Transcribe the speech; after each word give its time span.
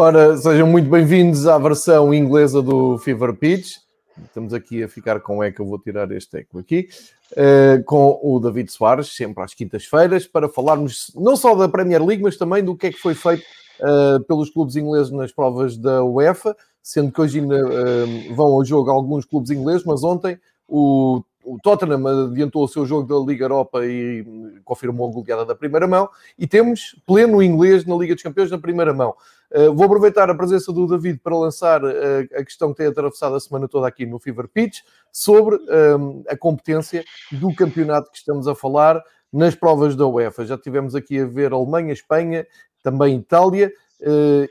Ora, 0.00 0.36
sejam 0.36 0.68
muito 0.68 0.88
bem-vindos 0.88 1.48
à 1.48 1.58
versão 1.58 2.14
inglesa 2.14 2.62
do 2.62 2.98
Fever 2.98 3.34
Pitch. 3.34 3.78
Estamos 4.24 4.54
aqui 4.54 4.84
a 4.84 4.88
ficar 4.88 5.18
com 5.18 5.42
eco, 5.42 5.60
eu 5.60 5.66
vou 5.66 5.76
tirar 5.76 6.08
este 6.12 6.38
eco 6.38 6.60
aqui, 6.60 6.88
uh, 7.32 7.82
com 7.82 8.16
o 8.22 8.38
David 8.38 8.70
Soares, 8.70 9.08
sempre 9.08 9.42
às 9.42 9.54
quintas-feiras, 9.54 10.24
para 10.24 10.48
falarmos 10.48 11.10
não 11.16 11.36
só 11.36 11.52
da 11.56 11.68
Premier 11.68 12.00
League, 12.00 12.22
mas 12.22 12.36
também 12.36 12.62
do 12.62 12.76
que 12.76 12.86
é 12.86 12.92
que 12.92 12.98
foi 13.00 13.12
feito 13.12 13.42
uh, 13.80 14.22
pelos 14.22 14.50
clubes 14.50 14.76
ingleses 14.76 15.10
nas 15.10 15.32
provas 15.32 15.76
da 15.76 16.04
UEFA, 16.04 16.56
sendo 16.80 17.10
que 17.10 17.20
hoje 17.20 17.40
ainda 17.40 17.56
uh, 17.56 18.34
vão 18.36 18.52
ao 18.52 18.64
jogo 18.64 18.92
alguns 18.92 19.24
clubes 19.24 19.50
ingleses, 19.50 19.82
mas 19.82 20.04
ontem 20.04 20.38
o 20.68 21.24
o 21.48 21.58
Tottenham 21.62 22.06
adiantou 22.06 22.62
o 22.62 22.68
seu 22.68 22.84
jogo 22.84 23.08
da 23.08 23.26
Liga 23.26 23.46
Europa 23.46 23.84
e 23.86 24.22
confirmou 24.64 25.08
a 25.08 25.12
goleada 25.12 25.46
da 25.46 25.54
primeira 25.54 25.86
mão. 25.86 26.08
E 26.38 26.46
temos 26.46 26.94
pleno 27.06 27.42
inglês 27.42 27.86
na 27.86 27.96
Liga 27.96 28.14
dos 28.14 28.22
Campeões 28.22 28.50
na 28.50 28.58
primeira 28.58 28.92
mão. 28.92 29.14
Uh, 29.50 29.74
vou 29.74 29.86
aproveitar 29.86 30.28
a 30.28 30.34
presença 30.34 30.70
do 30.72 30.86
David 30.86 31.20
para 31.20 31.36
lançar 31.36 31.82
uh, 31.82 31.88
a 32.34 32.44
questão 32.44 32.70
que 32.70 32.78
tem 32.78 32.86
atravessado 32.86 33.34
a 33.34 33.40
semana 33.40 33.66
toda 33.66 33.88
aqui 33.88 34.04
no 34.04 34.18
Fever 34.18 34.46
Pitch 34.46 34.80
sobre 35.10 35.56
uh, 35.56 36.22
a 36.28 36.36
competência 36.36 37.02
do 37.32 37.54
campeonato 37.54 38.10
que 38.10 38.18
estamos 38.18 38.46
a 38.46 38.54
falar 38.54 39.02
nas 39.32 39.54
provas 39.54 39.96
da 39.96 40.06
UEFA. 40.06 40.44
Já 40.44 40.58
tivemos 40.58 40.94
aqui 40.94 41.18
a 41.18 41.26
ver 41.26 41.52
Alemanha, 41.52 41.92
Espanha, 41.92 42.46
também 42.82 43.16
Itália 43.16 43.72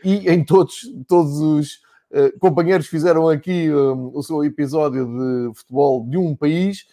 e 0.04 0.30
em 0.30 0.44
todos, 0.44 0.82
todos 1.08 1.40
os 1.40 1.80
eh, 2.12 2.32
companheiros 2.38 2.86
fizeram 2.86 3.28
aqui 3.28 3.72
o 3.72 4.22
seu 4.22 4.44
episódio 4.44 5.06
de 5.06 5.58
futebol 5.58 6.06
de 6.08 6.18
um 6.18 6.36
país, 6.36 6.86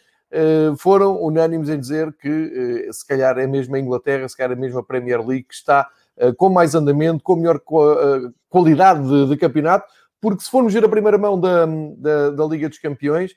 foram 0.78 1.20
unânimes 1.20 1.68
em 1.68 1.78
dizer 1.78 2.12
que 2.14 2.88
se 2.90 3.06
calhar 3.06 3.38
é 3.38 3.46
mesmo 3.46 3.74
a 3.76 3.78
Inglaterra, 3.78 4.26
se 4.28 4.36
calhar 4.36 4.56
é 4.56 4.60
mesmo 4.60 4.78
a 4.78 4.84
Premier 4.84 5.20
League 5.20 5.44
que 5.44 5.54
está 5.54 5.90
com 6.36 6.48
mais 6.48 6.74
andamento, 6.74 7.22
com 7.22 7.36
melhor 7.36 7.60
qualidade 8.48 9.08
de, 9.08 9.28
de, 9.28 9.36
campeonato, 9.36 9.86
porque 10.20 10.44
se 10.44 10.50
formos 10.50 10.72
ver 10.72 10.84
a 10.84 10.88
primeira 10.88 11.18
mão 11.18 11.38
da, 11.38 11.66
da, 11.96 12.30
da 12.30 12.44
Liga 12.46 12.68
dos 12.68 12.78
Campeões, 12.78 13.32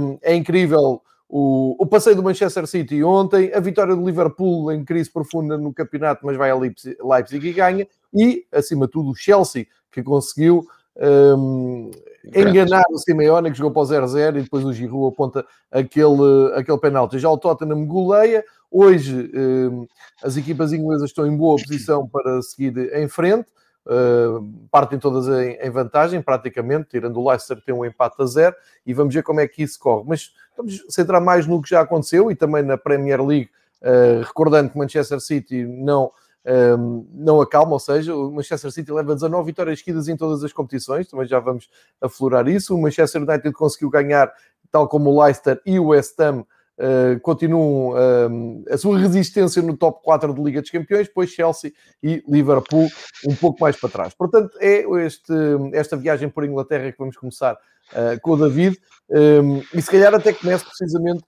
um, 0.00 0.18
é 0.22 0.34
incrível 0.34 1.02
o, 1.28 1.76
o, 1.78 1.86
passeio 1.86 2.16
do 2.16 2.22
Manchester 2.22 2.66
City 2.66 3.04
ontem, 3.04 3.52
a 3.54 3.60
vitória 3.60 3.94
do 3.94 4.04
Liverpool 4.04 4.72
em 4.72 4.84
crise 4.84 5.10
profunda 5.10 5.56
no 5.56 5.72
campeonato, 5.72 6.26
mas 6.26 6.36
vai 6.36 6.50
a 6.50 6.56
Leipzig, 6.56 6.96
Leipzig 7.00 7.48
e 7.48 7.52
ganha, 7.52 7.88
e, 8.12 8.44
acima 8.52 8.86
de 8.86 8.92
tudo, 8.92 9.10
o 9.10 9.14
Chelsea, 9.14 9.66
que 9.92 10.02
conseguiu 10.02 10.66
um, 10.96 11.90
enganar 12.34 12.82
o 12.90 12.98
Simeone, 12.98 13.50
que 13.50 13.58
jogou 13.58 13.72
para 13.86 14.02
o 14.02 14.06
0-0 14.06 14.38
e 14.38 14.42
depois 14.42 14.64
o 14.64 14.72
Giroud 14.72 15.14
aponta 15.14 15.46
aquele, 15.70 16.52
aquele 16.54 16.78
penalti. 16.78 17.18
Já 17.18 17.30
o 17.30 17.38
Tottenham 17.38 17.86
goleia. 17.86 18.44
Hoje 18.70 19.30
um, 19.34 19.86
as 20.22 20.36
equipas 20.36 20.72
inglesas 20.72 21.10
estão 21.10 21.26
em 21.26 21.36
boa 21.36 21.56
posição 21.56 22.06
para 22.06 22.40
seguir 22.42 22.94
em 22.94 23.08
frente. 23.08 23.48
Uh, 23.86 24.68
partem 24.70 24.98
todas 24.98 25.26
em, 25.26 25.52
em, 25.54 25.70
vantagem, 25.70 26.20
praticamente, 26.20 26.90
tirando 26.90 27.18
o 27.18 27.28
Leicester 27.28 27.60
tem 27.64 27.74
um 27.74 27.84
empate 27.84 28.22
a 28.22 28.26
zero, 28.26 28.54
e 28.86 28.92
vamos 28.92 29.12
ver 29.12 29.22
como 29.22 29.40
é 29.40 29.48
que 29.48 29.62
isso 29.62 29.78
corre. 29.80 30.04
Mas 30.06 30.32
vamos 30.56 30.84
centrar 30.88 31.20
mais 31.20 31.46
no 31.46 31.60
que 31.60 31.70
já 31.70 31.80
aconteceu 31.80 32.30
e 32.30 32.36
também 32.36 32.62
na 32.62 32.76
Premier 32.76 33.24
League, 33.24 33.50
uh, 33.82 34.22
recordando 34.22 34.70
que 34.70 34.78
Manchester 34.78 35.18
City 35.18 35.64
não 35.64 36.12
um, 36.44 37.06
não 37.12 37.40
acalma, 37.40 37.72
ou 37.72 37.78
seja, 37.78 38.14
o 38.14 38.30
Manchester 38.30 38.70
City 38.70 38.90
leva 38.90 39.14
19 39.14 39.44
vitórias 39.44 39.78
seguidas 39.78 40.08
em 40.08 40.16
todas 40.16 40.42
as 40.42 40.52
competições, 40.52 41.08
também 41.08 41.26
já 41.26 41.38
vamos 41.38 41.68
aflorar 42.00 42.48
isso. 42.48 42.74
O 42.74 42.80
Manchester 42.80 43.22
United 43.22 43.52
conseguiu 43.52 43.90
ganhar, 43.90 44.32
tal 44.70 44.88
como 44.88 45.10
o 45.10 45.22
Leicester 45.22 45.60
e 45.66 45.78
o 45.78 45.88
West 45.88 46.18
Ham, 46.18 46.44
Uh, 46.80 47.20
continuam 47.20 47.90
uh, 47.90 48.64
a 48.70 48.78
sua 48.78 48.98
resistência 48.98 49.60
no 49.60 49.76
top 49.76 50.02
4 50.02 50.32
de 50.32 50.40
Liga 50.40 50.62
dos 50.62 50.70
Campeões, 50.70 51.08
depois 51.08 51.28
Chelsea 51.28 51.74
e 52.02 52.24
Liverpool 52.26 52.88
um 53.28 53.34
pouco 53.34 53.60
mais 53.60 53.78
para 53.78 53.90
trás. 53.90 54.14
Portanto, 54.14 54.56
é 54.58 54.86
este, 55.04 55.30
esta 55.74 55.94
viagem 55.94 56.30
por 56.30 56.42
Inglaterra 56.42 56.90
que 56.90 56.96
vamos 56.96 57.18
começar 57.18 57.52
uh, 57.52 58.18
com 58.22 58.30
o 58.30 58.36
David 58.38 58.80
um, 59.10 59.62
e 59.74 59.82
se 59.82 59.90
calhar 59.90 60.14
até 60.14 60.32
começo 60.32 60.64
precisamente 60.64 61.22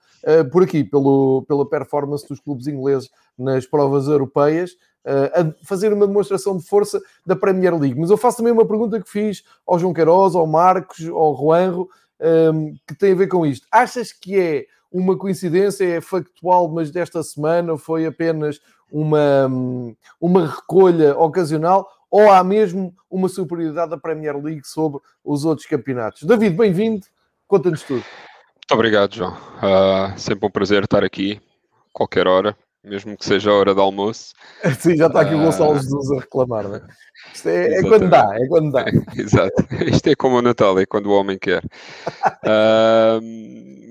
por 0.52 0.62
aqui, 0.62 0.84
pelo, 0.84 1.44
pela 1.48 1.68
performance 1.68 2.26
dos 2.28 2.38
clubes 2.38 2.68
ingleses 2.68 3.10
nas 3.36 3.66
provas 3.66 4.06
europeias 4.06 4.76
a 5.04 5.52
fazer 5.66 5.92
uma 5.92 6.06
demonstração 6.06 6.56
de 6.56 6.64
força 6.64 7.02
da 7.26 7.34
Premier 7.34 7.76
League. 7.76 7.98
Mas 7.98 8.08
eu 8.08 8.16
faço 8.16 8.36
também 8.36 8.52
uma 8.52 8.64
pergunta 8.64 9.02
que 9.02 9.10
fiz 9.10 9.42
ao 9.66 9.80
João 9.80 9.92
Queiroz, 9.92 10.36
ao 10.36 10.46
Marcos, 10.46 11.04
ao 11.08 11.36
Juanro, 11.36 11.88
que 12.86 12.94
tem 12.94 13.10
a 13.10 13.16
ver 13.16 13.26
com 13.26 13.44
isto. 13.44 13.66
Achas 13.72 14.12
que 14.12 14.38
é 14.38 14.66
uma 14.92 15.16
coincidência, 15.16 15.84
é 15.84 16.00
factual, 16.00 16.68
mas 16.68 16.90
desta 16.90 17.22
semana 17.22 17.76
foi 17.78 18.06
apenas 18.06 18.60
uma, 18.90 19.50
uma 20.20 20.46
recolha 20.46 21.16
ocasional 21.16 21.88
ou 22.10 22.30
há 22.30 22.44
mesmo 22.44 22.94
uma 23.10 23.28
superioridade 23.28 23.90
da 23.90 23.96
Premier 23.96 24.36
League 24.36 24.66
sobre 24.66 25.00
os 25.24 25.44
outros 25.46 25.66
campeonatos? 25.66 26.24
David, 26.24 26.56
bem-vindo, 26.56 27.06
conta-nos 27.48 27.82
tudo. 27.82 28.04
Muito 28.04 28.72
obrigado, 28.72 29.14
João. 29.14 29.32
Uh, 29.32 30.18
sempre 30.18 30.46
um 30.46 30.50
prazer 30.50 30.84
estar 30.84 31.02
aqui, 31.02 31.40
qualquer 31.92 32.26
hora 32.26 32.56
mesmo 32.84 33.16
que 33.16 33.24
seja 33.24 33.50
a 33.50 33.54
hora 33.54 33.74
de 33.74 33.80
almoço. 33.80 34.34
Sim, 34.80 34.96
já 34.96 35.06
está 35.06 35.20
aqui 35.20 35.34
o 35.34 35.40
ah, 35.40 35.44
Gonçalo 35.44 35.74
Jesus 35.74 36.10
a 36.10 36.20
reclamar, 36.20 36.68
não 36.68 36.76
é? 36.76 36.82
Isto 37.32 37.48
é, 37.48 37.78
é, 37.78 37.82
quando 37.82 38.10
dá, 38.10 38.28
é 38.34 38.46
quando 38.48 38.72
dá. 38.72 38.84
Exato, 39.16 39.66
isto 39.86 40.08
é 40.08 40.14
como 40.14 40.36
o 40.36 40.42
Natal, 40.42 40.78
é 40.78 40.86
quando 40.86 41.06
o 41.06 41.12
homem 41.12 41.38
quer. 41.38 41.62
uh, 42.44 43.20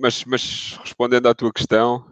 mas, 0.02 0.26
mas 0.26 0.78
respondendo 0.84 1.28
à 1.28 1.34
tua 1.34 1.54
questão, 1.54 2.06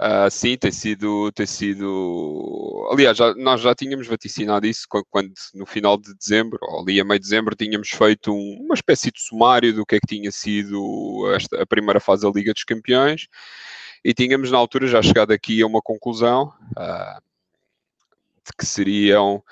uh, 0.00 0.30
sim, 0.30 0.56
tem 0.58 0.70
sido, 0.70 1.32
tem 1.32 1.46
sido. 1.46 2.88
Aliás, 2.92 3.16
já, 3.16 3.34
nós 3.34 3.62
já 3.62 3.74
tínhamos 3.74 4.06
vaticinado 4.06 4.66
isso 4.66 4.86
quando, 4.90 5.06
quando, 5.08 5.32
no 5.54 5.64
final 5.64 5.96
de 5.96 6.14
dezembro, 6.14 6.58
ou 6.60 6.82
ali 6.82 7.00
a 7.00 7.04
meio 7.04 7.18
de 7.18 7.24
dezembro, 7.24 7.56
tínhamos 7.56 7.88
feito 7.88 8.32
um, 8.32 8.58
uma 8.60 8.74
espécie 8.74 9.10
de 9.10 9.20
sumário 9.20 9.72
do 9.72 9.86
que 9.86 9.96
é 9.96 10.00
que 10.00 10.16
tinha 10.16 10.30
sido 10.30 11.32
esta, 11.34 11.62
a 11.62 11.66
primeira 11.66 12.00
fase 12.00 12.22
da 12.22 12.30
Liga 12.30 12.52
dos 12.52 12.64
Campeões 12.64 13.26
e 14.06 14.14
tínhamos 14.14 14.52
na 14.52 14.56
altura 14.56 14.86
já 14.86 15.02
chegado 15.02 15.32
aqui 15.32 15.60
a 15.60 15.66
uma 15.66 15.82
conclusão 15.82 16.52
uh, 16.78 17.20
de 18.44 18.52
que 18.56 18.64
seriam 18.64 19.42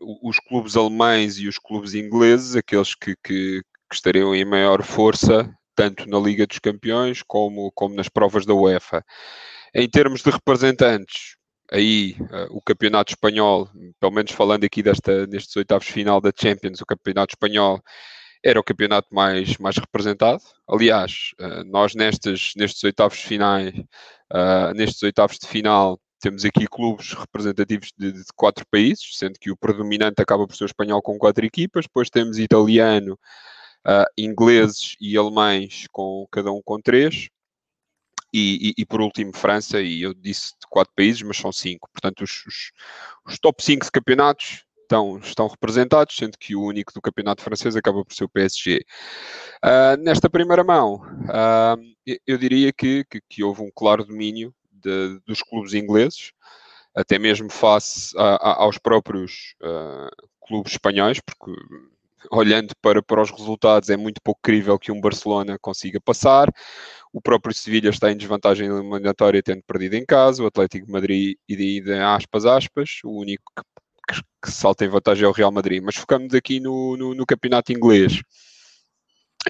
os 0.00 0.40
clubes 0.40 0.76
alemães 0.76 1.38
e 1.38 1.46
os 1.46 1.58
clubes 1.60 1.94
ingleses 1.94 2.56
aqueles 2.56 2.96
que, 2.96 3.14
que, 3.22 3.62
que, 3.62 3.94
estariam 3.94 4.34
em 4.34 4.44
maior 4.44 4.82
força, 4.82 5.48
tanto 5.76 6.08
na 6.08 6.18
Liga 6.18 6.44
dos 6.44 6.58
Campeões 6.58 7.22
como, 7.22 7.70
como 7.70 7.94
nas 7.94 8.08
provas 8.08 8.44
da 8.44 8.52
UEFA. 8.52 9.04
Em 9.72 9.88
termos 9.88 10.20
de 10.20 10.30
representantes, 10.30 11.36
aí 11.70 12.16
uh, 12.18 12.48
o 12.50 12.60
campeonato 12.60 13.12
espanhol, 13.12 13.70
pelo 14.00 14.12
menos 14.12 14.32
falando 14.32 14.64
aqui 14.64 14.82
desta, 14.82 15.24
nestes 15.28 15.54
oitavos 15.54 15.86
final 15.86 16.20
da 16.20 16.32
Champions, 16.36 16.80
o 16.80 16.86
campeonato 16.86 17.34
espanhol 17.34 17.80
era 18.44 18.58
o 18.60 18.64
campeonato 18.64 19.14
mais, 19.14 19.56
mais 19.58 19.76
representado. 19.76 20.42
Aliás, 20.68 21.32
uh, 21.40 21.64
nós 21.64 21.94
nestes, 21.94 22.52
nestes 22.56 22.82
oitavos 22.84 23.18
finais, 23.18 23.74
uh, 24.32 24.74
nestes 24.74 25.02
oitavos 25.02 25.38
de 25.38 25.46
final, 25.46 26.00
temos 26.20 26.44
aqui 26.44 26.66
clubes 26.66 27.12
representativos 27.12 27.92
de, 27.96 28.12
de, 28.12 28.24
quatro 28.34 28.64
países, 28.70 29.16
sendo 29.16 29.38
que 29.38 29.50
o 29.50 29.56
predominante 29.56 30.20
acaba 30.20 30.46
por 30.46 30.56
ser 30.56 30.64
o 30.64 30.66
espanhol 30.66 31.02
com 31.02 31.18
quatro 31.18 31.44
equipas, 31.44 31.84
depois 31.86 32.10
temos 32.10 32.38
italiano, 32.38 33.18
uh, 33.86 34.04
ingleses 34.16 34.96
e 35.00 35.16
alemães 35.16 35.86
com 35.92 36.26
cada 36.30 36.52
um 36.52 36.60
com 36.62 36.80
três. 36.80 37.28
E, 38.32 38.74
e, 38.76 38.82
e, 38.82 38.84
por 38.84 39.00
último 39.00 39.34
França, 39.34 39.80
e 39.80 40.02
eu 40.02 40.12
disse 40.12 40.50
de 40.60 40.66
quatro 40.68 40.92
países, 40.94 41.22
mas 41.22 41.38
são 41.38 41.50
cinco. 41.50 41.88
Portanto, 41.90 42.22
os, 42.22 42.44
os, 42.46 42.72
os 43.24 43.38
top 43.38 43.64
5 43.64 43.86
de 43.86 43.90
campeonatos 43.90 44.64
estão, 44.88 45.18
estão 45.18 45.46
representados, 45.46 46.16
sendo 46.16 46.38
que 46.38 46.56
o 46.56 46.62
único 46.62 46.92
do 46.92 47.02
campeonato 47.02 47.42
francês 47.42 47.76
acaba 47.76 48.04
por 48.04 48.14
ser 48.14 48.24
o 48.24 48.28
PSG. 48.28 48.78
Uh, 48.78 48.82
ah, 49.62 49.96
nesta 49.98 50.30
primeira 50.30 50.64
mão, 50.64 51.02
uh, 51.24 52.16
eu 52.26 52.38
diria 52.38 52.72
que, 52.72 53.04
que, 53.04 53.20
que, 53.28 53.44
houve 53.44 53.62
um 53.62 53.70
claro 53.74 54.04
domínio 54.04 54.52
de, 54.72 55.20
dos 55.26 55.42
clubes 55.42 55.74
ingleses, 55.74 56.32
até 56.94 57.18
mesmo 57.18 57.50
face 57.50 58.16
a, 58.16 58.36
a, 58.36 58.62
aos 58.62 58.78
próprios 58.78 59.54
uh, 59.62 60.10
clubes 60.46 60.72
espanhóis, 60.72 61.20
porque 61.20 61.52
olhando 62.32 62.74
para, 62.82 63.02
para 63.02 63.22
os 63.22 63.30
resultados, 63.30 63.90
é 63.90 63.96
muito 63.96 64.20
pouco 64.22 64.40
crível 64.42 64.78
que 64.78 64.90
um 64.90 65.00
Barcelona 65.00 65.58
consiga 65.60 66.00
passar. 66.00 66.52
O 67.12 67.20
próprio 67.20 67.54
Sevilha 67.54 67.90
está 67.90 68.10
em 68.10 68.16
desvantagem 68.16 68.68
eliminatória, 68.68 69.42
tendo 69.42 69.62
perdido 69.62 69.94
em 69.94 70.04
casa. 70.04 70.42
O 70.42 70.46
Atlético 70.46 70.86
de 70.86 70.92
Madrid, 70.92 71.36
e 71.48 71.56
de 71.56 71.92
aspas, 71.92 72.44
aspas, 72.44 72.98
o 73.04 73.10
único 73.20 73.44
que 73.56 73.62
que, 74.08 74.20
que 74.42 74.50
salta 74.50 74.84
em 74.84 74.88
vantagem 74.88 75.26
ao 75.26 75.32
Real 75.32 75.52
Madrid. 75.52 75.82
Mas 75.84 75.96
focamos 75.96 76.32
aqui 76.34 76.60
no, 76.60 76.96
no, 76.96 77.14
no 77.14 77.26
campeonato 77.26 77.72
inglês. 77.72 78.20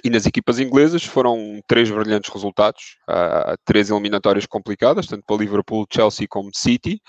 E 0.03 0.09
nas 0.09 0.25
equipas 0.25 0.59
inglesas 0.59 1.03
foram 1.03 1.61
três 1.67 1.89
brilhantes 1.89 2.31
resultados, 2.31 2.97
uh, 3.09 3.57
três 3.65 3.89
eliminatórias 3.89 4.45
complicadas, 4.45 5.07
tanto 5.07 5.23
para 5.25 5.37
Liverpool, 5.37 5.85
Chelsea 5.91 6.27
como 6.29 6.51
City, 6.53 7.01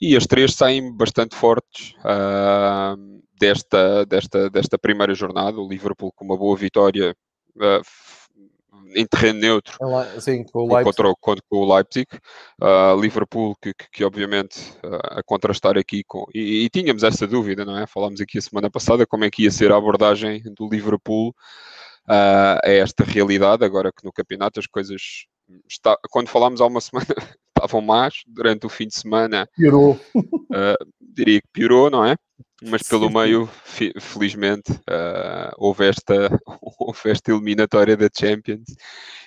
e 0.00 0.16
as 0.16 0.26
três 0.26 0.54
saem 0.54 0.96
bastante 0.96 1.34
fortes 1.34 1.94
uh, 1.98 2.96
desta, 3.38 4.06
desta, 4.06 4.48
desta 4.48 4.78
primeira 4.78 5.14
jornada. 5.14 5.60
O 5.60 5.68
Liverpool 5.68 6.12
com 6.12 6.24
uma 6.24 6.36
boa 6.36 6.56
vitória 6.56 7.14
uh, 7.56 7.82
em 8.94 9.06
terreno 9.06 9.40
neutro 9.40 9.78
sim, 10.20 10.44
com, 10.44 10.64
o 10.64 10.68
contra, 10.68 11.14
contra, 11.20 11.44
com 11.48 11.56
o 11.58 11.74
Leipzig. 11.74 12.06
Uh, 12.60 13.00
Liverpool, 13.00 13.56
que, 13.60 13.72
que, 13.74 13.90
que 13.90 14.04
obviamente 14.04 14.58
uh, 14.84 15.18
a 15.18 15.22
contrastar 15.22 15.76
aqui 15.76 16.02
com. 16.04 16.26
E, 16.34 16.64
e, 16.64 16.70
tínhamos 16.70 17.02
essa 17.02 17.26
dúvida, 17.26 17.64
não 17.64 17.78
é? 17.78 17.86
Falámos 17.86 18.20
aqui 18.20 18.38
a 18.38 18.42
semana 18.42 18.70
passada 18.70 19.06
como 19.06 19.24
é 19.24 19.30
que 19.30 19.44
ia 19.44 19.50
ser 19.50 19.72
a 19.72 19.76
abordagem 19.76 20.42
do 20.56 20.68
Liverpool 20.68 21.30
uh, 22.08 22.58
a 22.64 22.70
esta 22.70 23.04
realidade, 23.04 23.64
agora 23.64 23.92
que 23.92 24.04
no 24.04 24.12
campeonato 24.12 24.60
as 24.60 24.66
coisas. 24.66 25.26
Está, 25.68 25.98
quando 26.10 26.28
falámos 26.28 26.60
há 26.60 26.66
uma 26.66 26.80
semana 26.80 27.06
estavam 27.54 27.82
más, 27.82 28.22
durante 28.26 28.64
o 28.64 28.70
fim 28.70 28.86
de 28.86 28.94
semana 28.94 29.46
piorou. 29.54 30.00
diria 31.00 31.40
que 31.40 31.48
piorou, 31.52 31.90
não 31.90 32.04
é? 32.04 32.16
Mas 32.64 32.82
pelo 32.82 33.08
sim, 33.08 33.14
meio, 33.14 33.46
felizmente, 34.00 34.72
uh, 34.72 35.52
houve, 35.56 35.88
esta, 35.88 36.28
houve 36.78 37.10
esta 37.10 37.32
eliminatória 37.32 37.96
da 37.96 38.08
Champions 38.12 38.64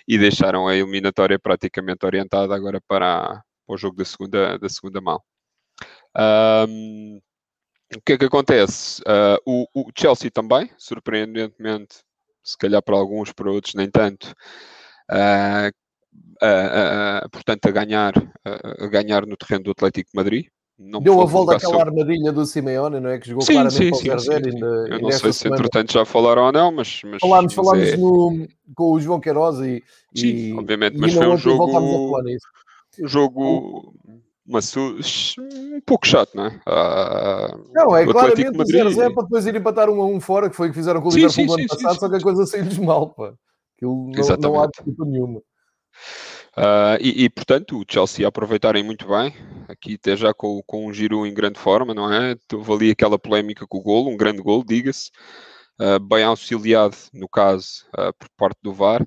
e 0.07 0.17
deixaram 0.17 0.67
a 0.67 0.75
eliminatória 0.75 1.37
praticamente 1.37 2.05
orientada 2.05 2.55
agora 2.55 2.79
para, 2.87 3.43
para 3.65 3.73
o 3.73 3.77
jogo 3.77 3.97
da 3.97 4.05
segunda, 4.05 4.57
da 4.57 4.69
segunda 4.69 5.01
mão. 5.01 5.21
Um, 6.17 7.19
o 7.95 8.01
que 8.01 8.13
é 8.13 8.17
que 8.17 8.25
acontece? 8.25 9.01
Uh, 9.01 9.37
o, 9.45 9.67
o, 9.81 9.91
Chelsea 9.97 10.31
também, 10.31 10.71
surpreendentemente, 10.77 11.97
se 12.43 12.57
calhar 12.57 12.81
para 12.81 12.95
alguns, 12.95 13.33
para 13.33 13.51
outros 13.51 13.73
nem 13.73 13.89
tanto, 13.89 14.33
uh, 15.11 15.71
portanto, 17.31 17.65
a 17.65 17.71
ganhar, 17.71 18.13
a 18.79 18.87
ganhar 18.87 19.25
no 19.25 19.35
terreno 19.35 19.65
do 19.65 19.71
Atlético 19.71 20.11
de 20.11 20.15
Madrid, 20.15 20.45
não 20.77 21.01
Deu 21.01 21.22
a 21.22 21.25
volta 21.25 21.56
àquela 21.56 21.81
armadilha 21.81 22.33
do 22.33 22.45
Simeone, 22.45 23.00
não 23.00 23.10
é? 23.10 23.18
Que 23.18 23.30
jogou 23.30 23.44
sim, 23.44 23.54
claramente 23.54 23.95
sim, 23.95 24.07
para 24.07 24.16
o 24.16 24.19
sim, 24.19 24.31
sim. 24.31 24.31
Ainda, 24.31 24.66
Eu 24.89 25.00
não 25.00 25.12
sei 25.12 25.31
se 25.31 25.48
entretanto 25.48 25.94
já 25.94 26.04
falaram 26.04 26.44
ou 26.44 26.51
não, 26.51 26.72
mas. 26.72 27.01
mas 27.06 27.22
falámos 27.22 27.54
falámos 27.54 27.88
é... 27.88 27.98
no, 27.98 28.48
com 28.75 28.92
o 28.92 29.00
João 29.00 29.22
Queiroz 29.22 29.60
e. 29.60 29.81
Sim, 30.13 30.27
e, 30.27 30.54
obviamente, 30.54 30.98
mas 30.98 31.13
foi 31.13 31.27
um 31.27 31.38
jogo. 31.38 31.66
Um 33.00 33.07
jogo. 33.07 33.94
Uma 34.48 34.60
um 34.60 35.81
pouco 35.83 36.06
chato, 36.06 36.36
não 36.36 36.45
é? 36.45 36.62
Ah, 36.68 37.57
não, 37.74 37.95
é 37.95 38.06
claramente 38.06 38.50
o 38.50 38.63
0-0 38.63 39.13
para 39.16 39.24
depois 39.24 39.48
ir 39.48 39.56
empatar 39.56 39.89
um 39.89 40.00
a 40.00 40.06
um 40.06 40.21
fora, 40.21 40.51
que 40.51 40.56
foi 40.56 40.68
o 40.68 40.69
que 40.69 40.78
fizeram 40.78 41.01
com 41.01 41.10
o 41.10 41.12
Liverpool 41.12 41.45
no 41.48 41.54
ano 41.54 41.68
passado, 41.68 42.00
só 42.00 42.07
que 42.07 42.16
a 42.16 42.21
coisa 42.21 42.45
saiu-lhes 42.45 42.78
mal, 42.78 43.10
pá. 43.10 43.33
Aquilo 43.75 44.12
não, 44.12 44.38
não 44.38 44.62
há 44.62 44.68
desculpa 44.68 45.04
nenhuma. 45.04 45.42
Uh, 46.57 46.96
e, 47.02 47.25
e, 47.25 47.30
portanto, 47.30 47.78
o 47.78 47.86
Chelsea 47.88 48.25
aproveitarem 48.25 48.81
muito 48.81 49.06
bem, 49.10 49.36
aqui 49.68 49.96
até 49.96 50.16
já 50.16 50.34
com, 50.34 50.62
com 50.66 50.88
um 50.88 50.94
giro 50.94 51.25
em 51.25 51.34
grande 51.34 51.60
forma, 51.60 51.94
não 51.94 52.12
é? 52.12 52.38
Houve 52.54 52.72
ali 52.72 52.92
aquela 52.92 53.19
polémica 53.19 53.68
com 53.68 53.80
o 53.80 53.81
golo, 53.81 54.10
um 54.10 54.16
grande 54.16 54.42
golo, 54.42 54.63
diga-se, 54.66 55.12
uh, 55.81 56.00
bem 56.00 56.24
auxiliado, 56.24 56.96
no 57.13 57.28
caso, 57.28 57.86
uh, 57.90 58.13
por 58.18 58.30
parte 58.38 58.60
do 58.63 58.74
VAR. 58.74 59.06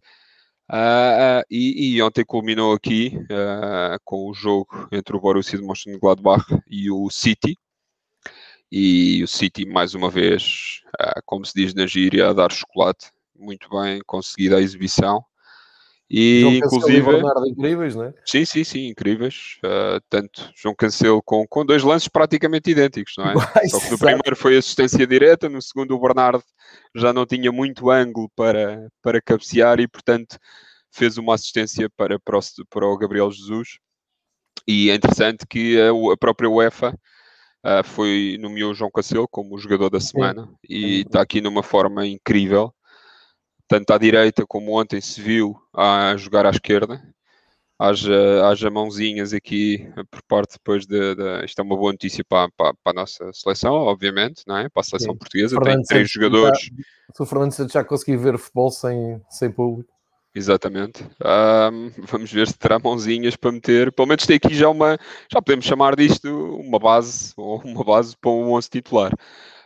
E, 1.51 1.95
e, 1.97 2.03
ontem 2.03 2.23
culminou 2.23 2.75
aqui 2.75 3.19
com 4.05 4.29
o 4.29 4.35
jogo 4.35 4.87
entre 4.93 5.17
o 5.17 5.21
Borussia 5.21 5.59
de 5.59 5.65
Mönchengladbach 5.65 6.45
e 6.69 6.91
o 6.91 7.09
City. 7.09 7.57
E 8.71 9.23
o 9.25 9.27
City, 9.27 9.65
mais 9.65 9.95
uma 9.95 10.11
vez, 10.11 10.83
como 11.25 11.47
se 11.47 11.55
diz 11.55 11.73
na 11.73 11.87
gíria, 11.87 12.29
a 12.29 12.35
dar 12.35 12.53
chocolate. 12.53 13.11
Muito 13.35 13.67
bem 13.71 14.03
conseguida 14.07 14.59
a 14.59 14.61
exibição. 14.61 15.25
E 16.11 16.41
João 16.41 16.55
inclusive. 16.55 17.03
Bernardo, 17.03 17.47
incríveis, 17.47 17.95
não 17.95 18.05
é? 18.05 18.15
Sim, 18.25 18.45
sim, 18.45 18.65
sim, 18.65 18.87
incríveis. 18.87 19.59
Uh, 19.59 20.01
tanto 20.09 20.51
João 20.57 20.75
Cancelo 20.75 21.23
com, 21.23 21.47
com 21.47 21.67
dois 21.67 21.83
lances 21.83 22.09
praticamente 22.09 22.71
idênticos, 22.71 23.15
não 23.19 23.27
é? 23.27 23.35
Vai, 23.55 23.69
Só 23.69 23.79
que 23.79 23.91
no 23.91 23.99
primeiro 23.99 24.35
foi 24.35 24.57
assistência 24.57 25.07
direta, 25.07 25.49
no 25.49 25.61
segundo 25.61 25.95
o 25.95 26.01
Bernardo 26.01 26.43
já 26.95 27.13
não 27.13 27.27
tinha 27.27 27.53
muito 27.53 27.91
ângulo 27.91 28.31
para, 28.35 28.89
para 29.03 29.21
cabecear 29.21 29.81
e, 29.81 29.87
portanto, 29.87 30.39
fez 30.91 31.19
uma 31.19 31.35
assistência 31.35 31.91
para, 31.95 32.19
para, 32.19 32.39
o, 32.39 32.43
para 32.71 32.87
o 32.87 32.97
Gabriel 32.97 33.31
Jesus. 33.31 33.79
E 34.67 34.91
é 34.91 34.95
interessante 34.95 35.47
que 35.47 35.79
a, 35.79 35.91
a 35.91 36.17
própria 36.17 36.49
UEFA 36.49 36.99
uh, 37.65 37.85
foi, 37.85 38.39
nomeou 38.41 38.73
João 38.73 38.91
Cancelo 38.91 39.29
como 39.29 39.55
o 39.55 39.59
jogador 39.59 39.91
da 39.91 40.01
semana 40.01 40.47
sim. 40.47 40.57
e 40.71 41.01
está 41.03 41.21
aqui 41.21 41.43
numa 41.43 41.63
forma 41.63 42.07
incrível 42.07 42.73
tanto 43.69 43.93
à 43.93 43.99
direita 43.99 44.47
como 44.47 44.81
ontem 44.81 45.01
se 45.01 45.21
viu 45.21 45.57
a 45.75 46.17
jogar 46.17 46.47
à 46.47 46.51
esquerda. 46.51 47.03
Haja, 47.79 48.49
haja 48.49 48.71
mãozinhas 48.71 49.33
aqui 49.33 49.89
por 50.11 50.21
parte 50.23 50.55
depois 50.55 50.85
de, 50.85 51.15
de 51.15 51.45
Isto 51.45 51.61
é 51.61 51.63
uma 51.63 51.77
boa 51.77 51.93
notícia 51.93 52.25
para, 52.25 52.51
para, 52.57 52.75
para, 52.83 52.93
a 52.93 52.93
nossa 52.93 53.33
seleção, 53.33 53.73
obviamente, 53.75 54.43
não 54.49 54.57
é? 54.57 54.69
para 54.69 54.81
a 54.81 54.83
seleção 54.83 55.13
Sim. 55.13 55.19
portuguesa. 55.19 55.57
Fernando 55.57 55.75
Tem 55.77 55.85
três 55.85 56.11
Santos 56.11 56.13
jogadores. 56.13 56.59
Já, 56.61 57.15
se 57.15 57.23
o 57.23 57.27
Fernando 57.27 57.53
Santos 57.53 57.73
já 57.73 57.85
conseguiu 57.85 58.19
ver 58.19 58.37
futebol 58.37 58.71
sem, 58.73 59.23
sem 59.31 59.53
público. 59.53 59.93
Exatamente. 60.35 61.05
Um, 61.05 61.91
vamos 62.07 62.33
ver 62.33 62.49
se 62.49 62.59
terá 62.59 62.79
mãozinhas 62.79 63.37
para 63.37 63.53
meter. 63.53 63.93
Pelo 63.93 64.09
menos 64.09 64.27
tem 64.27 64.37
aqui 64.37 64.55
já 64.55 64.69
uma. 64.69 64.99
Já 65.31 65.41
podemos 65.41 65.65
chamar 65.65 65.95
disto 65.95 66.29
uma 66.57 66.79
base, 66.81 67.33
ou 67.37 67.61
uma 67.63 67.85
base 67.85 68.17
para 68.17 68.31
um 68.31 68.53
11 68.53 68.71
titular. 68.71 69.13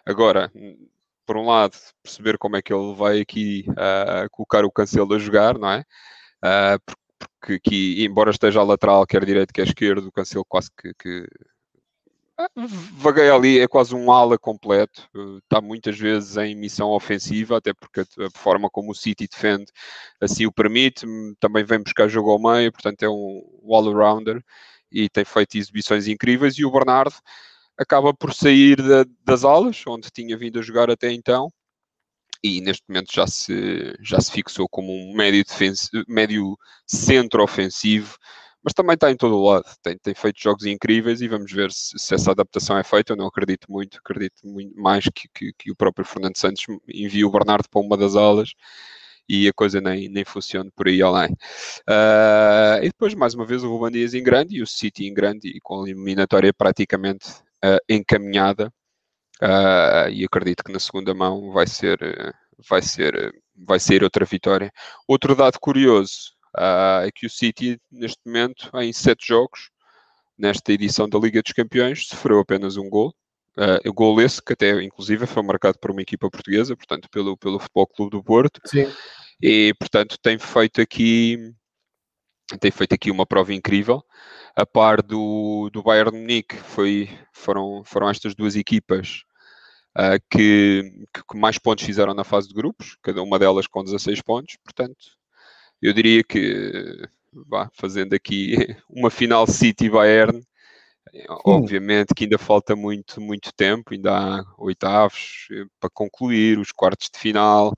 Agora, 0.05 0.51
por 1.27 1.37
um 1.37 1.47
lado, 1.47 1.77
perceber 2.03 2.39
como 2.39 2.57
é 2.57 2.63
que 2.63 2.73
ele 2.73 2.95
vai 2.95 3.21
aqui 3.21 3.65
uh, 3.71 4.29
colocar 4.31 4.65
o 4.65 4.71
Cancelo 4.71 5.15
a 5.15 5.19
jogar, 5.19 5.59
não 5.59 5.71
é? 5.71 5.85
Uh, 6.45 6.95
porque 7.41 7.55
aqui, 7.55 8.05
embora 8.05 8.31
esteja 8.31 8.61
a 8.61 8.65
lateral, 8.65 9.07
quer 9.07 9.25
direito, 9.25 9.53
quer 9.53 9.67
esquerdo, 9.67 10.07
o 10.07 10.13
Cancelo 10.13 10.45
quase 10.45 10.71
que, 10.77 10.93
que 10.95 11.27
vagueia 12.97 13.35
ali, 13.35 13.59
é 13.61 13.69
quase 13.69 13.95
um 13.95 14.11
ala 14.11 14.39
completo, 14.39 15.09
está 15.43 15.61
muitas 15.61 15.99
vezes 15.99 16.37
em 16.37 16.55
missão 16.55 16.91
ofensiva, 16.91 17.59
até 17.59 17.73
porque 17.75 18.01
a, 18.01 18.31
forma 18.39 18.69
como 18.71 18.93
o 18.93 18.95
City 18.95 19.29
defende 19.29 19.67
assim 20.21 20.47
o 20.47 20.53
permite, 20.53 21.07
também 21.39 21.65
vem 21.65 21.83
buscar 21.83 22.09
jogo 22.09 22.31
ao 22.31 22.41
meio, 22.41 22.73
portanto 22.73 23.03
é 23.03 23.09
um 23.09 23.43
all-rounder 23.71 24.43
e 24.91 25.09
tem 25.09 25.25
feito 25.25 25.57
exibições 25.57 26.07
incríveis, 26.09 26.59
e 26.59 26.65
o 26.65 26.71
Bernardo 26.71 27.15
acaba 27.79 28.15
por 28.15 28.35
sair 28.35 28.77
da, 28.77 29.05
das 29.25 29.45
aulas, 29.45 29.83
onde 29.87 30.11
tinha 30.11 30.37
vindo 30.37 30.59
a 30.59 30.63
jogar 30.63 30.91
até 30.91 31.13
então, 31.13 31.49
e 32.43 32.61
neste 32.61 32.83
momento 32.89 33.13
já 33.13 33.27
se, 33.27 33.97
já 34.01 34.21
se 34.21 34.33
fixou 34.33 34.69
como 34.69 34.93
um 34.93 35.15
médio, 35.15 35.45
médio 36.09 36.57
centro 36.87 37.43
ofensivo, 37.43 38.17
mas 38.65 38.75
também 38.75 38.95
está 38.95 39.11
em 39.11 39.17
todo 39.17 39.37
o 39.37 39.45
lado, 39.45 39.65
tem, 39.83 39.97
tem 39.99 40.15
feito 40.15 40.41
jogos 40.41 40.65
incríveis 40.67 41.21
e 41.21 41.29
vamos 41.29 41.51
ver 41.53 41.71
se, 41.73 41.99
se, 41.99 42.15
essa 42.15 42.31
adaptação 42.31 42.79
é 42.79 42.85
feita. 42.85 43.13
Eu 43.13 43.17
não 43.17 43.27
acredito 43.27 43.67
muito, 43.71 43.99
acredito 43.99 44.47
muito 44.47 44.77
mais 44.81 45.05
que, 45.05 45.29
que, 45.35 45.53
que, 45.59 45.71
o 45.71 45.77
próprio 45.77 46.05
Fernando 46.05 46.37
Santos 46.37 46.65
envie 46.89 47.25
o 47.25 47.31
Bernardo 47.31 47.69
para 47.69 47.81
uma 47.81 47.97
das 47.97 48.15
aulas 48.15 48.53
e 49.29 49.49
a 49.49 49.53
coisa 49.53 49.81
nem, 49.81 50.09
nem 50.09 50.25
funciona 50.25 50.71
por 50.77 50.89
aí 50.89 51.03
além. 51.03 51.33
Uh, 51.89 52.79
e 52.83 52.89
depois, 52.89 53.15
mais 53.15 53.35
uma 53.35 53.47
vez, 53.47 53.65
o 53.65 53.69
Ruben 53.69 53.93
Dias 53.93 54.15
em 54.15 54.23
grande 54.23 54.57
e 54.57 54.63
o 54.63 54.67
City 54.67 55.07
em 55.07 55.15
grande 55.15 55.49
e 55.49 55.61
com 55.61 55.83
a 55.83 55.89
eliminatória 55.89 56.53
praticamente 56.53 57.27
encaminhada 57.89 58.73
uh, 59.43 60.11
e 60.11 60.25
acredito 60.25 60.65
que 60.65 60.73
na 60.73 60.81
segunda 60.81 61.15
mão 61.15 61.53
vai 61.53 61.67
ser, 61.67 61.99
vai 62.69 62.83
ser, 62.83 63.33
vai 63.57 63.79
ser 63.79 64.03
outra 64.03 64.25
vitória. 64.25 64.73
Outro 65.07 65.35
dado 65.35 65.59
curioso 65.61 66.33
é 67.05 67.11
que 67.15 67.27
o 67.27 67.31
City, 67.31 67.81
neste 67.91 68.19
momento, 68.27 68.71
em 68.75 68.93
sete 68.93 69.29
jogos, 69.29 69.71
nesta 70.39 70.73
edição 70.73 71.09
da 71.09 71.19
Liga 71.19 71.43
dos 71.43 71.53
Campeões, 71.53 72.07
sofreu 72.07 72.39
apenas 72.41 72.77
um 72.77 72.89
gol. 72.89 73.15
Uh, 73.57 73.89
o 73.89 73.93
gol 73.93 74.21
esse, 74.21 74.43
que 74.43 74.55
até 74.55 74.83
inclusive 74.83 75.27
foi 75.27 75.43
marcado 75.43 75.79
por 75.79 75.91
uma 75.91 76.01
equipa 76.01 76.31
portuguesa, 76.31 76.75
portanto, 76.75 77.09
pelo, 77.11 77.37
pelo 77.37 77.59
Futebol 77.59 77.87
Clube 77.87 78.11
do 78.11 78.25
Porto. 78.25 78.61
Sim. 78.65 78.91
E, 79.43 79.75
portanto, 79.79 80.17
tem 80.23 80.39
feito 80.39 80.81
aqui 80.81 81.53
tem 82.61 82.71
feito 82.71 82.95
aqui 82.95 83.11
uma 83.11 83.27
prova 83.27 83.53
incrível. 83.53 84.03
A 84.55 84.67
par 84.67 85.03
do, 85.03 85.71
do 85.73 85.83
Bayern 85.83 86.19
Munique, 86.19 86.57
foi, 86.57 87.09
foram, 87.33 87.83
foram 87.85 88.11
estas 88.11 88.35
duas 88.35 88.55
equipas 88.55 89.23
uh, 89.97 90.21
que, 90.31 91.07
que 91.13 91.39
mais 91.39 91.59
pontos 91.59 91.85
fizeram 91.85 92.13
na 92.13 92.25
fase 92.25 92.49
de 92.49 92.55
grupos, 92.55 92.97
cada 93.03 93.23
uma 93.23 93.39
delas 93.39 93.67
com 93.67 93.83
16 93.83 94.21
pontos. 94.21 94.57
Portanto, 94.63 95.17
eu 95.81 95.93
diria 95.93 96.23
que, 96.23 97.03
vá, 97.33 97.71
fazendo 97.73 98.15
aqui 98.15 98.57
uma 98.91 99.11
final 99.11 99.47
City-Bayern, 99.47 100.45
obviamente 101.45 102.15
que 102.15 102.25
ainda 102.25 102.39
falta 102.39 102.77
muito, 102.77 103.21
muito 103.21 103.53
tempo, 103.55 103.93
ainda 103.93 104.13
há 104.17 104.45
oitavos 104.59 105.49
eh, 105.51 105.65
para 105.81 105.91
concluir, 105.91 106.59
os 106.59 106.73
quartos 106.73 107.11
de 107.13 107.19
final 107.19 107.73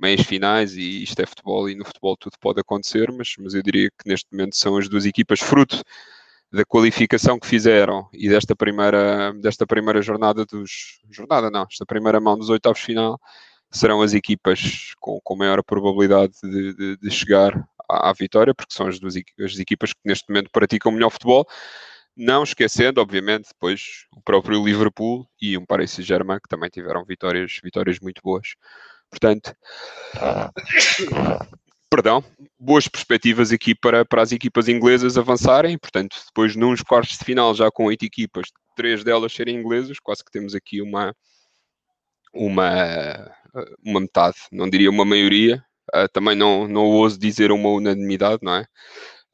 meias 0.00 0.22
finais 0.22 0.74
e 0.76 1.02
isto 1.02 1.20
é 1.20 1.26
futebol 1.26 1.68
e 1.68 1.74
no 1.74 1.84
futebol 1.84 2.16
tudo 2.16 2.36
pode 2.40 2.60
acontecer, 2.60 3.12
mas, 3.12 3.34
mas 3.38 3.54
eu 3.54 3.62
diria 3.62 3.90
que 3.90 4.08
neste 4.08 4.26
momento 4.32 4.56
são 4.56 4.76
as 4.76 4.88
duas 4.88 5.04
equipas 5.04 5.40
fruto 5.40 5.82
da 6.52 6.64
qualificação 6.64 7.38
que 7.38 7.46
fizeram 7.46 8.08
e 8.12 8.28
desta 8.28 8.56
primeira, 8.56 9.32
desta 9.34 9.66
primeira 9.66 10.02
jornada 10.02 10.44
dos. 10.44 11.00
Jornada 11.10 11.50
não, 11.50 11.66
esta 11.70 11.86
primeira 11.86 12.20
mão 12.20 12.36
dos 12.36 12.50
oitavos 12.50 12.80
final 12.80 13.20
serão 13.70 14.02
as 14.02 14.14
equipas 14.14 14.94
com, 14.98 15.20
com 15.22 15.36
maior 15.36 15.62
probabilidade 15.62 16.34
de, 16.42 16.74
de, 16.74 16.96
de 16.96 17.10
chegar 17.10 17.56
à, 17.88 18.10
à, 18.10 18.12
vitória, 18.12 18.52
porque 18.54 18.74
são 18.74 18.88
as 18.88 18.98
duas 18.98 19.14
as 19.16 19.58
equipas 19.58 19.92
que 19.92 20.00
neste 20.04 20.28
momento 20.28 20.50
praticam 20.50 20.90
melhor 20.90 21.10
futebol. 21.10 21.46
Não 22.16 22.42
esquecendo, 22.42 23.00
obviamente, 23.00 23.48
depois 23.48 24.06
o 24.12 24.20
próprio 24.20 24.62
Liverpool 24.64 25.26
e 25.40 25.56
um 25.56 25.64
Paris 25.64 25.92
Saint-Germain 25.92 26.38
que 26.38 26.48
também 26.48 26.68
tiveram 26.68 27.04
vitórias, 27.04 27.60
vitórias 27.62 28.00
muito 28.00 28.20
boas. 28.22 28.54
Portanto, 29.10 29.54
perdão, 31.90 32.24
boas 32.58 32.86
perspectivas 32.86 33.50
aqui 33.50 33.74
para, 33.74 34.04
para 34.04 34.22
as 34.22 34.30
equipas 34.30 34.68
inglesas 34.68 35.18
avançarem, 35.18 35.76
portanto, 35.76 36.16
depois 36.26 36.54
nos 36.54 36.80
quartos 36.82 37.18
de 37.18 37.24
final, 37.24 37.54
já 37.54 37.70
com 37.70 37.86
oito 37.86 38.04
equipas, 38.04 38.46
três 38.76 39.02
delas 39.02 39.32
serem 39.32 39.56
inglesas, 39.56 39.98
quase 39.98 40.24
que 40.24 40.30
temos 40.30 40.54
aqui 40.54 40.80
uma, 40.80 41.14
uma, 42.32 43.30
uma 43.84 44.00
metade, 44.00 44.36
não 44.52 44.70
diria 44.70 44.88
uma 44.88 45.04
maioria, 45.04 45.62
uh, 45.94 46.08
também 46.12 46.36
não, 46.36 46.68
não 46.68 46.84
ouso 46.84 47.18
dizer 47.18 47.50
uma 47.50 47.68
unanimidade, 47.70 48.38
não 48.42 48.54
é? 48.54 48.66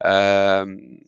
Uh, 0.03 1.07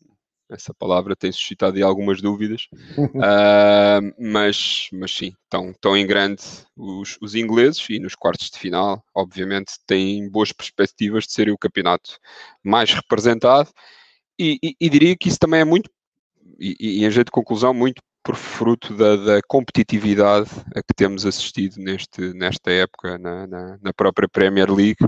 essa 0.50 0.74
palavra 0.74 1.16
tem 1.16 1.32
suscitado 1.32 1.78
aí 1.78 1.84
algumas 1.84 2.22
dúvidas, 2.22 2.68
uh, 2.98 4.02
mas, 4.20 4.90
mas 4.92 5.12
sim, 5.12 5.34
estão, 5.44 5.72
estão 5.72 5.96
em 5.96 6.06
grande 6.06 6.42
os, 6.76 7.18
os 7.22 7.36
ingleses 7.36 7.86
e 7.90 8.00
nos 8.00 8.16
quartos 8.16 8.50
de 8.50 8.58
final, 8.58 9.04
obviamente, 9.14 9.74
têm 9.86 10.30
boas 10.30 10.52
perspectivas 10.52 11.26
de 11.26 11.34
serem 11.34 11.54
o 11.54 11.58
campeonato 11.58 12.18
mais 12.64 12.94
representado. 12.94 13.70
E, 14.38 14.58
e, 14.64 14.76
e 14.80 14.90
diria 14.90 15.18
que 15.18 15.28
isso 15.28 15.38
também 15.38 15.60
é 15.60 15.66
muito, 15.66 15.90
e, 16.60 16.76
e 16.80 17.06
em 17.06 17.12
jeito 17.12 17.28
de 17.28 17.32
conclusão, 17.32 17.74
muito 17.74 18.02
por 18.24 18.36
fruto 18.36 18.94
da, 18.96 19.16
da, 19.16 19.42
competitividade 19.48 20.50
a 20.76 20.82
que 20.82 20.94
temos 20.96 21.26
assistido 21.26 21.78
neste, 21.78 22.34
nesta 22.34 22.70
época 22.72 23.18
na, 23.18 23.48
na, 23.48 23.80
na 23.82 23.94
própria 23.94 24.28
Premier 24.28 24.72
League 24.72 25.06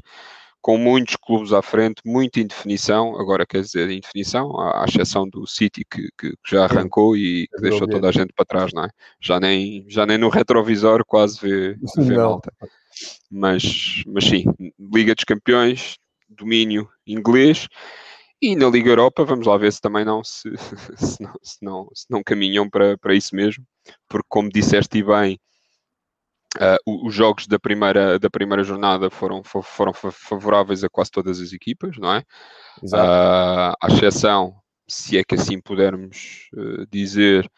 com 0.62 0.78
muitos 0.78 1.16
clubes 1.16 1.52
à 1.52 1.62
frente, 1.62 2.02
muita 2.06 2.40
indefinição, 2.40 3.20
agora 3.20 3.46
quer 3.46 3.62
dizer, 3.62 3.90
indefinição, 3.90 4.60
à, 4.60 4.86
exceção 4.88 5.28
do 5.28 5.48
City 5.48 5.84
que, 5.84 6.08
que 6.18 6.34
já 6.48 6.66
arrancou 6.66 7.18
e 7.18 7.48
que 7.48 7.62
deixou 7.62 7.88
toda 7.88 8.08
a 8.08 8.12
gente 8.12 8.32
para 8.34 8.46
trás, 8.46 8.72
não 8.74 8.86
é? 8.86 8.90
Já 9.20 9.40
nem, 9.40 9.86
já 9.90 10.06
nem 10.06 10.18
no 10.18 10.30
retrovisor 10.30 11.04
quase 11.06 11.40
vê, 11.42 11.76
vê 11.98 12.16
malta. 12.16 12.54
Mas, 13.30 14.04
mas 14.06 14.26
sim, 14.26 14.46
Liga 14.94 15.16
dos 15.16 15.24
Campeões, 15.24 15.98
domínio 16.30 16.88
inglês, 17.08 17.68
e 18.42 18.56
na 18.56 18.68
Liga 18.68 18.90
Europa, 18.90 19.24
vamos 19.24 19.46
lá 19.46 19.58
ver 19.58 19.72
se 19.72 19.82
também 19.82 20.04
não 20.04 20.24
se, 20.24 20.50
se, 20.98 21.22
não, 21.22 21.34
se, 21.42 21.58
não, 21.62 21.90
se 21.94 22.06
não 22.10 22.24
caminham 22.24 22.70
para, 22.70 22.98
para 22.98 23.16
isso 23.16 23.36
mesmo, 23.36 23.64
porque 24.08 24.26
como 24.30 24.50
disseste 24.50 25.02
bem, 25.04 25.40
Uh, 26.58 27.08
os 27.08 27.14
jogos 27.14 27.48
da 27.48 27.58
primeira, 27.58 28.20
da 28.20 28.30
primeira 28.30 28.62
jornada 28.64 29.10
foram, 29.10 29.42
foram 29.44 29.94
favoráveis 29.94 30.84
a 30.84 30.90
quase 30.90 31.10
todas 31.10 31.40
as 31.40 31.54
equipas, 31.54 31.98
não 31.98 32.14
é? 32.14 32.20
Uh, 32.84 33.74
à 33.82 33.88
exceção, 33.88 34.56
se 34.88 35.18
é 35.18 35.24
que 35.24 35.36
assim 35.36 35.62
pudermos 35.62 36.50
uh, 36.54 36.86
dizer, 36.92 37.50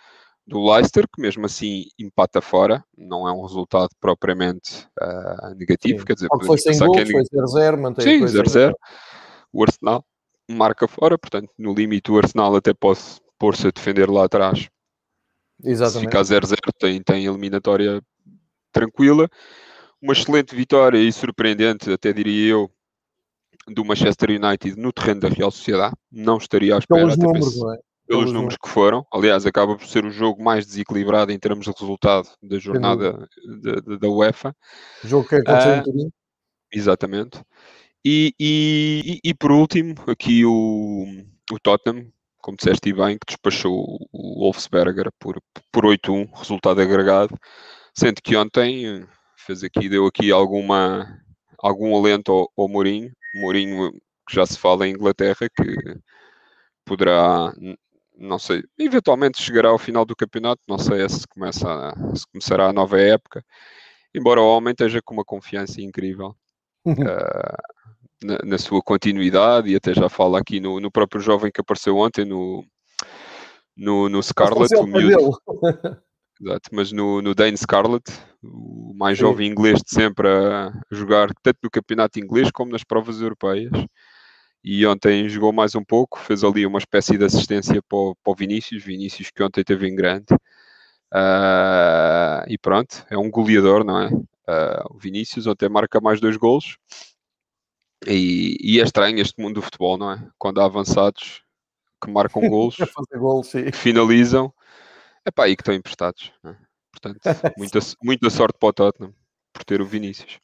do 0.46 0.64
Leicester, 0.64 1.06
que 1.12 1.20
mesmo 1.20 1.46
assim 1.46 1.86
empata 1.98 2.40
fora, 2.40 2.84
não 2.96 3.28
é 3.28 3.32
um 3.32 3.42
resultado 3.42 3.90
propriamente 4.00 4.88
negativo, 5.58 6.00
Sim. 6.00 6.06
quer 6.06 6.14
dizer, 6.14 6.28
foi 6.46 6.58
sem 6.58 6.78
gols, 6.78 6.98
é... 6.98 7.06
foi 7.06 7.24
0-0, 7.24 7.78
mantém 7.78 8.20
Sim, 8.20 8.26
0-0. 8.26 8.74
O 9.52 9.64
Arsenal 9.64 10.06
marca 10.52 10.88
fora, 10.88 11.18
portanto, 11.18 11.50
no 11.58 11.74
limite 11.74 12.12
o 12.12 12.18
Arsenal 12.18 12.56
até 12.56 12.74
pode 12.74 13.00
pôr-se 13.40 13.68
a 13.68 13.72
defender 13.72 14.10
lá 14.10 14.26
atrás. 14.26 14.70
Exatamente. 15.64 16.12
Se 16.12 16.18
ficar 16.18 16.22
0-0 16.22 16.58
tem, 16.78 17.02
tem 17.02 17.26
eliminatória 17.26 18.02
tranquila. 18.74 19.30
Uma 20.01 20.12
excelente 20.12 20.53
vitória 20.53 20.98
e 20.98 21.13
surpreendente, 21.13 21.89
até 21.89 22.12
diria 22.12 22.51
eu, 22.51 22.72
do 23.68 23.86
Manchester 23.86 24.32
United 24.32 24.77
no 24.77 24.92
terreno 24.92 25.22
da 25.22 25.30
Real 25.30 25.51
Sociedade. 25.51 25.96
Não 26.12 26.38
estaria 26.38 26.75
à 26.75 26.80
espera. 26.80 27.01
Pelos 27.01 27.18
números, 27.18 27.58
não 27.58 27.74
é? 27.74 27.77
Pelos, 28.06 28.34
números 28.34 28.58
que 28.62 28.68
foram. 28.68 29.06
Aliás, 29.13 29.46
acaba 29.46 29.77
por 29.77 29.88
ser 29.88 30.03
o 30.03 30.12
jogo 30.12 30.44
mais 30.44 30.65
desequilibrado 30.65 31.32
em 31.32 31.39
termos 31.39 31.65
de 31.65 31.72
resultado 31.72 32.27
da 32.42 32.60
jornada 32.60 33.30
da, 33.62 33.98
da 33.98 34.10
UEFA. 34.10 34.53
O 35.03 35.08
jogo 35.08 35.27
que 35.27 35.36
aconteceu 35.36 35.72
uh, 35.72 35.75
em 35.75 35.84
Turim. 35.84 36.12
Exatamente. 36.72 37.42
E, 38.06 38.34
e, 38.38 39.20
e, 39.24 39.34
por 39.34 39.51
último, 39.51 39.96
aqui 40.08 40.44
o, 40.46 41.06
o 41.50 41.60
Tottenham, 41.62 42.12
como 42.42 42.58
disseste 42.58 42.92
bem, 42.92 43.18
que 43.18 43.25
despachou 43.25 43.98
o 44.12 44.42
Wolfsberger 44.42 45.10
por, 45.18 45.42
por 45.72 45.86
8-1, 45.86 46.30
resultado 46.34 46.82
agregado. 46.82 47.34
Sendo 47.94 48.22
que 48.22 48.36
ontem 48.36 49.08
fez 49.36 49.64
aqui, 49.64 49.88
deu 49.88 50.08
aqui 50.08 50.32
alguma, 50.32 51.20
algum 51.60 51.96
alento 51.96 52.32
ao, 52.32 52.52
ao 52.58 52.68
Mourinho. 52.68 53.12
Mourinho 53.36 53.92
que 54.28 54.36
já 54.36 54.46
se 54.46 54.58
fala 54.58 54.88
em 54.88 54.94
Inglaterra 54.94 55.48
que 55.56 56.00
poderá, 56.86 57.54
não 58.18 58.40
sei, 58.40 58.64
eventualmente 58.78 59.42
chegará 59.42 59.70
ao 59.70 59.78
final 59.78 60.06
do 60.06 60.16
campeonato, 60.16 60.62
não 60.68 60.78
sei 60.78 61.08
se, 61.10 61.28
começa 61.28 61.94
se 62.16 62.26
começará 62.32 62.70
a 62.70 62.74
nova 62.74 63.00
época, 63.00 63.44
embora 64.14 64.42
o 64.42 64.48
homem 64.48 64.72
esteja 64.72 65.02
com 65.02 65.14
uma 65.14 65.26
confiança 65.26 65.82
incrível 65.82 66.36
uh, 66.86 68.24
na, 68.24 68.38
na, 68.44 68.58
sua 68.58 68.82
continuidade 68.82 69.70
e 69.70 69.76
até 69.76 69.94
já 69.94 70.10
fala 70.10 70.40
aqui 70.40 70.60
no, 70.60 70.80
no 70.80 70.92
próprio 70.92 71.22
jovem 71.22 71.52
que 71.52 71.62
apareceu 71.62 71.98
ontem 71.98 72.26
no, 72.26 72.66
no, 73.76 74.10
no 74.10 74.22
Scarlet, 74.22 74.74
o 74.76 74.88
miúdo, 74.88 75.38
Exato, 76.44 76.70
mas 76.74 76.92
no, 76.92 77.22
no 77.22 77.34
Dane 77.34 77.56
Scarlett, 77.58 78.12
o 78.44 78.94
mais 78.94 79.18
Sim. 79.18 79.22
jovem 79.22 79.50
inglês 79.50 79.80
de 79.82 79.90
sempre 79.90 80.28
a 80.28 80.74
jogar 80.92 81.30
tanto 81.42 81.60
no 81.64 81.72
campeonato 81.72 82.20
inglês 82.20 82.52
como 82.52 82.70
nas 82.70 82.84
provas 82.84 83.22
europeias. 83.22 83.72
E 84.62 84.86
ontem 84.86 85.30
jogou 85.30 85.54
mais 85.54 85.74
um 85.74 85.84
pouco, 85.84 86.20
fez 86.20 86.44
ali 86.44 86.66
uma 86.66 86.80
espécie 86.80 87.18
de 87.18 87.24
assistência 87.24 87.82
para 87.82 87.98
o, 87.98 88.16
para 88.22 88.32
o 88.32 88.36
Vinícius, 88.36 88.84
Vinícius 88.84 89.32
que 89.32 89.42
ontem 89.42 89.64
teve 89.64 89.88
em 89.88 89.96
grande. 89.96 90.34
Uh, 91.14 92.44
e 92.50 92.58
pronto, 92.58 93.06
é 93.10 93.18
um 93.18 93.32
goleador, 93.32 93.86
não 93.86 94.02
é? 94.02 94.08
Uh, 94.10 94.96
o 94.96 94.98
Vinícius 95.00 95.48
ontem 95.48 95.70
marca 95.70 96.02
mais 96.02 96.20
dois 96.20 96.36
golos. 96.36 96.78
E, 98.06 98.58
e, 98.62 98.82
é 98.82 98.84
estranho 98.84 99.20
este 99.20 99.42
mundo 99.42 99.56
do 99.56 99.62
futebol, 99.62 99.98
não 99.98 100.12
é? 100.12 100.28
Quando 100.38 100.60
há 100.60 100.66
avançados 100.66 101.42
que 102.04 102.12
marcam 102.12 102.42
golos 102.50 102.76
que 102.76 103.72
finalizam 103.72 104.54
é 105.25 105.32
para 105.32 105.46
aí 105.46 105.56
que 105.56 105.62
estão 105.62 105.74
emprestados. 105.74 106.32
Né? 106.44 106.56
Portanto, 106.92 107.20
muita, 107.58 107.80
muita 108.03 108.30
sorte 108.30 108.58
para 108.60 108.70
o 108.70 108.74
Tottenham 108.74 109.13
por 109.51 109.63
ter 109.63 109.82
o 109.82 109.86
Vinícius. 109.86 110.39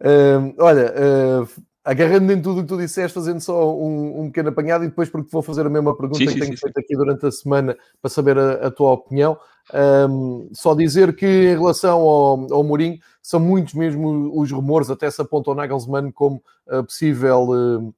Uh, 0.00 0.54
olha, 0.58 0.92
uh, 0.92 1.48
agarrando 1.84 2.32
em 2.32 2.40
tudo 2.40 2.60
o 2.60 2.62
que 2.62 2.68
tu 2.68 2.76
disseste, 2.76 3.14
fazendo 3.14 3.40
só 3.40 3.76
um, 3.76 4.22
um, 4.22 4.26
pequeno 4.28 4.48
apanhado 4.48 4.84
e 4.84 4.88
depois 4.88 5.08
porque 5.08 5.28
vou 5.30 5.42
fazer 5.42 5.66
a 5.66 5.70
mesma 5.70 5.96
pergunta 5.96 6.18
sim, 6.18 6.26
que 6.26 6.32
sim, 6.32 6.40
tenho 6.40 6.56
sim, 6.56 6.60
feito 6.60 6.78
aqui 6.78 6.96
durante 6.96 7.26
a 7.26 7.30
semana 7.30 7.76
para 8.00 8.10
saber 8.10 8.38
a, 8.38 8.66
a 8.66 8.70
tua 8.70 8.92
opinião. 8.92 9.38
Um, 9.72 10.50
só 10.52 10.74
dizer 10.74 11.14
que 11.14 11.26
em 11.26 11.58
relação 11.58 12.00
ao, 12.00 12.52
ao 12.52 12.64
Mourinho, 12.64 12.98
são 13.22 13.38
muitos 13.38 13.74
mesmo 13.74 14.32
os 14.38 14.50
rumores, 14.50 14.90
até 14.90 15.10
se 15.10 15.20
apontam 15.20 15.52
o 15.52 15.56
Nagelsmann 15.56 16.10
como 16.10 16.42
uh, 16.66 16.82
possível 16.84 17.92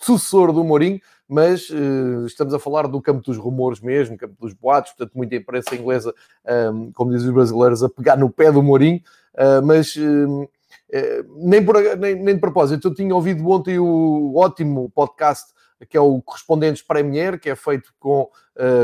sucessor 0.00 0.52
do 0.52 0.62
Mourinho 0.62 1.00
mas 1.28 1.70
uh, 1.70 2.26
estamos 2.26 2.52
a 2.52 2.58
falar 2.58 2.86
do 2.86 3.00
campo 3.00 3.22
dos 3.22 3.36
rumores 3.36 3.80
mesmo, 3.80 4.16
campo 4.16 4.34
dos 4.38 4.52
boatos, 4.52 4.92
portanto, 4.92 5.16
muita 5.16 5.36
imprensa 5.36 5.74
inglesa, 5.74 6.14
um, 6.72 6.92
como 6.92 7.12
dizem 7.12 7.28
os 7.28 7.34
brasileiros, 7.34 7.82
a 7.82 7.88
pegar 7.88 8.16
no 8.16 8.30
pé 8.30 8.52
do 8.52 8.62
Mourinho, 8.62 9.00
uh, 9.34 9.64
mas 9.64 9.96
uh, 9.96 10.48
nem, 11.36 11.64
por, 11.64 11.76
nem, 11.96 12.14
nem 12.14 12.34
de 12.34 12.40
propósito. 12.40 12.88
Eu 12.88 12.94
tinha 12.94 13.14
ouvido 13.14 13.48
ontem 13.48 13.78
o 13.78 14.34
ótimo 14.36 14.90
podcast 14.94 15.52
que 15.88 15.96
é 15.96 16.00
o 16.00 16.22
Correspondentes 16.22 16.82
Premier, 16.82 17.38
que 17.38 17.50
é 17.50 17.56
feito 17.56 17.92
com 17.98 18.30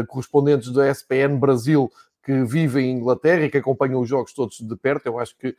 correspondentes 0.09 0.71
da 0.71 0.91
SPN 0.91 1.39
Brasil 1.39 1.91
que 2.23 2.45
vivem 2.45 2.91
em 2.91 2.97
Inglaterra 2.97 3.45
e 3.45 3.49
que 3.49 3.57
acompanham 3.57 4.01
os 4.01 4.09
jogos 4.09 4.35
todos 4.35 4.59
de 4.59 4.77
perto. 4.77 5.07
Eu 5.07 5.19
acho 5.19 5.35
que 5.39 5.57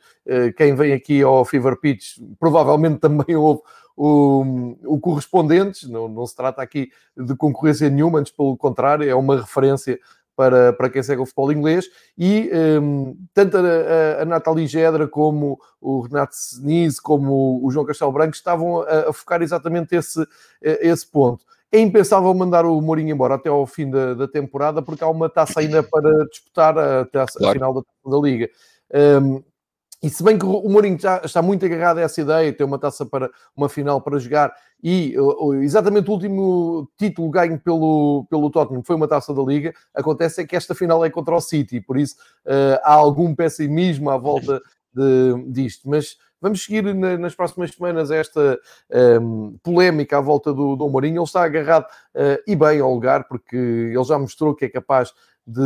quem 0.56 0.74
vem 0.74 0.92
aqui 0.92 1.20
ao 1.22 1.44
Fever 1.44 1.80
Pitch 1.80 2.18
provavelmente 2.38 3.00
também 3.00 3.34
ouve 3.34 3.62
o, 3.96 4.76
o 4.84 5.00
correspondentes, 5.00 5.88
não, 5.88 6.08
não 6.08 6.26
se 6.26 6.34
trata 6.34 6.62
aqui 6.62 6.90
de 7.16 7.34
concorrência 7.36 7.88
nenhuma, 7.88 8.18
antes 8.18 8.32
pelo 8.32 8.56
contrário, 8.56 9.08
é 9.08 9.14
uma 9.14 9.40
referência 9.40 9.98
para, 10.34 10.72
para 10.72 10.88
quem 10.88 11.02
segue 11.02 11.20
o 11.20 11.26
futebol 11.26 11.52
inglês, 11.52 11.86
e 12.16 12.50
um, 12.80 13.16
tanto 13.34 13.56
a, 13.58 14.22
a 14.22 14.24
Nathalie 14.24 14.66
Gedra 14.66 15.06
como 15.06 15.60
o 15.80 16.00
Renato 16.00 16.34
Seniz, 16.34 16.98
como 16.98 17.64
o 17.64 17.70
João 17.70 17.84
Castelo 17.84 18.12
Branco 18.12 18.34
estavam 18.34 18.82
a, 18.82 19.10
a, 19.10 19.12
focar 19.12 19.42
exatamente 19.42 19.94
esse, 19.94 20.26
esse 20.60 21.06
ponto. 21.06 21.44
É 21.70 21.80
impensável 21.80 22.32
mandar 22.34 22.66
o 22.66 22.80
Mourinho 22.80 23.14
embora 23.14 23.34
até 23.34 23.48
ao 23.48 23.66
fim 23.66 23.90
da, 23.90 24.14
da 24.14 24.28
temporada, 24.28 24.82
porque 24.82 25.04
há 25.04 25.08
uma 25.08 25.28
taça 25.28 25.60
ainda 25.60 25.82
para 25.82 26.26
disputar 26.26 26.78
a, 26.78 27.04
taça, 27.06 27.38
claro. 27.38 27.50
a 27.50 27.52
final 27.52 27.74
da, 27.74 28.10
da 28.10 28.18
Liga. 28.18 28.50
Um, 29.22 29.42
e 30.02 30.10
se 30.10 30.22
bem 30.22 30.36
que 30.36 30.44
o 30.44 30.68
Mourinho 30.68 30.98
já 30.98 31.20
está 31.24 31.40
muito 31.40 31.64
agarrado 31.64 31.98
a 31.98 32.02
essa 32.02 32.20
ideia, 32.20 32.52
tem 32.52 32.66
uma 32.66 32.78
taça 32.78 33.06
para 33.06 33.30
uma 33.56 33.68
final 33.68 34.00
para 34.00 34.18
jogar, 34.18 34.52
e 34.82 35.14
exatamente 35.62 36.10
o 36.10 36.12
último 36.12 36.90
título 36.98 37.30
ganho 37.30 37.60
pelo, 37.60 38.26
pelo 38.28 38.50
Tottenham 38.50 38.82
foi 38.82 38.96
uma 38.96 39.06
taça 39.06 39.32
da 39.32 39.42
Liga, 39.42 39.72
acontece 39.94 40.40
é 40.40 40.46
que 40.46 40.56
esta 40.56 40.74
final 40.74 41.04
é 41.04 41.10
contra 41.10 41.36
o 41.36 41.40
City, 41.40 41.80
por 41.80 41.96
isso 41.96 42.16
uh, 42.46 42.80
há 42.82 42.94
algum 42.94 43.32
pessimismo 43.32 44.10
à 44.10 44.18
volta 44.18 44.60
de, 44.92 45.50
disto. 45.50 45.88
Mas 45.88 46.16
vamos 46.40 46.64
seguir 46.64 46.94
na, 46.94 47.16
nas 47.16 47.34
próximas 47.34 47.70
semanas 47.70 48.10
esta 48.10 48.58
um, 49.20 49.50
ehm, 49.50 49.56
polémica 49.62 50.18
à 50.18 50.20
volta 50.20 50.52
do, 50.52 50.76
do 50.76 50.88
Mourinho. 50.88 51.18
Ele 51.18 51.24
está 51.24 51.44
agarrado 51.44 51.84
uh, 51.84 52.42
e 52.46 52.54
bem 52.56 52.80
ao 52.80 52.92
lugar, 52.92 53.28
porque 53.28 53.56
ele 53.56 54.04
já 54.04 54.18
mostrou 54.18 54.54
que 54.54 54.64
é 54.64 54.68
capaz 54.68 55.12
de 55.46 55.62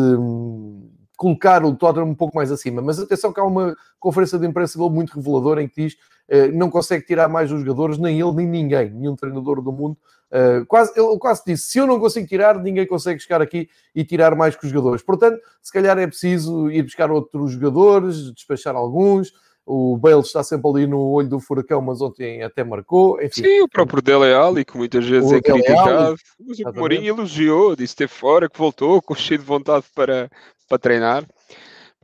colocar 1.16 1.64
o 1.64 1.74
Tottenham 1.74 2.08
um 2.08 2.14
pouco 2.14 2.36
mais 2.36 2.52
acima. 2.52 2.82
Mas 2.82 2.98
atenção 2.98 3.32
que 3.32 3.40
há 3.40 3.44
uma 3.44 3.74
conferência 3.98 4.38
de 4.38 4.46
imprensa 4.46 4.78
dele 4.78 4.90
muito 4.90 5.14
reveladora 5.14 5.62
em 5.62 5.68
que 5.68 5.84
diz 5.84 5.94
uh, 5.94 6.52
não 6.52 6.70
consegue 6.70 7.06
tirar 7.06 7.28
mais 7.28 7.50
os 7.50 7.60
jogadores, 7.60 7.98
nem 7.98 8.20
ele, 8.20 8.32
nem 8.32 8.46
ninguém, 8.46 8.90
nenhum 8.90 9.16
treinador 9.16 9.62
do 9.62 9.72
mundo. 9.72 9.96
Uh, 10.30 10.66
quase, 10.66 10.92
ele 10.96 11.18
quase 11.18 11.42
disse: 11.46 11.70
se 11.70 11.78
eu 11.78 11.86
não 11.86 11.98
consigo 11.98 12.26
tirar, 12.26 12.58
ninguém 12.58 12.86
consegue 12.86 13.20
chegar 13.20 13.40
aqui 13.40 13.68
e 13.94 14.04
tirar 14.04 14.34
mais 14.34 14.56
que 14.56 14.66
os 14.66 14.72
jogadores. 14.72 15.02
Portanto, 15.02 15.40
se 15.62 15.72
calhar 15.72 15.98
é 15.98 16.06
preciso 16.06 16.70
ir 16.70 16.82
buscar 16.82 17.10
outros 17.10 17.52
jogadores, 17.52 18.32
despachar 18.32 18.74
alguns. 18.74 19.32
O 19.68 19.96
Bale 19.96 20.20
está 20.20 20.44
sempre 20.44 20.70
ali 20.70 20.86
no 20.86 21.00
olho 21.10 21.28
do 21.28 21.40
furacão, 21.40 21.82
mas 21.82 22.00
ontem 22.00 22.40
até 22.40 22.62
marcou. 22.62 23.20
Enfim. 23.20 23.42
Sim, 23.42 23.62
o 23.62 23.68
próprio 23.68 24.00
Dele 24.00 24.32
Alli, 24.32 24.64
que 24.64 24.76
muitas 24.76 25.04
vezes 25.04 25.28
o 25.28 25.34
é 25.34 25.42
criticado. 25.42 26.16
Mas 26.46 26.58
o 26.60 26.72
Mourinho 26.72 27.08
elogiou, 27.08 27.74
disse 27.74 27.96
que 27.96 28.04
esteve 28.04 28.12
fora, 28.12 28.48
que 28.48 28.56
voltou, 28.56 29.02
com 29.02 29.14
cheio 29.16 29.40
de 29.40 29.44
vontade 29.44 29.84
para, 29.92 30.30
para 30.68 30.78
treinar. 30.78 31.26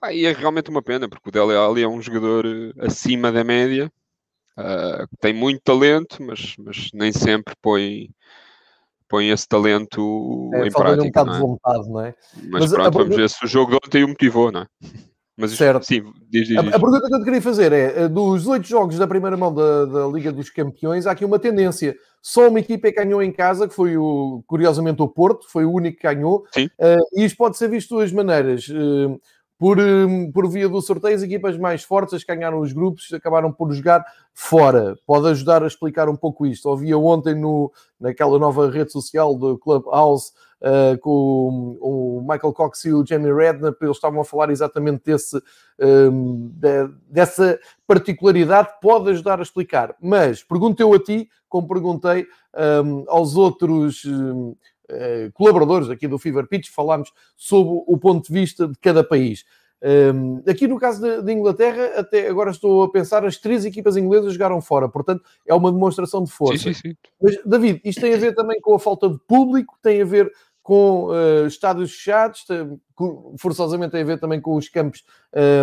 Pá, 0.01 0.13
e 0.13 0.27
é 0.27 0.33
realmente 0.33 0.71
uma 0.71 0.83
pena, 0.83 1.09
porque 1.09 1.29
o 1.29 1.33
Dele 1.33 1.57
Alli 1.57 1.85
é 1.85 1.87
um 1.87 2.03
jogador 2.03 2.45
eh, 2.45 2.73
acima 2.85 3.31
da 3.31 3.45
média, 3.45 3.89
uh, 4.59 5.07
tem 5.21 5.33
muito 5.33 5.63
talento, 5.63 6.21
mas, 6.21 6.57
mas 6.59 6.91
nem 6.93 7.13
sempre 7.13 7.55
põe, 7.63 8.11
põe 9.09 9.31
esse 9.31 9.47
talento 9.47 10.51
é, 10.55 10.67
em 10.67 10.73
prática. 10.73 11.03
Um 11.03 11.07
bocado 11.07 11.31
é? 11.31 11.35
de 11.35 11.41
vontade, 11.41 11.89
não 11.89 12.01
é? 12.01 12.15
Mas, 12.35 12.63
mas 12.63 12.73
pronto, 12.73 12.99
a... 12.99 13.03
vamos 13.03 13.15
ver 13.15 13.31
se 13.31 13.45
o 13.45 13.47
jogo 13.47 13.71
de 13.71 13.77
ontem 13.77 14.03
o 14.03 14.09
motivou, 14.09 14.51
não 14.51 14.63
é? 14.63 14.67
Mas 15.37 15.53
certo. 15.53 15.85
sim, 15.85 16.03
diz, 16.29 16.47
diz. 16.47 16.59
A, 16.59 16.61
a, 16.61 16.65
pergunta 16.65 17.09
que 17.09 17.15
eu 17.15 17.19
te 17.19 17.25
queria 17.25 17.43
fazer 17.43 17.73
é: 17.73 18.03
eh, 18.03 18.09
dos 18.09 18.47
oito 18.47 18.67
jogos 18.67 18.99
da 18.99 19.07
primeira 19.07 19.37
mão 19.37 19.53
da, 19.53 19.87
da, 19.87 20.07
Liga 20.07 20.31
dos 20.31 20.51
Campeões, 20.51 21.07
há 21.07 21.13
aqui 21.13 21.25
uma 21.25 21.39
tendência. 21.39 21.97
Só 22.21 22.49
uma 22.49 22.61
equipa 22.61 22.89
é 22.89 22.93
que 22.93 23.03
ganhou 23.03 23.23
em 23.23 23.33
casa, 23.33 23.67
que 23.67 23.75
foi 23.75 23.97
o, 23.97 24.45
curiosamente 24.47 25.03
o 25.03 25.09
Porto, 25.09 25.51
foi 25.51 25.65
o 25.65 25.73
único 25.73 25.97
que 25.97 26.03
ganhou. 26.03 26.45
Sim. 26.53 26.67
Uh, 26.79 27.21
e 27.21 27.25
isto 27.25 27.37
pode 27.37 27.57
ser 27.57 27.69
visto 27.69 27.89
de 27.89 27.95
duas 27.95 28.13
maneiras. 28.13 28.69
Uh, 28.69 29.19
por, 29.59 29.79
por 30.35 30.51
via 30.51 30.69
do 30.69 30.83
sorteio, 30.83 31.15
as 31.15 31.23
equipas 31.23 31.57
mais 31.57 31.85
fortes, 31.85 32.15
as 32.15 32.25
que 32.25 32.35
ganharam 32.35 32.59
os 32.59 32.73
grupos, 32.73 33.13
acabaram 33.13 33.53
por 33.53 33.73
jogar 33.73 34.05
fora. 34.35 34.97
Pode 35.07 35.29
ajudar 35.29 35.63
a 35.63 35.69
explicar 35.69 36.09
um 36.09 36.17
pouco 36.17 36.45
isto. 36.45 36.69
Ouvi 36.69 36.93
ontem 36.93 37.37
no, 37.37 37.73
naquela 38.01 38.41
nova 38.41 38.69
rede 38.69 38.91
social 38.91 39.37
do 39.37 39.57
Clubhouse 39.57 40.33
uh, 40.63 40.99
com 40.99 41.11
o, 41.81 42.19
o, 42.19 42.21
Michael 42.23 42.53
Cox 42.53 42.85
e 42.85 42.93
o 42.93 43.05
Jamie 43.05 43.33
Redknapp, 43.33 43.77
eles 43.83 43.97
estavam 43.97 44.21
a 44.21 44.25
falar 44.25 44.51
exatamente 44.51 45.03
desse, 45.05 45.43
um, 45.81 46.49
de, 46.55 46.89
dessa 47.11 47.59
particularidade, 47.87 48.69
pode 48.81 49.11
ajudar 49.11 49.41
a 49.41 49.43
explicar. 49.43 49.95
Mas 50.01 50.43
pergunto 50.43 50.81
eu 50.81 50.95
a 50.95 50.99
ti, 50.99 51.29
como 51.49 51.69
perguntei 51.69 52.27
um, 52.85 53.05
aos 53.09 53.37
outros. 53.37 54.05
Um, 54.05 54.55
Uh, 54.91 55.33
colaboradores 55.33 55.89
aqui 55.89 56.07
do 56.07 56.19
Fever 56.19 56.47
Pitch, 56.47 56.69
falámos 56.69 57.11
sobre 57.35 57.83
o 57.87 57.97
ponto 57.97 58.27
de 58.27 58.33
vista 58.33 58.69
de 58.69 58.75
cada 58.79 59.03
país. 59.03 59.43
Um, 59.83 60.41
aqui 60.49 60.69
no 60.69 60.79
caso 60.79 61.23
de, 61.23 61.33
Inglaterra, 61.33 61.99
até 61.99 62.29
agora 62.29 62.53
estou 62.53 62.85
a 62.85 62.91
pensar, 62.91 63.25
as 63.25 63.37
três 63.37 63.65
equipas 63.65 63.97
inglesas 63.97 64.33
jogaram 64.33 64.61
fora, 64.61 64.89
portanto 64.89 65.25
é 65.45 65.53
uma 65.53 65.73
demonstração 65.73 66.23
de 66.23 66.31
força. 66.31 66.63
Sim, 66.63 66.75
sim, 66.75 66.89
sim. 66.91 66.97
Mas, 67.21 67.37
David, 67.45 67.81
isto 67.85 68.01
tem 68.01 68.15
a 68.15 68.17
ver 68.17 68.33
também 68.33 68.61
com 68.61 68.75
a 68.75 68.79
falta 68.79 69.09
de 69.09 69.19
público, 69.27 69.77
tem 69.83 70.01
a 70.01 70.05
ver 70.05 70.31
com 70.63 71.07
uh, 71.07 71.47
estádios 71.47 71.93
fechados, 71.93 72.47
forçosamente 73.37 73.93
tem 73.93 74.03
a 74.03 74.05
ver 74.05 74.21
também 74.21 74.41
com 74.41 74.55
os 74.55 74.69
campos 74.69 75.05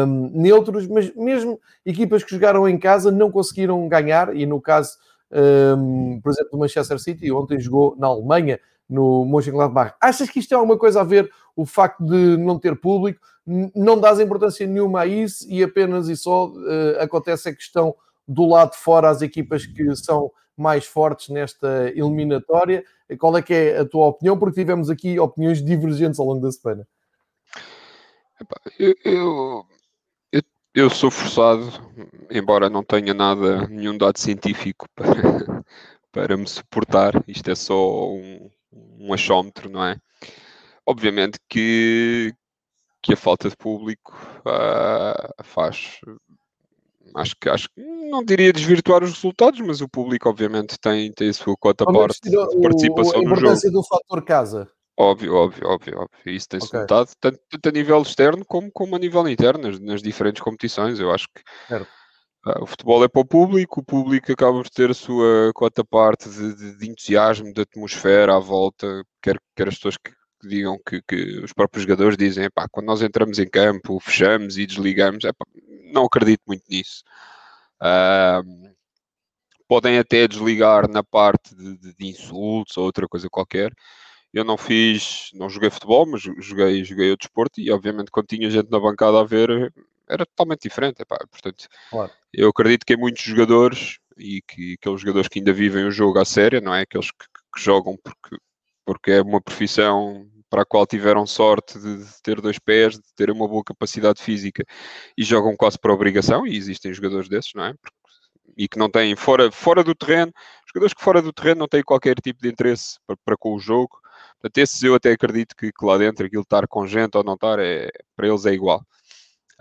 um, 0.06 0.30
neutros, 0.34 0.88
mas 0.88 1.14
mesmo 1.16 1.60
equipas 1.86 2.24
que 2.24 2.32
jogaram 2.32 2.68
em 2.68 2.78
casa 2.78 3.12
não 3.12 3.32
conseguiram 3.32 3.88
ganhar, 3.88 4.36
e 4.36 4.46
no 4.46 4.60
caso, 4.60 4.98
um, 5.78 6.20
por 6.22 6.32
exemplo, 6.32 6.52
do 6.52 6.58
Manchester 6.58 7.00
City, 7.00 7.32
ontem 7.32 7.60
jogou 7.60 7.96
na 7.98 8.08
Alemanha, 8.08 8.60
no 8.90 9.24
Mönchengladbach. 9.26 9.94
Achas 10.02 10.30
que 10.30 10.40
isto 10.40 10.50
tem 10.50 10.58
alguma 10.58 10.78
coisa 10.78 11.02
a 11.02 11.04
ver, 11.04 11.32
o 11.56 11.66
facto 11.66 12.04
de 12.04 12.36
não 12.38 12.60
ter 12.60 12.76
público? 12.76 13.22
Não 13.76 14.00
dás 14.00 14.20
importância 14.20 14.68
nenhuma 14.68 15.02
a 15.02 15.06
isso 15.06 15.46
e 15.50 15.64
apenas 15.64 16.10
e 16.10 16.18
só 16.18 16.48
uh, 16.48 17.00
acontece 17.00 17.50
a 17.50 17.56
questão 17.56 17.96
do 18.28 18.46
lado 18.46 18.72
de 18.72 18.78
fora 18.78 19.10
as 19.10 19.22
equipas 19.22 19.66
que 19.66 19.96
são 19.96 20.32
mais 20.58 20.86
fortes 20.86 21.30
nesta 21.30 21.90
eliminatória. 21.96 22.84
Qual 23.18 23.36
é 23.38 23.42
que 23.42 23.54
é 23.54 23.80
a 23.80 23.86
tua 23.86 24.08
opinião? 24.08 24.38
Porque 24.38 24.60
tivemos 24.60 24.90
aqui 24.90 25.20
opiniões 25.20 25.64
divergentes 25.64 26.20
ao 26.20 26.26
longo 26.26 26.42
da 26.42 26.52
semana. 26.52 26.88
Eu, 28.78 28.96
eu, 29.04 29.66
eu, 30.32 30.42
eu 30.74 30.90
sou 30.90 31.12
forçado, 31.12 31.70
embora 32.30 32.70
não 32.70 32.84
tenha 32.84 33.14
nada, 33.14 33.68
nenhum 33.68 33.98
dado 33.98 34.18
científico 34.18 34.86
para, 34.96 35.64
para 36.12 36.38
me 36.38 36.48
suportar, 36.48 37.14
isto 37.28 37.50
é 37.50 37.56
só 37.56 38.10
um, 38.10 38.50
um 38.72 39.14
achómetro, 39.14 39.70
não 39.70 39.84
é? 39.84 40.00
Obviamente 40.86 41.40
que, 41.50 42.34
que 43.02 43.14
a 43.14 43.18
falta 43.18 43.50
de 43.50 43.58
público 43.58 44.18
uh, 44.42 45.44
faz. 45.44 46.00
Acho 47.16 47.36
que, 47.40 47.50
acho 47.50 47.70
que 47.70 47.82
não 48.10 48.24
diria 48.24 48.52
desvirtuar 48.52 49.04
os 49.04 49.12
resultados, 49.12 49.60
mas 49.62 49.82
o 49.82 49.90
público, 49.90 50.30
obviamente, 50.30 50.78
tem, 50.80 51.12
tem 51.12 51.30
a 51.30 51.34
sua 51.34 51.56
cota 51.60 51.86
parte 51.86 52.20
de 52.24 52.36
participação 52.62 53.20
o, 53.20 53.24
no 53.24 53.30
jogo. 53.30 53.36
A 53.36 53.40
importância 53.40 53.72
do 53.72 53.84
fator 53.84 54.24
casa. 54.24 54.70
Óbvio, 54.98 55.34
óbvio, 55.34 55.68
óbvio, 55.68 55.98
óbvio. 55.98 56.36
Isso 56.36 56.50
tem-se 56.50 56.68
okay. 56.68 56.82
notado 56.82 57.10
tanto, 57.20 57.40
tanto, 57.50 57.70
a 57.70 57.72
nível 57.72 58.02
externo 58.02 58.44
como, 58.46 58.70
como 58.72 58.96
a 58.96 59.00
nível 59.00 59.28
interno, 59.30 59.70
nas, 59.70 59.80
nas 59.80 60.02
diferentes 60.02 60.42
competições. 60.42 61.00
Eu 61.00 61.12
acho 61.12 61.28
que. 61.34 61.42
Ah, 62.46 62.62
o 62.62 62.66
futebol 62.66 63.04
é 63.04 63.08
para 63.08 63.22
o 63.22 63.26
público, 63.26 63.82
o 63.82 63.84
público 63.84 64.32
acaba 64.32 64.54
por 64.54 64.70
ter 64.70 64.92
a 64.92 64.94
sua 64.94 65.52
cota 65.54 65.84
parte 65.84 66.30
de, 66.30 66.56
de, 66.56 66.78
de 66.78 66.90
entusiasmo, 66.90 67.54
de 67.54 67.62
atmosfera 67.62 68.36
à 68.36 68.40
volta, 68.40 69.04
quer, 69.22 69.38
quer 69.56 69.68
as 69.68 69.76
pessoas 69.76 69.98
que, 69.98 70.12
que 70.40 70.48
digam 70.48 70.80
que, 70.86 71.02
que, 71.02 71.40
os 71.40 71.54
próprios 71.54 71.84
jogadores 71.84 72.18
dizem, 72.18 72.46
epá, 72.46 72.68
quando 72.70 72.88
nós 72.88 73.02
entramos 73.02 73.40
em 73.40 73.48
campo, 73.48 74.00
fechamos 74.00 74.58
e 74.58 74.66
desligamos, 74.66 75.24
epá, 75.24 75.46
não 75.92 76.06
acredito 76.06 76.42
muito 76.48 76.64
nisso. 76.70 77.04
Uh, 77.82 78.70
podem 79.68 80.00
até 80.00 80.28
desligar 80.28 80.90
na 80.90 81.04
parte 81.04 81.56
de, 81.56 81.78
de, 81.78 81.96
de, 81.96 82.08
insultos 82.08 82.76
ou 82.78 82.86
outra 82.86 83.08
coisa 83.08 83.30
qualquer. 83.30 83.72
Eu 84.34 84.44
não 84.44 84.58
fiz, 84.58 85.30
não 85.34 85.50
joguei 85.50 85.70
futebol, 85.70 86.06
mas 86.08 86.22
joguei, 86.22 86.84
joguei 86.84 87.12
o 87.12 87.18
desporto 87.18 87.62
e 87.62 87.72
obviamente 87.72 88.12
quando 88.12 88.28
tinha 88.28 88.50
gente 88.50 88.70
na 88.70 88.80
bancada 88.80 89.20
a 89.20 89.24
ver, 89.24 89.72
era 90.08 90.26
totalmente 90.26 90.64
diferente. 90.64 91.02
Epá. 91.02 91.18
Portanto, 91.30 91.68
claro. 91.90 92.12
eu 92.34 92.50
acredito 92.50 92.86
que 92.86 92.94
em 92.94 92.98
muitos 92.98 93.24
jogadores 93.24 94.00
e 94.18 94.42
que 94.42 94.74
aqueles 94.74 95.02
jogadores 95.02 95.28
que 95.30 95.40
ainda 95.40 95.54
vivem 95.54 95.86
o 95.86 95.92
jogo 95.92 96.20
à 96.20 96.26
séria, 96.26 96.60
não 96.60 96.74
é? 96.74 96.82
Aqueles 96.82 97.12
que, 97.12 97.26
que 97.56 97.64
jogam 97.64 97.98
porque, 98.04 98.38
porque 98.90 99.12
é 99.12 99.22
uma 99.22 99.40
profissão 99.40 100.28
para 100.50 100.64
a 100.64 100.66
qual 100.66 100.84
tiveram 100.88 101.28
sorte 101.28 101.78
de, 101.78 102.04
ter 102.24 102.42
dois 102.42 102.58
pés, 102.58 102.96
de 102.96 103.14
ter 103.16 103.30
uma 103.30 103.48
boa 103.48 103.64
capacidade 103.64 104.20
física 104.20 104.66
e 105.16 105.24
jogam 105.24 105.56
quase 105.56 105.78
por 105.78 105.92
obrigação, 105.92 106.48
e 106.48 106.58
existem 106.58 106.92
jogadores 106.92 107.30
desses, 107.30 107.54
não 107.54 107.66
é? 107.66 107.76
E 108.58 108.68
que 108.68 108.80
não 108.80 108.90
têm, 108.90 109.16
fora, 109.16 109.52
fora 109.52 109.84
do 109.84 109.94
terreno, 109.94 110.34
jogadores 110.66 110.96
que 110.96 111.04
fora 111.04 111.22
do 111.22 111.32
terreno 111.32 111.60
não 111.60 111.68
têm 111.68 111.84
qualquer 111.84 112.16
tipo 112.20 112.42
de 112.42 112.50
interesse 112.50 112.98
para, 113.06 113.16
para 113.24 113.38
com 113.38 113.54
o 113.54 113.60
jogo. 113.60 113.96
Portanto, 114.42 114.58
esses 114.58 114.82
eu 114.82 114.96
até 114.96 115.12
acredito 115.12 115.56
que, 115.56 115.72
que 115.72 115.86
lá 115.86 115.96
dentro 115.96 116.26
aquilo 116.26 116.42
estar 116.42 116.68
com 116.68 116.88
gente 116.88 117.16
ou 117.16 117.24
não 117.24 117.36
estar, 117.36 117.60
é, 117.60 117.92
para 118.16 118.28
eles 118.28 118.44
é 118.48 118.54
igual. 118.54 118.84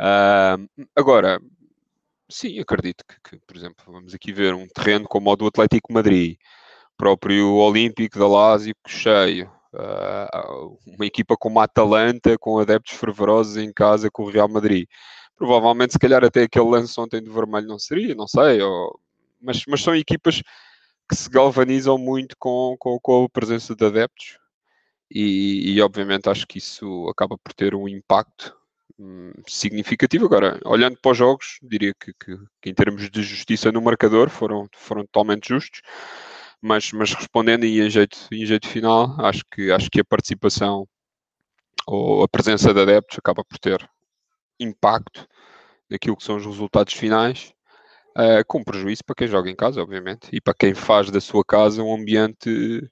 Uh, 0.00 0.86
agora, 0.96 1.38
sim, 2.30 2.58
acredito 2.60 3.04
que, 3.06 3.14
que, 3.28 3.44
por 3.46 3.54
exemplo, 3.58 3.84
vamos 3.88 4.14
aqui 4.14 4.32
ver 4.32 4.54
um 4.54 4.66
terreno 4.68 5.06
como 5.06 5.30
o 5.30 5.36
do 5.36 5.46
Atlético 5.46 5.92
Madrid, 5.92 6.38
próprio 6.98 7.54
Olímpico 7.54 8.18
da 8.18 8.28
Lazio 8.28 8.74
cheio, 8.86 9.50
uh, 9.72 10.78
uma 10.86 11.06
equipa 11.06 11.36
como 11.38 11.60
a 11.60 11.64
Atalanta, 11.64 12.36
com 12.38 12.58
adeptos 12.58 12.94
fervorosos 12.94 13.56
em 13.56 13.72
casa 13.72 14.10
com 14.10 14.24
o 14.24 14.30
Real 14.30 14.48
Madrid. 14.48 14.86
Provavelmente, 15.36 15.92
se 15.92 15.98
calhar, 15.98 16.24
até 16.24 16.42
aquele 16.42 16.68
lance 16.68 17.00
ontem 17.00 17.22
do 17.22 17.32
vermelho 17.32 17.68
não 17.68 17.78
seria, 17.78 18.14
não 18.14 18.26
sei, 18.26 18.60
ou... 18.60 19.00
mas, 19.40 19.62
mas 19.68 19.82
são 19.82 19.94
equipas 19.94 20.42
que 21.08 21.16
se 21.16 21.30
galvanizam 21.30 21.96
muito 21.96 22.36
com, 22.38 22.76
com, 22.78 22.98
com 23.00 23.24
a 23.24 23.28
presença 23.30 23.74
de 23.74 23.86
adeptos. 23.86 24.38
E, 25.10 25.72
e, 25.74 25.80
obviamente 25.80 26.28
acho 26.28 26.46
que 26.46 26.58
isso 26.58 27.08
acaba 27.08 27.38
por 27.38 27.54
ter 27.54 27.74
um 27.74 27.88
impacto 27.88 28.54
Hum, 28.98 29.32
significativo. 29.46 30.26
Agora, 30.26 30.58
olhando 30.64 30.98
para 31.00 31.12
os 31.12 31.18
jogos, 31.18 31.58
diria 31.62 31.94
que, 31.94 32.12
que, 32.12 32.36
que, 32.60 32.70
em 32.70 32.74
termos 32.74 33.08
de 33.08 33.22
justiça 33.22 33.70
no 33.70 33.80
marcador 33.80 34.28
foram, 34.28 34.68
foram 34.74 35.02
totalmente 35.04 35.48
justos, 35.48 35.82
mas, 36.60 36.92
mas 36.92 37.12
respondendo 37.12 37.64
e 37.64 37.80
em 37.80 37.90
jeito, 37.90 38.18
em 38.32 38.44
jeito 38.44 38.68
final, 38.68 39.14
acho 39.18 39.44
que, 39.50 39.70
acho 39.70 39.90
que 39.90 40.00
a 40.00 40.04
participação 40.04 40.86
ou 41.86 42.22
a 42.22 42.28
presença 42.28 42.74
de 42.74 42.80
adeptos 42.80 43.18
acaba 43.18 43.44
por 43.44 43.58
ter 43.58 43.88
impacto 44.60 45.26
naquilo 45.88 46.16
que 46.16 46.24
são 46.24 46.36
os 46.36 46.44
resultados 46.44 46.92
finais, 46.92 47.52
uh, 48.16 48.44
com 48.46 48.62
prejuízo 48.62 49.02
para 49.04 49.14
quem 49.14 49.28
joga 49.28 49.50
em 49.50 49.56
casa, 49.56 49.80
obviamente, 49.80 50.28
e 50.32 50.40
para 50.40 50.52
quem 50.52 50.74
faz 50.74 51.10
da 51.10 51.20
sua 51.20 51.42
casa 51.44 51.82
um 51.82 51.94
ambiente, 51.94 52.90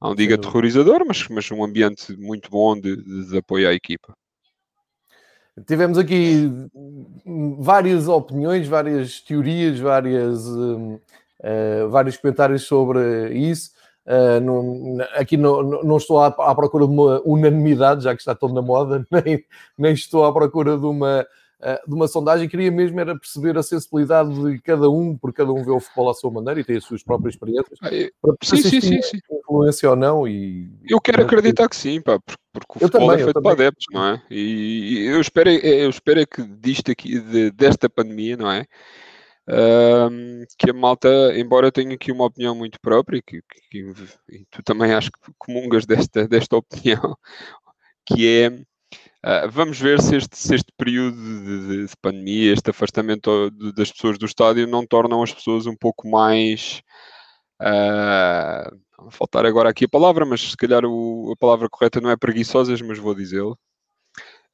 não 0.00 0.14
diga 0.14 0.36
terrorizador, 0.36 1.04
mas, 1.06 1.26
mas 1.28 1.50
um 1.50 1.64
ambiente 1.64 2.14
muito 2.16 2.50
bom 2.50 2.78
de, 2.78 2.96
de, 2.96 3.30
de 3.30 3.38
apoio 3.38 3.68
à 3.68 3.72
equipa. 3.72 4.14
Tivemos 5.66 5.98
aqui 5.98 6.50
várias 7.58 8.06
opiniões, 8.06 8.68
várias 8.68 9.20
teorias, 9.20 9.80
várias, 9.80 10.44
uh, 11.40 11.88
vários 11.88 12.16
comentários 12.16 12.62
sobre 12.62 13.30
isso. 13.34 13.70
Uh, 14.08 14.40
não, 14.40 14.96
aqui 15.16 15.36
não, 15.36 15.62
não 15.62 15.98
estou 15.98 16.18
à, 16.18 16.28
à, 16.28 16.54
procura 16.54 16.86
de 16.86 16.92
uma 16.92 17.20
unanimidade, 17.26 18.04
já 18.04 18.14
que 18.14 18.22
está 18.22 18.34
todo 18.34 18.54
na 18.54 18.62
moda, 18.62 19.06
nem, 19.12 19.44
nem 19.76 19.92
estou 19.92 20.24
à 20.24 20.32
procura 20.32 20.78
de 20.78 20.86
uma, 20.86 21.26
uh, 21.60 21.88
de 21.88 21.94
uma 21.94 22.08
sondagem. 22.08 22.48
Queria 22.48 22.70
mesmo 22.70 22.98
era 22.98 23.18
perceber 23.18 23.58
a 23.58 23.62
sensibilidade 23.62 24.32
de 24.34 24.62
cada 24.62 24.88
um, 24.88 25.14
porque 25.14 25.42
cada 25.42 25.52
um 25.52 25.62
vê 25.62 25.70
o 25.70 25.78
futebol 25.78 26.08
à 26.08 26.14
sua 26.14 26.30
maneira 26.30 26.58
e 26.58 26.64
tem 26.64 26.78
as 26.78 26.84
suas 26.84 27.02
próprias 27.02 27.34
experiências. 27.34 27.78
Ah, 27.82 27.90
para 28.22 28.34
sim, 28.42 28.56
sim, 28.56 28.80
sim, 28.80 29.02
sim. 29.02 29.18
Influência 29.30 29.90
ou 29.90 29.96
não. 29.96 30.26
E, 30.26 30.70
eu 30.88 30.98
quero 31.02 31.22
acreditar 31.22 31.68
que 31.68 31.76
sim, 31.76 32.00
pá, 32.00 32.18
porque, 32.18 32.42
porque 32.50 32.78
o 32.78 32.80
eu 32.84 32.88
futebol 32.88 33.12
é 33.12 33.16
também, 33.16 33.20
é 33.20 33.24
feito 33.24 33.42
para 33.42 33.52
adeptos, 33.52 33.86
não 33.92 34.06
é? 34.06 34.22
E, 34.30 35.02
e 35.02 35.06
eu 35.06 35.20
espero, 35.20 35.50
eu 35.50 35.90
espero 35.90 36.26
que 36.26 36.42
disto 36.42 36.90
aqui, 36.90 37.20
de, 37.20 37.50
desta 37.50 37.90
pandemia, 37.90 38.38
não 38.38 38.50
é? 38.50 38.64
Uh, 39.48 40.44
que 40.58 40.70
a 40.70 40.74
malta, 40.74 41.08
embora 41.34 41.72
tenha 41.72 41.94
aqui 41.94 42.12
uma 42.12 42.26
opinião 42.26 42.54
muito 42.54 42.78
própria, 42.82 43.22
que, 43.22 43.40
que, 43.70 43.94
que 43.94 44.46
tu 44.50 44.62
também 44.62 44.92
acho 44.92 45.10
que 45.10 45.32
comungas 45.38 45.86
desta, 45.86 46.28
desta 46.28 46.54
opinião, 46.56 47.16
que 48.04 48.28
é 48.28 48.48
uh, 48.48 49.50
vamos 49.50 49.80
ver 49.80 50.02
se 50.02 50.16
este, 50.16 50.36
se 50.36 50.54
este 50.54 50.70
período 50.76 51.16
de, 51.16 51.86
de, 51.86 51.96
pandemia, 52.02 52.52
este 52.52 52.68
afastamento 52.70 53.50
das 53.74 53.90
pessoas 53.90 54.18
do 54.18 54.26
estádio 54.26 54.66
não 54.66 54.86
tornam 54.86 55.22
as 55.22 55.32
pessoas 55.32 55.66
um 55.66 55.74
pouco 55.74 56.06
mais 56.06 56.82
uh, 57.62 59.10
faltar 59.10 59.46
agora 59.46 59.70
aqui 59.70 59.86
a 59.86 59.88
palavra, 59.88 60.26
mas 60.26 60.42
se 60.50 60.56
calhar 60.58 60.84
o, 60.84 61.32
a 61.32 61.36
palavra 61.38 61.70
correta 61.70 62.02
não 62.02 62.10
é 62.10 62.16
preguiçosas, 62.18 62.82
mas 62.82 62.98
vou 62.98 63.14
dizê-lo. 63.14 63.58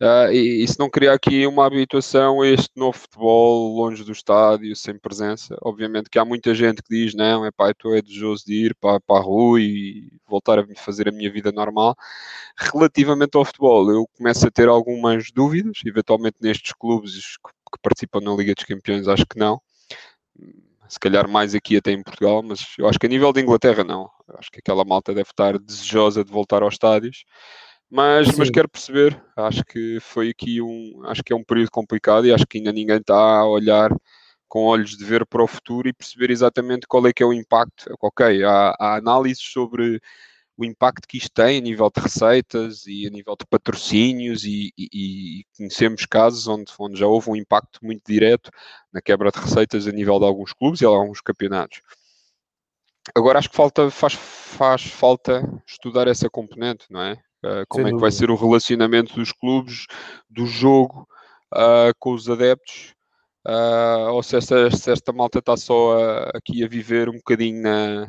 Uh, 0.02 0.26
e, 0.32 0.64
e, 0.64 0.68
se 0.68 0.76
não 0.76 0.90
criar 0.90 1.14
aqui 1.14 1.46
uma 1.46 1.66
habituação 1.66 2.42
a 2.42 2.48
este 2.48 2.70
novo 2.74 2.98
futebol 2.98 3.76
longe 3.76 4.02
do 4.02 4.10
estádio, 4.10 4.74
sem 4.74 4.98
presença, 4.98 5.56
obviamente 5.62 6.10
que 6.10 6.18
há 6.18 6.24
muita 6.24 6.52
gente 6.52 6.82
que 6.82 6.88
diz: 6.90 7.14
não, 7.14 7.46
é 7.46 7.52
pá, 7.52 7.70
estou 7.70 7.94
é 7.94 8.02
desejoso 8.02 8.44
de 8.44 8.66
ir 8.66 8.74
para, 8.74 9.00
para 9.00 9.20
a 9.20 9.22
rua 9.22 9.60
e 9.60 10.10
voltar 10.26 10.58
a 10.58 10.66
fazer 10.76 11.08
a 11.08 11.12
minha 11.12 11.30
vida 11.30 11.52
normal. 11.52 11.94
Relativamente 12.58 13.36
ao 13.36 13.44
futebol, 13.44 13.88
eu 13.90 14.06
começo 14.16 14.46
a 14.46 14.50
ter 14.50 14.68
algumas 14.68 15.30
dúvidas, 15.32 15.78
eventualmente 15.86 16.38
nestes 16.40 16.72
clubes 16.72 17.36
que, 17.36 17.52
que 17.72 17.78
participam 17.80 18.20
na 18.20 18.34
Liga 18.34 18.52
dos 18.54 18.64
Campeões, 18.64 19.06
acho 19.06 19.24
que 19.26 19.38
não. 19.38 19.60
Se 20.88 20.98
calhar 20.98 21.28
mais 21.28 21.54
aqui 21.54 21.76
até 21.76 21.92
em 21.92 22.02
Portugal, 22.02 22.42
mas 22.42 22.66
eu 22.78 22.88
acho 22.88 22.98
que 22.98 23.06
a 23.06 23.08
nível 23.08 23.32
de 23.32 23.40
Inglaterra 23.40 23.84
não. 23.84 24.10
Eu 24.28 24.36
acho 24.38 24.50
que 24.50 24.58
aquela 24.58 24.84
malta 24.84 25.14
deve 25.14 25.30
estar 25.30 25.58
desejosa 25.58 26.24
de 26.24 26.32
voltar 26.32 26.62
aos 26.62 26.74
estádios 26.74 27.24
mas, 27.94 28.36
mas 28.36 28.50
quero 28.50 28.68
perceber, 28.68 29.22
acho 29.36 29.64
que 29.64 30.00
foi 30.00 30.30
aqui 30.30 30.60
um, 30.60 31.02
acho 31.04 31.22
que 31.22 31.32
é 31.32 31.36
um 31.36 31.44
período 31.44 31.70
complicado 31.70 32.26
e 32.26 32.32
acho 32.32 32.44
que 32.44 32.58
ainda 32.58 32.72
ninguém 32.72 32.96
está 32.96 33.14
a 33.14 33.46
olhar 33.46 33.90
com 34.48 34.64
olhos 34.64 34.96
de 34.96 35.04
ver 35.04 35.24
para 35.24 35.44
o 35.44 35.46
futuro 35.46 35.88
e 35.88 35.92
perceber 35.92 36.30
exatamente 36.32 36.88
qual 36.88 37.06
é 37.06 37.12
que 37.12 37.22
é 37.22 37.26
o 37.26 37.32
impacto. 37.32 37.94
Ok, 38.00 38.42
há, 38.42 38.74
há 38.80 38.96
análises 38.96 39.44
sobre 39.44 40.00
o 40.56 40.64
impacto 40.64 41.06
que 41.06 41.18
isto 41.18 41.30
tem 41.32 41.58
a 41.58 41.60
nível 41.60 41.88
de 41.88 42.02
receitas 42.02 42.84
e 42.86 43.06
a 43.06 43.10
nível 43.10 43.36
de 43.38 43.46
patrocínios 43.46 44.44
e, 44.44 44.72
e, 44.76 44.88
e, 45.40 45.44
conhecemos 45.56 46.04
casos 46.04 46.48
onde, 46.48 46.72
onde 46.78 46.98
já 46.98 47.06
houve 47.06 47.30
um 47.30 47.36
impacto 47.36 47.78
muito 47.80 48.02
direto 48.06 48.50
na 48.92 49.00
quebra 49.00 49.30
de 49.30 49.38
receitas 49.38 49.86
a 49.86 49.92
nível 49.92 50.18
de 50.18 50.24
alguns 50.24 50.52
clubes 50.52 50.80
e 50.80 50.84
alguns 50.84 51.20
campeonatos. 51.20 51.80
Agora 53.14 53.38
acho 53.38 53.50
que 53.50 53.56
falta, 53.56 53.88
faz, 53.88 54.14
faz 54.14 54.82
falta 54.82 55.42
estudar 55.66 56.08
essa 56.08 56.28
componente, 56.28 56.86
não 56.90 57.02
é? 57.02 57.22
Uh, 57.44 57.64
como 57.68 57.84
Sem 57.84 57.92
é 57.92 57.94
que 57.94 58.00
vai 58.00 58.10
ser 58.10 58.30
o 58.30 58.36
relacionamento 58.36 59.14
dos 59.14 59.30
clubes, 59.30 59.84
do 60.30 60.46
jogo 60.46 61.06
uh, 61.52 61.92
com 61.98 62.14
os 62.14 62.30
adeptos, 62.30 62.94
uh, 63.46 64.12
ou 64.12 64.22
se 64.22 64.36
esta, 64.36 64.70
se 64.70 64.90
esta 64.90 65.12
malta 65.12 65.40
está 65.40 65.54
só 65.54 65.98
aqui 66.34 66.64
a 66.64 66.68
viver 66.68 67.10
um 67.10 67.16
bocadinho 67.16 67.62
na, 67.62 68.06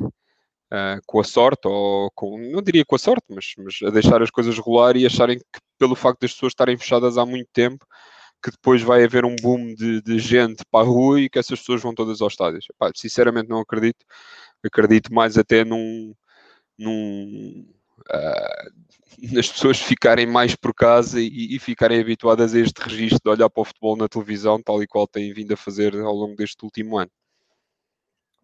com 1.06 1.20
a 1.20 1.24
sorte, 1.24 1.68
ou 1.68 2.10
com, 2.14 2.38
não 2.50 2.62
diria 2.62 2.84
com 2.86 2.96
a 2.96 2.98
sorte, 2.98 3.24
mas, 3.28 3.52
mas 3.58 3.74
a 3.86 3.90
deixar 3.90 4.22
as 4.22 4.30
coisas 4.30 4.58
rolar 4.58 4.96
e 4.96 5.04
acharem 5.04 5.38
que 5.38 5.60
pelo 5.78 5.94
facto 5.94 6.22
das 6.22 6.32
pessoas 6.32 6.52
estarem 6.52 6.78
fechadas 6.78 7.18
há 7.18 7.26
muito 7.26 7.48
tempo, 7.52 7.86
que 8.42 8.50
depois 8.50 8.82
vai 8.82 9.04
haver 9.04 9.24
um 9.24 9.36
boom 9.36 9.74
de, 9.74 10.00
de 10.02 10.18
gente 10.18 10.62
para 10.70 10.84
a 10.84 10.88
rua 10.88 11.20
e 11.20 11.28
que 11.28 11.38
essas 11.38 11.58
pessoas 11.60 11.82
vão 11.82 11.94
todas 11.94 12.22
aos 12.22 12.32
estádios. 12.32 12.66
Epá, 12.70 12.90
sinceramente 12.94 13.48
não 13.48 13.60
acredito. 13.60 14.04
Acredito 14.64 15.12
mais 15.12 15.36
até 15.36 15.64
num, 15.64 16.14
num 16.78 17.75
uh, 18.14 18.86
nas 19.32 19.50
pessoas 19.50 19.80
ficarem 19.80 20.26
mais 20.26 20.54
por 20.54 20.74
casa 20.74 21.20
e, 21.20 21.56
e, 21.56 21.58
ficarem 21.58 22.00
habituadas 22.00 22.54
a 22.54 22.60
este 22.60 22.78
registro 22.82 23.20
de 23.24 23.30
olhar 23.30 23.48
para 23.48 23.62
o 23.62 23.64
futebol 23.64 23.96
na 23.96 24.08
televisão, 24.08 24.60
tal 24.62 24.82
e 24.82 24.86
qual 24.86 25.06
têm 25.06 25.32
vindo 25.32 25.52
a 25.52 25.56
fazer 25.56 25.94
ao 25.96 26.14
longo 26.14 26.36
deste 26.36 26.62
último 26.64 26.98
ano. 26.98 27.10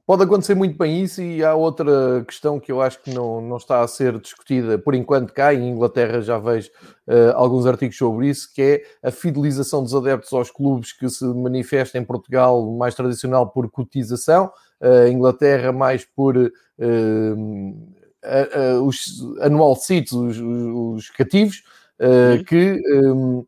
Pode 0.04 0.24
acontecer 0.24 0.56
muito 0.56 0.76
bem 0.76 1.04
isso, 1.04 1.22
e 1.22 1.44
há 1.44 1.54
outra 1.54 2.24
questão 2.26 2.58
que 2.58 2.72
eu 2.72 2.82
acho 2.82 3.00
que 3.00 3.14
não, 3.14 3.40
não 3.40 3.56
está 3.56 3.82
a 3.82 3.88
ser 3.88 4.18
discutida 4.18 4.76
por 4.76 4.96
enquanto 4.96 5.32
cá, 5.32 5.54
em 5.54 5.70
Inglaterra 5.70 6.20
já 6.20 6.38
vejo 6.38 6.70
uh, 7.06 7.30
alguns 7.34 7.66
artigos 7.66 7.96
sobre 7.96 8.28
isso, 8.28 8.52
que 8.52 8.62
é 8.62 9.08
a 9.08 9.12
fidelização 9.12 9.80
dos 9.80 9.94
adeptos 9.94 10.32
aos 10.32 10.50
clubes 10.50 10.92
que 10.92 11.08
se 11.08 11.24
manifesta 11.24 11.98
em 11.98 12.04
Portugal 12.04 12.68
mais 12.72 12.96
tradicional 12.96 13.48
por 13.50 13.70
cotização, 13.70 14.50
uh, 14.80 15.06
Inglaterra 15.08 15.70
mais 15.70 16.04
por 16.04 16.36
uh, 16.36 16.52
uh, 18.24 18.82
os 18.82 19.22
anual 19.40 19.76
seats, 19.76 20.12
os, 20.12 20.38
os 20.38 21.10
cativos, 21.10 21.62
uh, 22.00 22.42
que 22.44 22.80
um, 23.04 23.46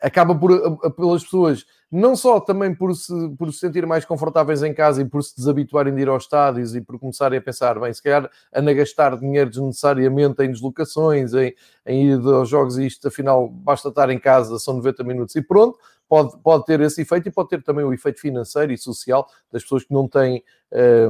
acaba 0.00 0.34
por, 0.34 0.92
pelas 0.92 1.24
pessoas 1.24 1.64
não 1.90 2.14
só 2.14 2.38
também 2.38 2.74
por 2.74 2.94
se, 2.94 3.12
por 3.38 3.52
se 3.52 3.60
sentir 3.60 3.86
mais 3.86 4.04
confortáveis 4.04 4.62
em 4.62 4.74
casa 4.74 5.00
e 5.00 5.04
por 5.04 5.22
se 5.22 5.34
desabituarem 5.34 5.94
de 5.94 6.02
ir 6.02 6.08
aos 6.08 6.24
estádios 6.24 6.74
e 6.74 6.80
por 6.80 6.98
começarem 6.98 7.38
a 7.38 7.42
pensar, 7.42 7.80
bem, 7.80 7.92
se 7.92 8.02
calhar 8.02 8.30
a 8.52 8.60
gastar 8.60 9.16
dinheiro 9.16 9.48
desnecessariamente 9.48 10.42
em 10.42 10.50
deslocações, 10.50 11.32
em, 11.32 11.54
em 11.86 12.10
ir 12.12 12.20
aos 12.26 12.48
jogos 12.48 12.76
e 12.76 12.86
isto 12.86 13.08
afinal 13.08 13.48
basta 13.48 13.88
estar 13.88 14.10
em 14.10 14.18
casa, 14.18 14.58
são 14.58 14.74
90 14.74 15.02
minutos. 15.02 15.34
E 15.34 15.40
pronto, 15.40 15.78
pode, 16.08 16.36
pode 16.42 16.64
ter 16.66 16.80
esse 16.80 17.02
efeito 17.02 17.28
e 17.28 17.32
pode 17.32 17.48
ter 17.48 17.62
também 17.62 17.84
o 17.84 17.92
efeito 17.92 18.20
financeiro 18.20 18.72
e 18.72 18.76
social 18.76 19.26
das 19.50 19.62
pessoas 19.62 19.84
que 19.84 19.92
não 19.92 20.06
têm, 20.06 20.42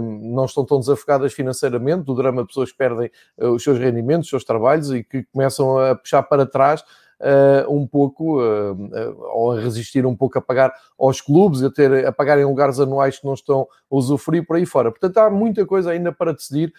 hum, 0.00 0.32
não 0.34 0.44
estão 0.44 0.64
tão 0.64 0.78
desafogadas 0.78 1.32
financeiramente, 1.32 2.04
do 2.04 2.14
drama 2.14 2.42
de 2.42 2.48
pessoas 2.48 2.70
que 2.70 2.78
perdem 2.78 3.10
eh, 3.38 3.46
os 3.46 3.62
seus 3.62 3.78
rendimentos, 3.78 4.26
os 4.26 4.30
seus 4.30 4.44
trabalhos 4.44 4.92
e 4.92 5.02
que 5.02 5.24
começam 5.32 5.78
a 5.78 5.96
puxar 5.96 6.22
para 6.22 6.46
trás 6.46 6.84
uh, 7.20 7.72
um 7.72 7.86
pouco, 7.86 8.40
uh, 8.40 8.72
uh, 8.72 9.22
ou 9.32 9.52
a 9.52 9.60
resistir 9.60 10.06
um 10.06 10.14
pouco 10.14 10.38
a 10.38 10.40
pagar 10.40 10.72
aos 10.98 11.20
clubes, 11.20 11.62
a, 11.62 11.70
ter, 11.70 12.06
a 12.06 12.12
pagar 12.12 12.38
em 12.38 12.44
lugares 12.44 12.80
anuais 12.80 13.18
que 13.18 13.26
não 13.26 13.34
estão 13.34 13.62
a 13.90 13.96
usufruir 13.96 14.46
por 14.46 14.56
aí 14.56 14.66
fora. 14.66 14.90
Portanto, 14.90 15.18
há 15.18 15.30
muita 15.30 15.66
coisa 15.66 15.90
ainda 15.90 16.12
para 16.12 16.32
decidir 16.32 16.72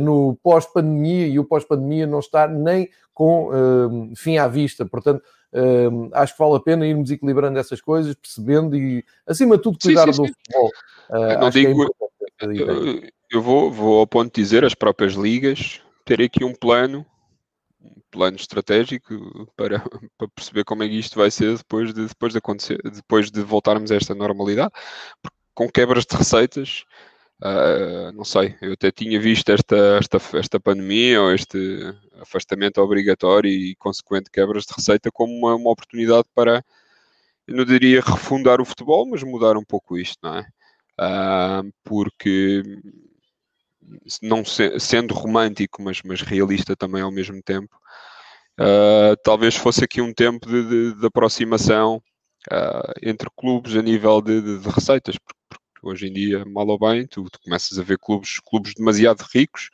no 0.00 0.36
pós-pandemia 0.42 1.28
e 1.28 1.38
o 1.38 1.44
pós-pandemia 1.44 2.04
não 2.04 2.18
está 2.18 2.48
nem 2.48 2.88
com 3.14 4.10
fim 4.16 4.36
à 4.36 4.48
vista. 4.48 4.84
Portanto, 4.84 5.22
acho 6.12 6.32
que 6.32 6.42
vale 6.42 6.56
a 6.56 6.60
pena 6.60 6.84
irmos 6.84 7.08
equilibrando 7.08 7.56
essas 7.56 7.80
coisas, 7.80 8.16
percebendo 8.16 8.76
e, 8.76 9.04
acima 9.24 9.56
de 9.56 9.62
tudo, 9.62 9.78
cuidar 9.80 10.12
sim, 10.12 10.12
sim, 10.12 10.26
sim. 10.26 10.32
do 10.32 10.34
futebol. 10.34 10.70
não 11.38 11.46
é 11.46 11.50
digo, 11.50 11.84
é 11.84 12.46
eu, 12.46 13.02
eu 13.30 13.40
vou, 13.40 13.70
vou 13.70 14.00
ao 14.00 14.08
ponto 14.08 14.34
de 14.34 14.42
dizer, 14.42 14.64
as 14.64 14.74
próprias 14.74 15.12
ligas, 15.12 15.80
ter 16.04 16.20
aqui 16.20 16.44
um 16.44 16.52
plano 16.52 17.06
plano 18.10 18.36
estratégico 18.36 19.50
para, 19.56 19.80
para 20.18 20.28
perceber 20.28 20.64
como 20.64 20.82
é 20.82 20.88
que 20.88 20.98
isto 20.98 21.16
vai 21.18 21.30
ser 21.30 21.56
depois 21.56 21.94
de, 21.94 22.06
depois 22.06 22.32
de 22.32 22.38
acontecer, 22.38 22.80
depois 22.82 23.30
de 23.30 23.42
voltarmos 23.42 23.90
a 23.90 23.96
esta 23.96 24.14
normalidade, 24.14 24.72
Porque 25.22 25.36
com 25.54 25.68
quebras 25.70 26.06
de 26.06 26.16
receitas, 26.16 26.84
uh, 27.42 28.12
não 28.12 28.24
sei, 28.24 28.56
eu 28.62 28.72
até 28.72 28.90
tinha 28.90 29.20
visto 29.20 29.50
esta, 29.50 29.76
esta, 29.98 30.38
esta 30.38 30.60
pandemia 30.60 31.20
ou 31.22 31.32
este 31.32 31.58
afastamento 32.20 32.80
obrigatório 32.80 33.50
e 33.50 33.74
consequente 33.76 34.30
quebras 34.30 34.64
de 34.64 34.74
receita 34.76 35.10
como 35.12 35.32
uma, 35.32 35.54
uma 35.54 35.70
oportunidade 35.70 36.24
para, 36.34 36.64
não 37.48 37.64
diria 37.64 38.00
refundar 38.00 38.60
o 38.60 38.64
futebol, 38.64 39.06
mas 39.08 39.22
mudar 39.22 39.56
um 39.56 39.64
pouco 39.64 39.98
isto, 39.98 40.18
não 40.22 40.36
é? 40.36 40.46
Uh, 41.00 41.72
porque 41.82 42.62
não 44.22 44.44
se, 44.44 44.78
sendo 44.78 45.14
romântico, 45.14 45.82
mas, 45.82 46.00
mas 46.04 46.20
realista 46.20 46.76
também 46.76 47.02
ao 47.02 47.12
mesmo 47.12 47.42
tempo, 47.42 47.74
uh, 48.60 49.16
talvez 49.22 49.56
fosse 49.56 49.84
aqui 49.84 50.00
um 50.00 50.12
tempo 50.12 50.46
de, 50.46 50.62
de, 50.68 51.00
de 51.00 51.06
aproximação 51.06 52.02
uh, 52.50 52.92
entre 53.02 53.28
clubes 53.36 53.76
a 53.76 53.82
nível 53.82 54.20
de, 54.20 54.58
de 54.58 54.68
receitas, 54.68 55.16
porque, 55.18 55.40
porque, 55.48 55.64
hoje 55.82 56.08
em 56.08 56.12
dia, 56.12 56.44
mal 56.44 56.66
ou 56.68 56.78
bem, 56.78 57.06
tu, 57.06 57.24
tu, 57.30 57.40
começas 57.42 57.78
a 57.78 57.82
ver 57.82 57.98
clubes, 57.98 58.38
clubes 58.40 58.74
demasiado 58.74 59.24
ricos. 59.32 59.70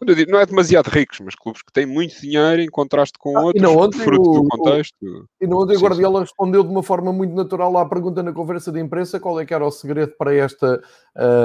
Quando 0.00 0.08
eu 0.08 0.16
digo, 0.16 0.30
não 0.32 0.40
é 0.40 0.46
demasiado 0.46 0.88
ricos, 0.88 1.20
mas 1.20 1.34
clubes 1.34 1.60
que 1.60 1.70
têm 1.70 1.84
muito 1.84 2.18
dinheiro 2.18 2.62
em 2.62 2.70
contraste 2.70 3.18
com 3.18 3.36
ah, 3.36 3.42
outros, 3.42 3.62
ontem, 3.68 3.98
fruto 3.98 4.30
o, 4.30 4.40
do 4.40 4.48
contexto. 4.48 4.96
O, 5.02 5.26
e 5.38 5.46
no 5.46 5.62
ontem 5.62 5.76
o 5.76 5.80
Guardiola 5.80 6.20
respondeu 6.20 6.62
de 6.62 6.70
uma 6.70 6.82
forma 6.82 7.12
muito 7.12 7.34
natural 7.34 7.76
à 7.76 7.86
pergunta 7.86 8.22
na 8.22 8.32
conversa 8.32 8.72
de 8.72 8.80
imprensa 8.80 9.20
qual 9.20 9.38
é 9.38 9.44
que 9.44 9.52
era 9.52 9.62
o 9.62 9.70
segredo 9.70 10.14
para 10.16 10.34
esta, 10.34 10.82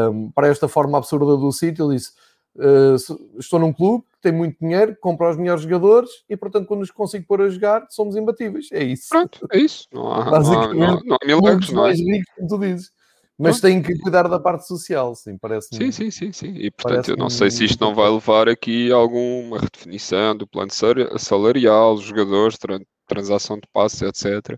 um, 0.10 0.32
para 0.32 0.48
esta 0.48 0.70
forma 0.70 0.98
absurda 0.98 1.36
do 1.36 1.52
sítio. 1.52 1.86
Ele 1.86 1.98
disse, 1.98 2.14
uh, 2.56 2.96
estou 3.38 3.60
num 3.60 3.74
clube 3.74 4.06
que 4.14 4.22
tem 4.22 4.32
muito 4.32 4.58
dinheiro, 4.58 4.96
compra 5.02 5.32
os 5.32 5.36
melhores 5.36 5.64
jogadores 5.64 6.10
e, 6.30 6.38
portanto, 6.38 6.66
quando 6.66 6.82
os 6.82 6.92
consigo 6.92 7.26
pôr 7.28 7.42
a 7.42 7.50
jogar, 7.50 7.86
somos 7.90 8.16
imbatíveis. 8.16 8.70
É 8.72 8.86
isso. 8.86 9.10
Pronto, 9.10 9.46
é 9.52 9.58
isso. 9.58 9.86
Não 9.92 10.14
há, 10.14 10.32
Basicamente, 10.32 10.78
não 10.80 10.86
há, 10.86 10.88
não 10.88 10.98
há, 10.98 11.02
não 11.04 11.18
há 11.22 11.26
milagres, 11.26 11.70
não 11.72 11.82
é? 11.82 11.88
mais 11.88 12.00
ricos, 12.00 12.34
como 12.38 12.48
tu 12.48 12.58
dizes. 12.60 12.90
Mas 13.38 13.60
tem 13.60 13.82
que 13.82 13.98
cuidar 14.00 14.28
da 14.30 14.40
parte 14.40 14.66
social, 14.66 15.14
sim, 15.14 15.38
parece 15.38 15.68
Sim, 15.76 15.92
sim, 15.92 16.10
sim, 16.10 16.32
sim. 16.32 16.56
E 16.56 16.72
portanto, 16.72 17.10
eu 17.10 17.18
não 17.18 17.30
sei 17.30 17.52
se 17.52 17.66
isto 17.66 17.82
não 17.82 17.94
vai 17.94 18.10
levar 18.10 18.48
aqui 18.48 18.92
a 18.92 18.96
alguma 18.96 19.60
redefinição 19.60 20.36
do 20.36 20.48
plano 20.48 20.72
salarial, 21.18 21.96
dos 21.96 22.06
jogadores, 22.06 22.58
transação 23.06 23.58
de 23.58 23.68
passos, 23.74 24.02
etc. 24.02 24.58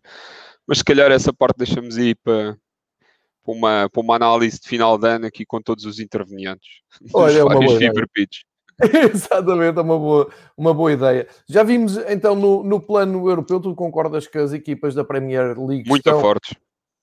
Mas 0.68 0.80
se 0.80 0.84
calhar 0.84 1.12
essa 1.12 1.34
parte 1.34 1.58
deixamos 1.58 1.96
para, 2.24 2.56
para, 3.44 3.54
uma, 3.54 3.90
para 3.90 4.02
uma 4.02 4.16
análise 4.16 4.60
de 4.60 4.68
final 4.68 4.96
de 4.98 5.08
ano 5.08 5.26
aqui 5.26 5.44
com 5.44 5.60
todos 5.60 5.84
os 5.86 6.00
intervenientes. 6.00 6.68
Olha, 7.14 7.40
é 7.40 7.44
uma 7.44 7.56
boa 7.56 7.80
Exatamente, 9.12 9.80
é 9.80 9.82
uma 9.82 9.98
boa, 9.98 10.30
uma 10.56 10.72
boa 10.72 10.92
ideia. 10.92 11.28
Já 11.50 11.64
vimos 11.64 11.98
então 11.98 12.36
no, 12.36 12.64
no 12.64 12.80
plano 12.80 13.28
europeu, 13.28 13.60
tu 13.60 13.74
concordas 13.74 14.28
que 14.28 14.38
as 14.38 14.54
equipas 14.54 14.94
da 14.94 15.04
Premier 15.04 15.60
League 15.60 15.90
muito 15.90 16.08
estão... 16.08 16.22
fortes 16.22 16.56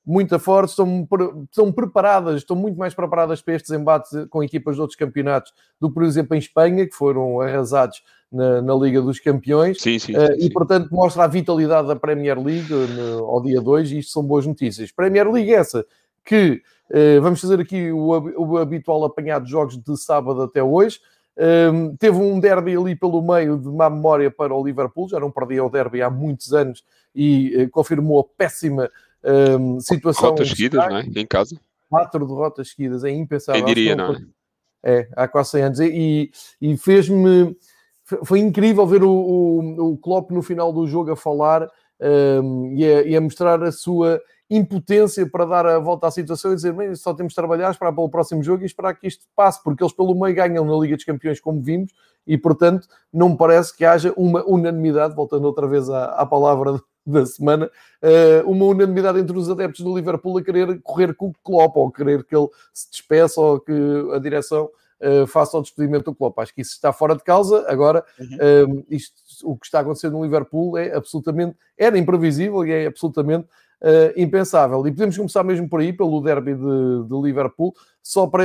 muito 0.06 0.38
fortes, 0.38 0.72
estão, 0.72 1.08
estão 1.50 1.72
preparadas, 1.72 2.36
estão 2.36 2.54
muito 2.54 2.76
mais 2.76 2.92
preparadas 2.92 3.40
para 3.40 3.54
estes 3.54 3.70
embates 3.70 4.10
com 4.28 4.42
equipas 4.42 4.74
de 4.74 4.80
outros 4.80 4.98
campeonatos 4.98 5.52
do 5.80 5.88
que, 5.88 5.94
por 5.94 6.04
exemplo, 6.04 6.34
em 6.36 6.38
Espanha, 6.38 6.86
que 6.86 6.94
foram 6.94 7.40
arrasados 7.40 8.02
na, 8.30 8.60
na 8.60 8.74
Liga 8.74 9.00
dos 9.00 9.18
Campeões. 9.18 9.80
Sim, 9.80 9.98
sim, 9.98 10.14
uh, 10.16 10.26
sim, 10.26 10.46
E, 10.46 10.50
portanto, 10.50 10.90
mostra 10.90 11.24
a 11.24 11.26
vitalidade 11.26 11.88
da 11.88 11.96
Premier 11.96 12.38
League 12.38 12.70
no, 12.70 13.24
ao 13.24 13.40
dia 13.40 13.60
2 13.60 13.92
e 13.92 13.98
isto 14.00 14.12
são 14.12 14.22
boas 14.22 14.44
notícias. 14.44 14.90
Premier 14.90 15.30
League 15.30 15.54
essa 15.54 15.86
que 16.24 16.60
uh, 16.90 17.22
vamos 17.22 17.40
fazer 17.40 17.60
aqui 17.60 17.92
o, 17.92 18.08
o, 18.36 18.58
habitual 18.58 19.04
apanhado 19.04 19.44
de 19.44 19.50
jogos 19.52 19.78
de 19.78 19.96
sábado 19.96 20.42
até 20.42 20.62
hoje. 20.62 20.98
Um, 21.36 21.42
ehm, 21.42 21.96
teve 21.96 22.16
um 22.16 22.38
derby 22.38 22.76
ali 22.76 22.94
pelo 22.94 23.20
meio 23.20 23.58
de 23.58 23.68
má 23.68 23.90
memória 23.90 24.30
para 24.30 24.54
o 24.54 24.64
Liverpool, 24.64 25.08
já 25.08 25.18
não 25.18 25.32
perdia 25.32 25.64
o 25.64 25.68
derby 25.68 26.00
há 26.00 26.08
muitos 26.08 26.52
anos 26.52 26.84
e 27.12 27.64
uh, 27.64 27.70
confirmou 27.70 28.20
a 28.20 28.24
péssima 28.24 28.88
um, 29.24 29.80
situação. 29.80 30.22
Derrotas 30.34 30.48
seguidas, 30.48 30.88
não 30.88 30.96
é? 30.98 31.02
Em 31.02 31.26
casa. 31.26 31.60
Quatro 31.88 32.26
derrotas 32.26 32.68
seguidas, 32.70 33.04
é 33.04 33.10
impensável. 33.10 33.64
Quem 33.64 33.74
diria, 33.74 33.96
não, 33.96 34.14
é? 34.14 34.20
É, 34.82 35.08
há 35.16 35.26
quase 35.26 35.50
100 35.50 35.62
anos. 35.62 35.80
E, 35.80 36.30
e 36.60 36.76
fez-me. 36.76 37.56
Foi 38.24 38.38
incrível 38.38 38.86
ver 38.86 39.02
o, 39.02 39.10
o, 39.10 39.92
o 39.92 39.96
Klopp 39.96 40.30
no 40.30 40.42
final 40.42 40.72
do 40.72 40.86
jogo 40.86 41.12
a 41.12 41.16
falar 41.16 41.66
um, 42.42 42.74
e, 42.76 42.84
a, 42.84 43.02
e, 43.02 43.16
a, 43.16 43.20
mostrar 43.20 43.62
a 43.62 43.72
sua 43.72 44.20
impotência 44.50 45.26
para 45.26 45.46
dar 45.46 45.64
a 45.64 45.78
volta 45.78 46.06
à 46.06 46.10
situação 46.10 46.52
e 46.52 46.56
dizer: 46.56 46.74
só 46.96 47.14
temos 47.14 47.32
de 47.32 47.36
trabalhar, 47.36 47.70
esperar 47.70 47.94
pelo 47.94 48.10
próximo 48.10 48.42
jogo 48.42 48.62
e 48.62 48.66
esperar 48.66 48.94
que 48.94 49.06
isto 49.06 49.24
passe, 49.34 49.62
porque 49.62 49.82
eles 49.82 49.94
pelo 49.94 50.14
meio 50.14 50.34
ganham 50.34 50.66
na 50.66 50.76
Liga 50.76 50.96
dos 50.96 51.04
Campeões, 51.04 51.40
como 51.40 51.62
vimos, 51.62 51.92
e 52.26 52.36
portanto 52.36 52.86
não 53.10 53.30
me 53.30 53.36
parece 53.38 53.74
que 53.74 53.86
haja 53.86 54.12
uma 54.18 54.44
unanimidade, 54.46 55.14
voltando 55.14 55.44
outra 55.46 55.66
vez 55.66 55.88
à, 55.88 56.06
à 56.06 56.26
palavra 56.26 56.78
da 57.06 57.26
semana, 57.26 57.70
eh, 58.00 58.42
uma 58.46 58.64
unanimidade 58.66 59.18
entre 59.18 59.36
os 59.36 59.50
adeptos 59.50 59.84
do 59.84 59.94
Liverpool 59.94 60.38
a 60.38 60.42
querer 60.42 60.80
correr 60.80 61.14
com 61.14 61.28
o 61.28 61.34
Klopp, 61.42 61.76
ou 61.76 61.90
querer 61.90 62.24
que 62.24 62.34
ele 62.34 62.48
se 62.72 62.90
despeça, 62.90 63.40
ou 63.40 63.60
que 63.60 63.72
a 64.12 64.18
direção 64.18 64.70
uh, 65.00 65.26
faça 65.26 65.58
o 65.58 65.62
despedimento 65.62 66.06
do 66.06 66.14
Klopp. 66.14 66.38
Acho 66.38 66.54
que 66.54 66.62
isso 66.62 66.72
está 66.72 66.92
fora 66.92 67.14
de 67.14 67.22
causa. 67.22 67.64
Agora, 67.68 68.04
uhum. 68.18 68.78
uh, 68.78 68.86
isto, 68.88 69.14
o 69.44 69.56
que 69.56 69.66
está 69.66 69.80
acontecendo 69.80 70.12
no 70.12 70.24
Liverpool 70.24 70.78
é 70.78 70.94
absolutamente, 70.94 71.56
era 71.76 71.98
imprevisível 71.98 72.64
e 72.66 72.72
é 72.72 72.86
absolutamente 72.86 73.46
uh, 73.82 74.12
impensável. 74.16 74.86
E 74.86 74.90
podemos 74.90 75.16
começar 75.16 75.44
mesmo 75.44 75.68
por 75.68 75.80
aí, 75.80 75.92
pelo 75.92 76.22
derby 76.22 76.54
de, 76.54 77.08
de 77.08 77.22
Liverpool, 77.22 77.74
só 78.02 78.26
para, 78.26 78.44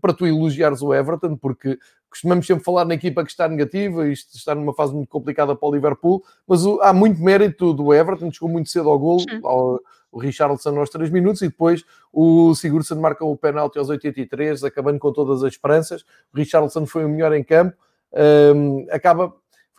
para 0.00 0.12
tu 0.12 0.26
elogiares 0.26 0.82
o 0.82 0.92
Everton, 0.92 1.36
porque 1.36 1.78
costumamos 2.10 2.46
sempre 2.46 2.64
falar 2.64 2.84
na 2.84 2.94
equipa 2.94 3.24
que 3.24 3.30
está 3.30 3.48
negativa, 3.48 4.08
isto 4.08 4.36
está 4.36 4.54
numa 4.54 4.74
fase 4.74 4.92
muito 4.92 5.08
complicada 5.08 5.54
para 5.54 5.68
o 5.68 5.72
Liverpool, 5.72 6.24
mas 6.46 6.66
o, 6.66 6.80
há 6.82 6.92
muito 6.92 7.22
mérito 7.22 7.72
do 7.72 7.94
Everton, 7.94 8.32
chegou 8.32 8.48
muito 8.48 8.68
cedo 8.68 8.90
ao 8.90 8.98
golo, 8.98 9.24
ao, 9.44 9.80
o 10.12 10.18
Richarlison 10.18 10.78
aos 10.78 10.90
3 10.90 11.10
minutos 11.10 11.40
e 11.42 11.48
depois 11.48 11.84
o 12.12 12.54
Sigurdsson 12.54 12.96
marca 12.96 13.24
o 13.24 13.36
penalti 13.36 13.78
aos 13.78 13.88
83, 13.88 14.64
acabando 14.64 14.98
com 14.98 15.12
todas 15.12 15.44
as 15.44 15.52
esperanças. 15.52 16.02
O 16.34 16.36
Richarlison 16.36 16.84
foi 16.84 17.04
o 17.04 17.08
melhor 17.08 17.32
em 17.32 17.44
campo. 17.44 17.76
Um, 18.12 18.86
acaba... 18.90 19.32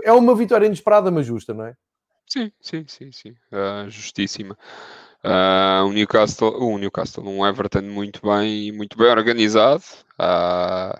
É 0.04 0.12
uma 0.13 0.34
vitória 0.34 0.65
inesperada, 0.65 1.12
mas 1.12 1.26
justa, 1.26 1.54
não 1.54 1.65
é? 1.65 1.76
Sim, 2.26 2.52
sim, 2.62 2.86
sim, 2.88 3.12
sim. 3.12 3.32
Uh, 3.52 3.89
justíssima. 3.89 4.58
Uh, 5.24 5.86
o 5.86 5.91
Newcastle, 5.91 6.56
o 6.58 6.78
Newcastle, 6.78 7.28
um 7.28 7.46
Everton 7.46 7.82
muito 7.82 8.22
bem, 8.24 8.72
muito 8.72 8.98
bem 8.98 9.08
organizado. 9.08 9.84
Uh, 10.13 10.98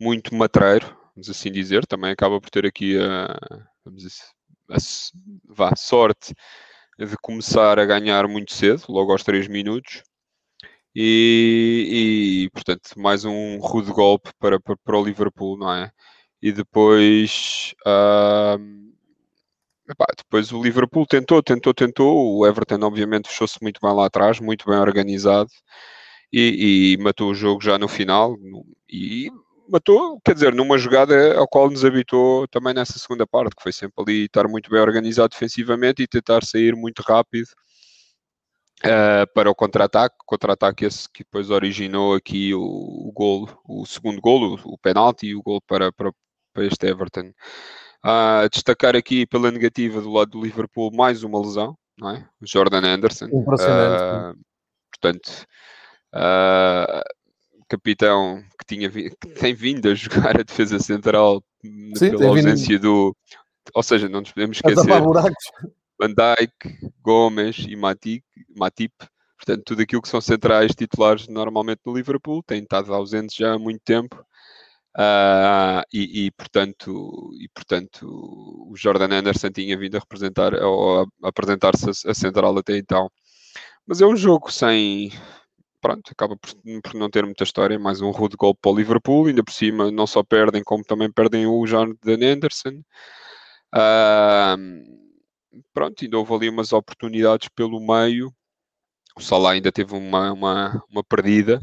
muito 0.00 0.34
matreiro, 0.34 0.96
vamos 1.14 1.30
assim 1.30 1.50
dizer, 1.50 1.86
também 1.86 2.10
acaba 2.10 2.40
por 2.40 2.50
ter 2.50 2.66
aqui 2.66 2.98
a, 2.98 3.36
dizer, 3.90 4.10
a, 4.70 4.76
vá, 5.48 5.74
sorte 5.76 6.34
de 6.98 7.16
começar 7.22 7.78
a 7.78 7.84
ganhar 7.84 8.28
muito 8.28 8.52
cedo, 8.52 8.84
logo 8.88 9.12
aos 9.12 9.22
3 9.24 9.48
minutos. 9.48 10.02
E, 10.96 12.46
e, 12.46 12.50
portanto, 12.50 12.90
mais 12.96 13.24
um 13.24 13.58
rude 13.58 13.90
golpe 13.92 14.30
para, 14.38 14.60
para, 14.60 14.76
para 14.76 14.98
o 14.98 15.04
Liverpool, 15.04 15.58
não 15.58 15.72
é? 15.72 15.90
E 16.40 16.52
depois, 16.52 17.74
uh, 17.86 18.58
epá, 19.90 20.06
depois 20.16 20.52
o 20.52 20.62
Liverpool 20.62 21.06
tentou, 21.06 21.42
tentou, 21.42 21.74
tentou. 21.74 22.38
O 22.38 22.46
Everton, 22.46 22.78
obviamente, 22.82 23.28
fechou-se 23.28 23.58
muito 23.62 23.80
bem 23.82 23.92
lá 23.92 24.06
atrás, 24.06 24.40
muito 24.40 24.66
bem 24.66 24.78
organizado 24.78 25.50
e, 26.32 26.94
e 26.94 27.02
matou 27.02 27.30
o 27.30 27.34
jogo 27.34 27.62
já 27.62 27.78
no 27.78 27.88
final. 27.88 28.36
E 28.88 29.30
matou, 29.68 30.20
quer 30.24 30.34
dizer, 30.34 30.54
numa 30.54 30.78
jogada 30.78 31.36
ao 31.36 31.48
qual 31.48 31.70
nos 31.70 31.84
habitou 31.84 32.46
também 32.48 32.74
nessa 32.74 32.98
segunda 32.98 33.26
parte, 33.26 33.56
que 33.56 33.62
foi 33.62 33.72
sempre 33.72 34.02
ali 34.02 34.24
estar 34.24 34.48
muito 34.48 34.70
bem 34.70 34.80
organizado 34.80 35.30
defensivamente 35.30 36.02
e 36.02 36.06
tentar 36.06 36.44
sair 36.44 36.74
muito 36.74 37.00
rápido 37.02 37.46
uh, 38.84 39.32
para 39.34 39.50
o 39.50 39.54
contra-ataque, 39.54 40.16
contra-ataque 40.26 40.84
esse 40.84 41.08
que 41.10 41.24
depois 41.24 41.50
originou 41.50 42.14
aqui 42.14 42.54
o, 42.54 42.60
o 42.60 43.12
golo, 43.12 43.60
o 43.68 43.86
segundo 43.86 44.20
golo, 44.20 44.60
o, 44.64 44.74
o 44.74 44.78
penalti 44.78 45.28
e 45.28 45.34
o 45.34 45.42
golo 45.42 45.62
para, 45.66 45.92
para, 45.92 46.12
para 46.52 46.64
este 46.64 46.86
Everton. 46.86 47.32
Uh, 48.04 48.48
destacar 48.52 48.94
aqui 48.94 49.26
pela 49.26 49.50
negativa 49.50 50.00
do 50.00 50.12
lado 50.12 50.32
do 50.32 50.42
Liverpool 50.42 50.90
mais 50.94 51.22
uma 51.22 51.40
lesão, 51.40 51.76
não 51.98 52.10
é? 52.10 52.28
Jordan 52.42 52.82
Anderson. 52.84 53.26
Impressionante. 53.26 54.36
Uh, 54.36 54.40
portanto, 54.92 55.46
Uh, 56.14 57.02
capitão 57.68 58.42
que, 58.58 58.66
tinha, 58.66 58.90
que 58.90 59.10
tem 59.10 59.54
vindo 59.54 59.88
a 59.88 59.94
jogar 59.94 60.38
a 60.38 60.42
defesa 60.42 60.78
central 60.78 61.42
Sim, 61.96 62.10
pela 62.10 62.26
ausência 62.26 62.76
vindo... 62.76 62.82
do. 62.82 63.16
Ou 63.74 63.82
seja, 63.82 64.08
não 64.08 64.20
nos 64.20 64.32
podemos 64.32 64.56
esquecer. 64.56 64.86
Van 65.98 66.08
Dijk, 66.08 66.90
Gomes 67.00 67.58
e 67.68 67.76
Matip, 67.76 68.24
Matip, 68.56 68.92
portanto, 69.38 69.62
tudo 69.64 69.82
aquilo 69.82 70.02
que 70.02 70.08
são 70.08 70.20
centrais 70.20 70.74
titulares 70.74 71.28
normalmente 71.28 71.80
no 71.86 71.94
Liverpool, 71.94 72.42
têm 72.42 72.62
estado 72.62 72.92
ausentes 72.92 73.36
já 73.36 73.54
há 73.54 73.58
muito 73.58 73.80
tempo. 73.84 74.24
Uh, 74.96 75.82
e, 75.92 76.26
e, 76.26 76.30
portanto, 76.30 77.30
e 77.40 77.48
portanto 77.48 78.06
o 78.06 78.74
Jordan 78.76 79.12
Anderson 79.12 79.50
tinha 79.50 79.76
vindo 79.76 79.96
a 79.96 79.98
representar 79.98 80.54
ou 80.54 81.02
a 81.02 81.28
apresentar-se 81.28 81.88
a, 81.88 82.10
a 82.12 82.14
central 82.14 82.56
até 82.56 82.76
então. 82.76 83.10
Mas 83.86 84.00
é 84.00 84.06
um 84.06 84.16
jogo 84.16 84.52
sem, 84.52 85.10
pronto, 85.84 86.12
acaba 86.12 86.34
por, 86.34 86.50
por, 86.82 86.94
não 86.94 87.10
ter 87.10 87.26
muita 87.26 87.44
história, 87.44 87.78
mais 87.78 88.00
um 88.00 88.10
rude 88.10 88.36
golpe 88.38 88.58
para 88.62 88.72
o 88.72 88.74
Liverpool, 88.74 89.26
ainda 89.26 89.44
por 89.44 89.52
cima 89.52 89.90
não 89.90 90.06
só 90.06 90.22
perdem, 90.22 90.64
como 90.64 90.82
também 90.82 91.12
perdem 91.12 91.46
o 91.46 91.66
Jordan 91.66 91.98
Anderson. 92.22 92.82
Uh, 93.74 94.56
pronto, 95.74 96.02
ainda 96.02 96.16
houve 96.18 96.32
ali 96.32 96.48
umas 96.48 96.72
oportunidades 96.72 97.50
pelo 97.54 97.78
meio. 97.86 98.32
O 99.14 99.20
Salah 99.20 99.50
ainda 99.52 99.70
teve 99.70 99.94
uma, 99.94 100.32
uma, 100.32 100.82
uma 100.90 101.04
perdida. 101.04 101.62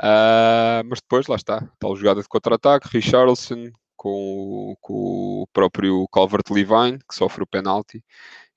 Uh, 0.00 0.80
mas 0.88 1.00
depois, 1.02 1.26
lá 1.26 1.36
está, 1.36 1.60
tal 1.78 1.94
jogada 1.94 2.22
de 2.22 2.28
contra-ataque, 2.28 2.88
Richarlison 2.90 3.70
com, 3.96 4.74
com 4.80 5.42
o 5.42 5.46
próprio 5.52 6.08
Calvert-Levine, 6.08 7.00
que 7.06 7.14
sofre 7.14 7.42
o 7.42 7.46
penalti, 7.46 8.02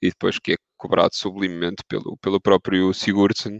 e 0.01 0.09
depois 0.09 0.39
que 0.39 0.53
é 0.53 0.57
cobrado 0.77 1.15
sublimemente 1.15 1.83
pelo, 1.85 2.17
pelo 2.17 2.39
próprio 2.39 2.93
Sigurdsson, 2.93 3.59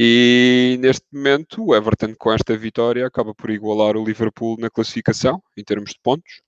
e 0.00 0.76
neste 0.78 1.04
momento, 1.12 1.60
o 1.60 1.74
Everton, 1.74 2.14
com 2.16 2.30
esta 2.32 2.56
vitória, 2.56 3.04
acaba 3.04 3.34
por 3.34 3.50
igualar 3.50 3.96
o 3.96 4.04
Liverpool 4.04 4.56
na 4.56 4.70
classificação, 4.70 5.42
em 5.56 5.64
termos 5.64 5.90
de 5.90 5.98
pontos, 6.00 6.40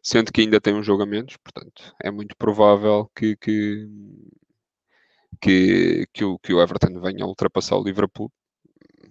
sendo 0.00 0.30
que 0.32 0.42
ainda 0.42 0.60
tem 0.60 0.74
um 0.74 0.82
jogo 0.84 1.02
a 1.02 1.06
menos. 1.06 1.36
Portanto, 1.38 1.92
é 2.00 2.08
muito 2.08 2.36
provável 2.36 3.10
que, 3.16 3.36
que, 3.38 3.88
que, 5.40 6.06
que, 6.12 6.24
o, 6.24 6.38
que 6.38 6.54
o 6.54 6.62
Everton 6.62 7.00
venha 7.00 7.24
a 7.24 7.26
ultrapassar 7.26 7.76
o 7.76 7.82
Liverpool, 7.82 8.30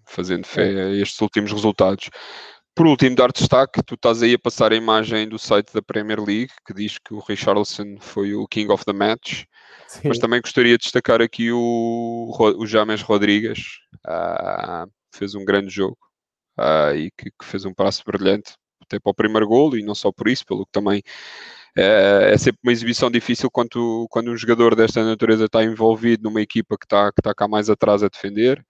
fazendo 0.06 0.48
fé 0.48 0.72
é. 0.72 0.84
a 0.84 0.90
estes 0.92 1.20
últimos 1.20 1.52
resultados. 1.52 2.10
Por 2.74 2.88
último, 2.88 3.18
dar 3.18 3.34
destaque, 3.34 3.84
tu 3.84 3.96
estás 3.96 4.24
aí 4.24 4.36
a 4.36 4.40
passar 4.40 4.72
a 4.72 4.78
imagem 4.78 5.28
do 5.28 5.38
site 5.38 5.74
da 5.74 5.82
Premier 5.82 6.22
League, 6.22 6.54
que 6.66 6.74
diz 6.74 6.98
que 7.00 7.14
o 7.14 7.20
Richarlison 7.20 7.98
foi 8.00 8.34
o 8.34 8.48
King 8.48 8.72
of 8.72 8.86
the 8.86 8.94
Match. 8.94 9.44
Sim. 9.88 10.08
Mas 10.10 10.20
também 10.20 10.42
gostaria 10.42 10.78
de 10.78 10.84
destacar 10.84 11.22
aqui 11.22 11.52
o, 11.52 12.32
o 12.58 12.66
James 12.66 13.02
Rodrigues, 13.02 13.80
uh, 14.06 14.92
fez 15.14 15.36
um 15.36 15.46
grande 15.46 15.70
jogo 15.70 15.98
uh, 16.60 16.96
e 16.96 17.12
que, 17.18 17.32
que, 17.32 17.46
fez 17.46 17.66
um 17.66 17.74
passo 17.74 18.04
brilhante 18.06 18.56
até 18.82 19.00
para 19.00 19.12
o 19.12 19.16
primeiro 19.16 19.48
golo 19.48 19.78
e 19.78 19.84
não 19.84 19.96
só 19.96 20.12
por 20.12 20.28
isso, 20.28 20.46
pelo 20.46 20.66
que 20.66 20.72
também 20.72 21.02
é, 21.78 22.32
é 22.34 22.38
sempre 22.38 22.60
uma 22.64 22.72
exibição 22.72 23.12
difícil 23.12 23.50
quando, 23.52 24.08
quando 24.10 24.32
um 24.32 24.38
jogador 24.38 24.76
desta 24.76 25.04
natureza 25.04 25.46
está 25.46 25.64
envolvido 25.64 26.24
numa 26.24 26.42
equipa 26.42 26.78
que 26.78 26.86
está, 26.86 27.12
que 27.12 27.20
está 27.20 27.34
cá 27.36 27.48
mais 27.48 27.70
atrás 27.70 28.04
a 28.04 28.10
defender. 28.10 28.66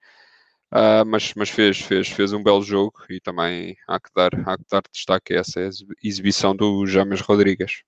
Uh, 0.70 1.02
mas, 1.06 1.32
mas 1.34 1.48
fez, 1.48 1.80
fez, 1.80 2.08
fez 2.08 2.32
um 2.34 2.42
belo 2.42 2.62
jogo 2.62 2.92
e 3.08 3.18
também 3.20 3.74
há 3.88 3.98
que 3.98 4.10
dar, 4.14 4.30
há 4.46 4.58
que 4.58 4.64
dar 4.70 4.82
destaque 4.92 5.32
a 5.32 5.38
essa 5.38 5.60
exibição 6.02 6.54
do 6.54 6.86
James 6.86 7.22
Rodrigues. 7.22 7.82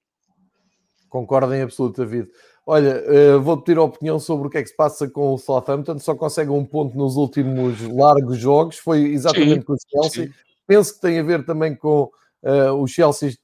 Concordo 1.10 1.52
em 1.52 1.62
absoluto, 1.62 2.00
David. 2.00 2.28
Olha, 2.64 3.02
uh, 3.36 3.40
vou 3.42 3.60
pedir 3.60 3.78
a 3.78 3.82
opinião 3.82 4.18
sobre 4.20 4.46
o 4.46 4.50
que 4.50 4.58
é 4.58 4.62
que 4.62 4.68
se 4.68 4.76
passa 4.76 5.08
com 5.08 5.34
o 5.34 5.38
Southampton. 5.38 5.98
Só 5.98 6.14
consegue 6.14 6.50
um 6.50 6.64
ponto 6.64 6.96
nos 6.96 7.16
últimos 7.16 7.80
largos 7.92 8.38
jogos. 8.38 8.78
Foi 8.78 9.00
exatamente 9.00 9.60
sim, 9.60 9.62
com 9.62 9.72
o 9.72 9.76
Chelsea. 9.90 10.26
Sim. 10.26 10.32
Penso 10.66 10.94
que 10.94 11.00
tem 11.00 11.18
a 11.18 11.22
ver 11.22 11.44
também 11.44 11.74
com 11.74 12.04
uh, 12.44 12.72
o 12.80 12.86
Chelsea 12.86 13.34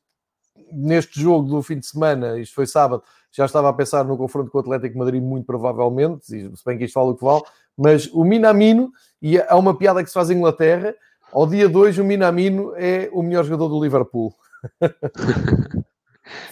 neste 0.72 1.20
jogo 1.20 1.48
do 1.48 1.60
fim 1.60 1.78
de 1.78 1.86
semana. 1.86 2.38
Isto 2.38 2.54
foi 2.54 2.66
sábado. 2.66 3.02
Já 3.32 3.44
estava 3.44 3.68
a 3.68 3.72
pensar 3.72 4.04
no 4.04 4.16
confronto 4.16 4.50
com 4.50 4.58
o 4.58 4.60
Atlético 4.60 4.96
Madrid, 4.96 5.22
muito 5.22 5.44
provavelmente, 5.44 6.24
se 6.24 6.64
bem 6.64 6.78
que 6.78 6.84
isto 6.84 6.94
fala 6.94 7.10
o 7.10 7.16
que 7.16 7.24
vale. 7.24 7.42
Mas 7.76 8.06
o 8.12 8.24
Minamino, 8.24 8.92
e 9.20 9.38
há 9.38 9.56
uma 9.56 9.76
piada 9.76 10.02
que 10.02 10.08
se 10.08 10.14
faz 10.14 10.30
em 10.30 10.36
Inglaterra, 10.36 10.94
ao 11.32 11.46
dia 11.46 11.68
2 11.68 11.98
o 11.98 12.04
Minamino 12.04 12.72
é 12.76 13.10
o 13.12 13.22
melhor 13.22 13.44
jogador 13.44 13.68
do 13.68 13.82
Liverpool. 13.82 14.32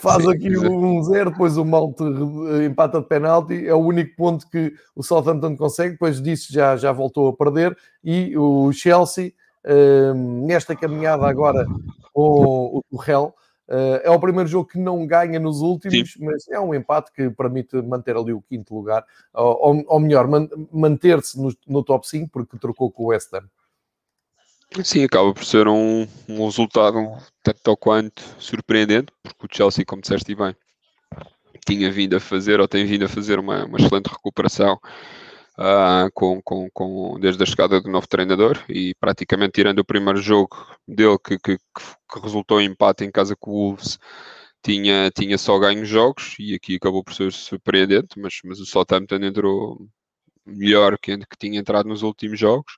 Faz 0.00 0.26
aqui 0.26 0.56
um 0.56 1.02
zero, 1.02 1.30
depois 1.30 1.56
o 1.56 1.64
Mount 1.64 1.98
empata 2.64 3.00
de 3.00 3.06
penalti, 3.06 3.66
é 3.66 3.74
o 3.74 3.78
único 3.78 4.14
ponto 4.16 4.48
que 4.48 4.72
o 4.94 5.02
Southampton 5.02 5.56
consegue, 5.56 5.92
depois 5.92 6.22
disso 6.22 6.52
já, 6.52 6.76
já 6.76 6.92
voltou 6.92 7.28
a 7.28 7.32
perder, 7.32 7.76
e 8.02 8.36
o 8.36 8.72
Chelsea, 8.72 9.32
hum, 10.14 10.46
nesta 10.46 10.76
caminhada 10.76 11.26
agora 11.26 11.66
com 12.12 12.76
o 12.76 12.82
Tuchel, 12.90 13.34
Uh, 13.66 13.96
é 14.02 14.10
o 14.10 14.20
primeiro 14.20 14.46
jogo 14.46 14.68
que 14.68 14.78
não 14.78 15.06
ganha 15.06 15.40
nos 15.40 15.62
últimos, 15.62 16.12
Sim. 16.12 16.24
mas 16.26 16.46
é 16.48 16.60
um 16.60 16.74
empate 16.74 17.10
que 17.10 17.30
permite 17.30 17.80
manter 17.80 18.14
ali 18.14 18.30
o 18.30 18.42
quinto 18.42 18.74
lugar, 18.74 19.06
ou, 19.32 19.82
ou 19.86 20.00
melhor, 20.00 20.28
man, 20.28 20.48
manter-se 20.70 21.40
no, 21.40 21.50
no, 21.66 21.82
top 21.82 22.06
5, 22.06 22.28
porque 22.30 22.58
trocou 22.58 22.90
com 22.90 23.04
o 23.04 23.06
West 23.06 23.32
Ham. 23.32 23.48
Sim, 24.82 25.04
acaba 25.04 25.32
por 25.32 25.44
ser 25.44 25.68
um, 25.68 26.06
um 26.28 26.44
resultado 26.44 26.96
tanto 27.44 27.68
ou 27.68 27.76
quanto 27.76 28.22
surpreendente, 28.40 29.12
porque 29.22 29.46
o 29.46 29.56
Chelsea, 29.56 29.84
como 29.84 30.02
disseste 30.02 30.34
bem, 30.34 30.54
tinha 31.64 31.92
vindo 31.92 32.16
a 32.16 32.20
fazer, 32.20 32.60
ou 32.60 32.66
tem 32.66 32.84
vindo 32.84 33.04
a 33.04 33.08
fazer 33.08 33.38
uma, 33.38 33.64
uma 33.66 33.78
excelente 33.78 34.08
recuperação 34.08 34.74
uh, 35.58 36.10
com, 36.12 36.42
com, 36.42 36.68
com, 36.72 37.18
desde 37.20 37.42
a 37.42 37.46
chegada 37.46 37.80
do 37.80 37.88
novo 37.88 38.08
treinador 38.08 38.58
e 38.68 38.94
praticamente 38.96 39.52
tirando 39.52 39.78
o 39.78 39.84
primeiro 39.84 40.20
jogo 40.20 40.56
dele 40.88 41.18
que, 41.24 41.38
que, 41.38 41.56
que 41.56 42.20
resultou 42.20 42.60
em 42.60 42.66
empate 42.66 43.04
em 43.04 43.12
casa 43.12 43.36
com 43.36 43.52
o 43.52 43.54
Wolves, 43.54 43.98
tinha, 44.60 45.08
tinha 45.10 45.38
só 45.38 45.56
ganho 45.58 45.84
jogos 45.84 46.34
e 46.38 46.52
aqui 46.52 46.76
acabou 46.76 47.04
por 47.04 47.14
ser 47.14 47.32
surpreendente, 47.32 48.18
mas, 48.18 48.40
mas 48.44 48.58
o 48.58 48.66
Southampton 48.66 49.16
entrou 49.16 49.88
melhor 50.44 50.98
que, 50.98 51.16
que 51.16 51.38
tinha 51.38 51.60
entrado 51.60 51.88
nos 51.88 52.02
últimos 52.02 52.40
jogos 52.40 52.76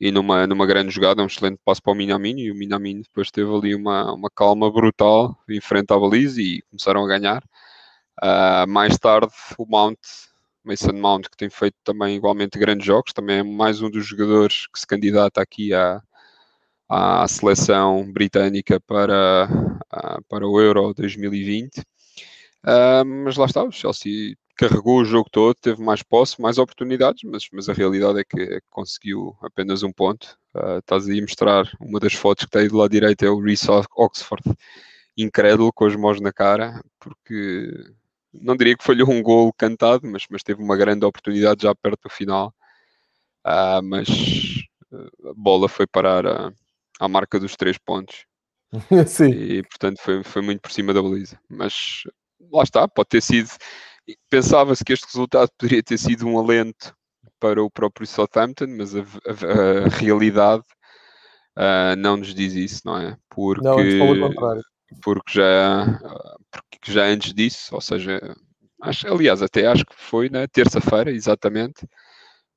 e 0.00 0.10
numa, 0.10 0.46
numa 0.46 0.66
grande 0.66 0.90
jogada, 0.90 1.22
um 1.22 1.26
excelente 1.26 1.60
passo 1.64 1.82
para 1.82 1.92
o 1.92 1.96
Minamino 1.96 2.40
e 2.40 2.50
o 2.50 2.54
Minamino 2.54 3.02
depois 3.02 3.30
teve 3.30 3.54
ali 3.54 3.74
uma, 3.74 4.14
uma 4.14 4.30
calma 4.30 4.70
brutal 4.72 5.36
em 5.48 5.60
frente 5.60 5.92
à 5.92 5.98
baliza 5.98 6.40
e 6.40 6.62
começaram 6.70 7.04
a 7.04 7.08
ganhar. 7.08 7.44
Uh, 8.22 8.66
mais 8.68 8.96
tarde 8.98 9.32
o 9.58 9.66
Mount, 9.66 9.98
Mason 10.64 10.92
Mount, 10.92 11.28
que 11.28 11.36
tem 11.36 11.50
feito 11.50 11.76
também 11.84 12.16
igualmente 12.16 12.58
grandes 12.58 12.86
jogos, 12.86 13.12
também 13.12 13.38
é 13.38 13.42
mais 13.42 13.82
um 13.82 13.90
dos 13.90 14.06
jogadores 14.06 14.66
que 14.68 14.80
se 14.80 14.86
candidata 14.86 15.42
aqui 15.42 15.74
à, 15.74 16.02
à 16.88 17.28
seleção 17.28 18.10
britânica 18.10 18.80
para, 18.80 19.48
uh, 19.48 20.24
para 20.28 20.46
o 20.46 20.60
Euro 20.60 20.94
2020. 20.94 21.78
Uh, 21.78 21.82
ah, 22.64 23.04
mas 23.04 23.36
lá 23.36 23.46
está, 23.46 23.62
o 23.62 23.72
Chelsea 23.72 24.34
carregou 24.60 25.00
o 25.00 25.04
jogo 25.06 25.30
todo, 25.30 25.54
teve 25.54 25.82
mais 25.82 26.02
posse, 26.02 26.38
mais 26.38 26.58
oportunidades, 26.58 27.22
mas, 27.24 27.48
mas 27.50 27.66
a 27.70 27.72
realidade 27.72 28.20
é 28.20 28.24
que, 28.24 28.38
é 28.38 28.60
que 28.60 28.66
conseguiu 28.68 29.34
apenas 29.40 29.82
um 29.82 29.90
ponto. 29.90 30.36
Uh, 30.54 30.80
estás 30.80 31.08
aí 31.08 31.18
a 31.18 31.22
mostrar 31.22 31.64
uma 31.80 31.98
das 31.98 32.12
fotos 32.12 32.44
que 32.44 32.58
aí 32.58 32.68
do 32.68 32.76
lado 32.76 32.90
direito, 32.90 33.24
é 33.24 33.30
o 33.30 33.40
Reece 33.40 33.68
Oxford, 33.96 34.42
incrédulo, 35.16 35.72
com 35.72 35.86
as 35.86 35.96
mãos 35.96 36.20
na 36.20 36.30
cara, 36.30 36.78
porque 36.98 37.72
não 38.34 38.54
diria 38.54 38.76
que 38.76 38.84
falhou 38.84 39.10
um 39.10 39.22
gol 39.22 39.50
cantado, 39.54 40.06
mas, 40.06 40.26
mas 40.30 40.42
teve 40.42 40.62
uma 40.62 40.76
grande 40.76 41.06
oportunidade 41.06 41.62
já 41.62 41.74
perto 41.74 42.02
do 42.02 42.10
final. 42.10 42.54
Uh, 43.46 43.82
mas 43.82 44.08
a 45.24 45.32
bola 45.34 45.70
foi 45.70 45.86
parar 45.86 46.26
a, 46.26 46.52
à 47.00 47.08
marca 47.08 47.40
dos 47.40 47.56
três 47.56 47.78
pontos. 47.78 48.26
Sim. 49.08 49.30
E 49.30 49.62
portanto 49.62 50.02
foi, 50.02 50.22
foi 50.22 50.42
muito 50.42 50.60
por 50.60 50.70
cima 50.70 50.92
da 50.92 51.00
baliza. 51.00 51.40
Mas 51.48 52.02
lá 52.52 52.62
está, 52.62 52.86
pode 52.86 53.08
ter 53.08 53.22
sido 53.22 53.48
Pensava-se 54.28 54.84
que 54.84 54.92
este 54.92 55.06
resultado 55.06 55.50
poderia 55.58 55.82
ter 55.82 55.98
sido 55.98 56.26
um 56.26 56.38
alento 56.38 56.94
para 57.38 57.62
o 57.62 57.70
próprio 57.70 58.06
Southampton, 58.06 58.66
mas 58.68 58.94
a, 58.94 59.00
a, 59.00 59.86
a 59.86 59.88
realidade 59.88 60.64
uh, 61.56 61.96
não 61.98 62.16
nos 62.16 62.34
diz 62.34 62.54
isso, 62.54 62.82
não 62.84 62.96
é? 62.98 63.16
Porque, 63.28 63.62
não, 63.62 63.76
porque, 65.02 65.32
já, 65.32 66.00
porque 66.50 66.92
já 66.92 67.06
antes 67.06 67.32
disso, 67.32 67.74
ou 67.74 67.80
seja, 67.80 68.20
acho, 68.82 69.06
aliás, 69.08 69.42
até 69.42 69.66
acho 69.66 69.84
que 69.84 69.94
foi 69.96 70.28
na 70.28 70.46
terça-feira, 70.46 71.10
exatamente, 71.10 71.86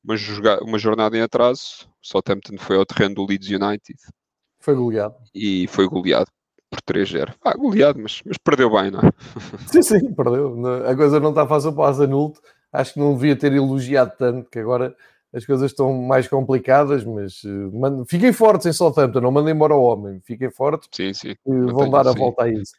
uma, 0.03 0.15
uma 0.61 0.77
jornada 0.77 1.17
em 1.17 1.21
atraso, 1.21 1.87
o 2.01 2.07
Southampton 2.07 2.57
foi 2.57 2.75
ao 2.75 2.85
terreno 2.85 3.15
do 3.15 3.25
Leeds 3.25 3.49
United. 3.49 3.99
Foi 4.59 4.75
goleado. 4.75 5.15
E 5.33 5.67
foi 5.67 5.87
goleado 5.87 6.29
por 6.73 6.93
3-0. 6.93 7.33
Ah, 7.43 7.55
goleado, 7.55 7.99
mas, 7.99 8.21
mas 8.25 8.37
perdeu 8.37 8.69
bem, 8.71 8.91
não 8.91 8.99
é? 8.99 9.11
Sim, 9.71 9.81
sim, 9.81 10.13
perdeu. 10.13 10.55
A 10.87 10.95
coisa 10.95 11.19
não 11.19 11.29
está 11.29 11.45
fácil 11.47 11.73
para 11.73 11.81
o 11.81 11.85
Azanulto. 11.85 12.41
Acho 12.71 12.93
que 12.93 12.99
não 12.99 13.13
devia 13.13 13.35
ter 13.35 13.53
elogiado 13.53 14.13
tanto, 14.17 14.49
que 14.49 14.59
agora 14.59 14.95
as 15.33 15.45
coisas 15.45 15.71
estão 15.71 15.93
mais 15.93 16.27
complicadas, 16.27 17.03
mas 17.03 17.43
uh, 17.43 18.05
fiquem 18.07 18.31
fortes 18.33 18.67
em 18.67 18.73
Southampton, 18.73 19.19
não 19.19 19.31
mandem 19.31 19.53
embora 19.53 19.75
o 19.75 19.81
homem, 19.81 20.19
fiquem 20.23 20.51
fortes, 20.51 20.89
sim, 20.91 21.13
sim. 21.13 21.35
vão 21.45 21.89
dar 21.89 22.07
a 22.07 22.13
sim. 22.13 22.19
volta 22.19 22.43
a 22.43 22.49
isso. 22.49 22.73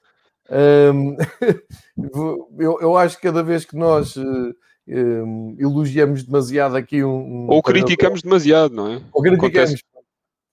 Um, 0.51 1.17
eu, 2.59 2.79
eu, 2.81 2.97
acho 2.97 3.17
que 3.17 3.23
cada 3.23 3.43
vez 3.43 3.65
que 3.65 3.77
nós 3.77 4.15
uh, 4.17 4.55
um, 4.87 5.57
elogiamos 5.59 6.23
demasiado 6.23 6.77
aqui 6.77 7.03
um. 7.03 7.49
Ou 7.49 7.63
criticamos 7.63 8.23
demasiado, 8.23 8.75
não 8.75 8.89
é? 8.93 9.03
Ou 9.13 9.23
criticamos. 9.23 9.83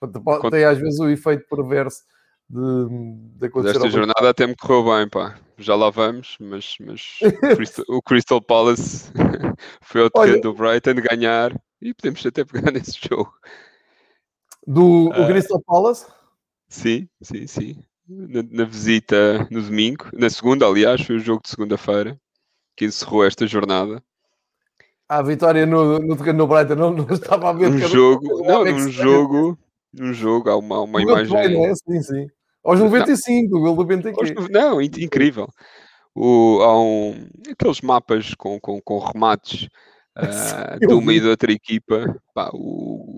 Acontece... 0.01 0.49
Tem 0.49 0.63
às 0.63 0.79
vezes 0.79 0.99
o 0.99 1.09
efeito 1.09 1.45
perverso 1.47 2.01
de, 2.51 3.37
de 3.37 3.45
acontecer. 3.45 3.77
Esta 3.77 3.89
jornada 3.89 4.29
até 4.29 4.45
me 4.45 4.55
correu 4.55 4.83
bem, 4.83 5.07
pá. 5.07 5.39
Já 5.57 5.75
lá 5.75 5.89
vamos, 5.89 6.37
mas, 6.39 6.75
mas 6.85 7.19
o 7.87 8.01
Crystal 8.01 8.41
Palace 8.41 9.11
foi 9.81 10.01
ao 10.01 10.09
terreno 10.09 10.41
do 10.41 10.53
Brighton 10.53 10.95
ganhar 10.95 11.55
e 11.81 11.93
podemos 11.93 12.25
até 12.25 12.43
pegar 12.43 12.71
nesse 12.73 12.99
jogo. 13.07 13.33
Do 14.67 15.09
uh, 15.09 15.27
Crystal 15.27 15.61
Palace? 15.61 16.05
Sim, 16.67 17.07
sim, 17.21 17.47
sim. 17.47 17.83
Na, 18.07 18.43
na, 18.49 18.65
visita 18.65 19.47
no 19.49 19.61
domingo, 19.61 20.09
na 20.13 20.29
segunda, 20.29 20.65
aliás, 20.65 21.01
foi 21.01 21.15
o 21.15 21.19
jogo 21.19 21.41
de 21.43 21.49
segunda-feira 21.49 22.19
que 22.75 22.85
encerrou 22.85 23.23
esta 23.23 23.47
jornada. 23.47 24.03
A 25.07 25.21
vitória 25.21 25.65
no, 25.65 25.99
no 25.99 26.17
terreno 26.17 26.39
do 26.39 26.47
Brighton 26.47 26.75
não, 26.75 26.91
não 26.91 27.07
estava 27.09 27.49
a 27.49 27.53
ver. 27.53 27.69
Um 27.69 27.77
jogo, 27.77 28.43
não, 28.43 28.65
num 28.65 28.89
jogo, 28.89 29.57
num 29.93 30.13
jogo 30.13 30.49
há 30.49 30.57
uma, 30.57 30.81
uma 30.81 31.01
imagem. 31.01 31.33
Bem, 31.33 31.65
é? 31.65 31.75
Sim, 31.75 32.01
sim. 32.01 32.27
Aos 32.63 32.79
95, 32.79 33.49
não, 33.49 33.59
o 33.59 33.63
gol 33.63 33.75
do 33.75 33.85
Bentancur. 33.85 34.49
Não, 34.49 34.81
incrível. 34.81 35.47
O, 36.13 36.59
há 36.61 36.79
um, 36.79 37.27
aqueles 37.49 37.81
mapas 37.81 38.35
com, 38.35 38.59
com, 38.59 38.79
com 38.81 38.99
remates 38.99 39.67
uh, 40.17 40.79
de 40.79 40.93
uma 40.93 41.13
e 41.13 41.21
da 41.21 41.29
outra 41.29 41.51
equipa. 41.51 42.21
Pá, 42.33 42.51
o, 42.53 43.17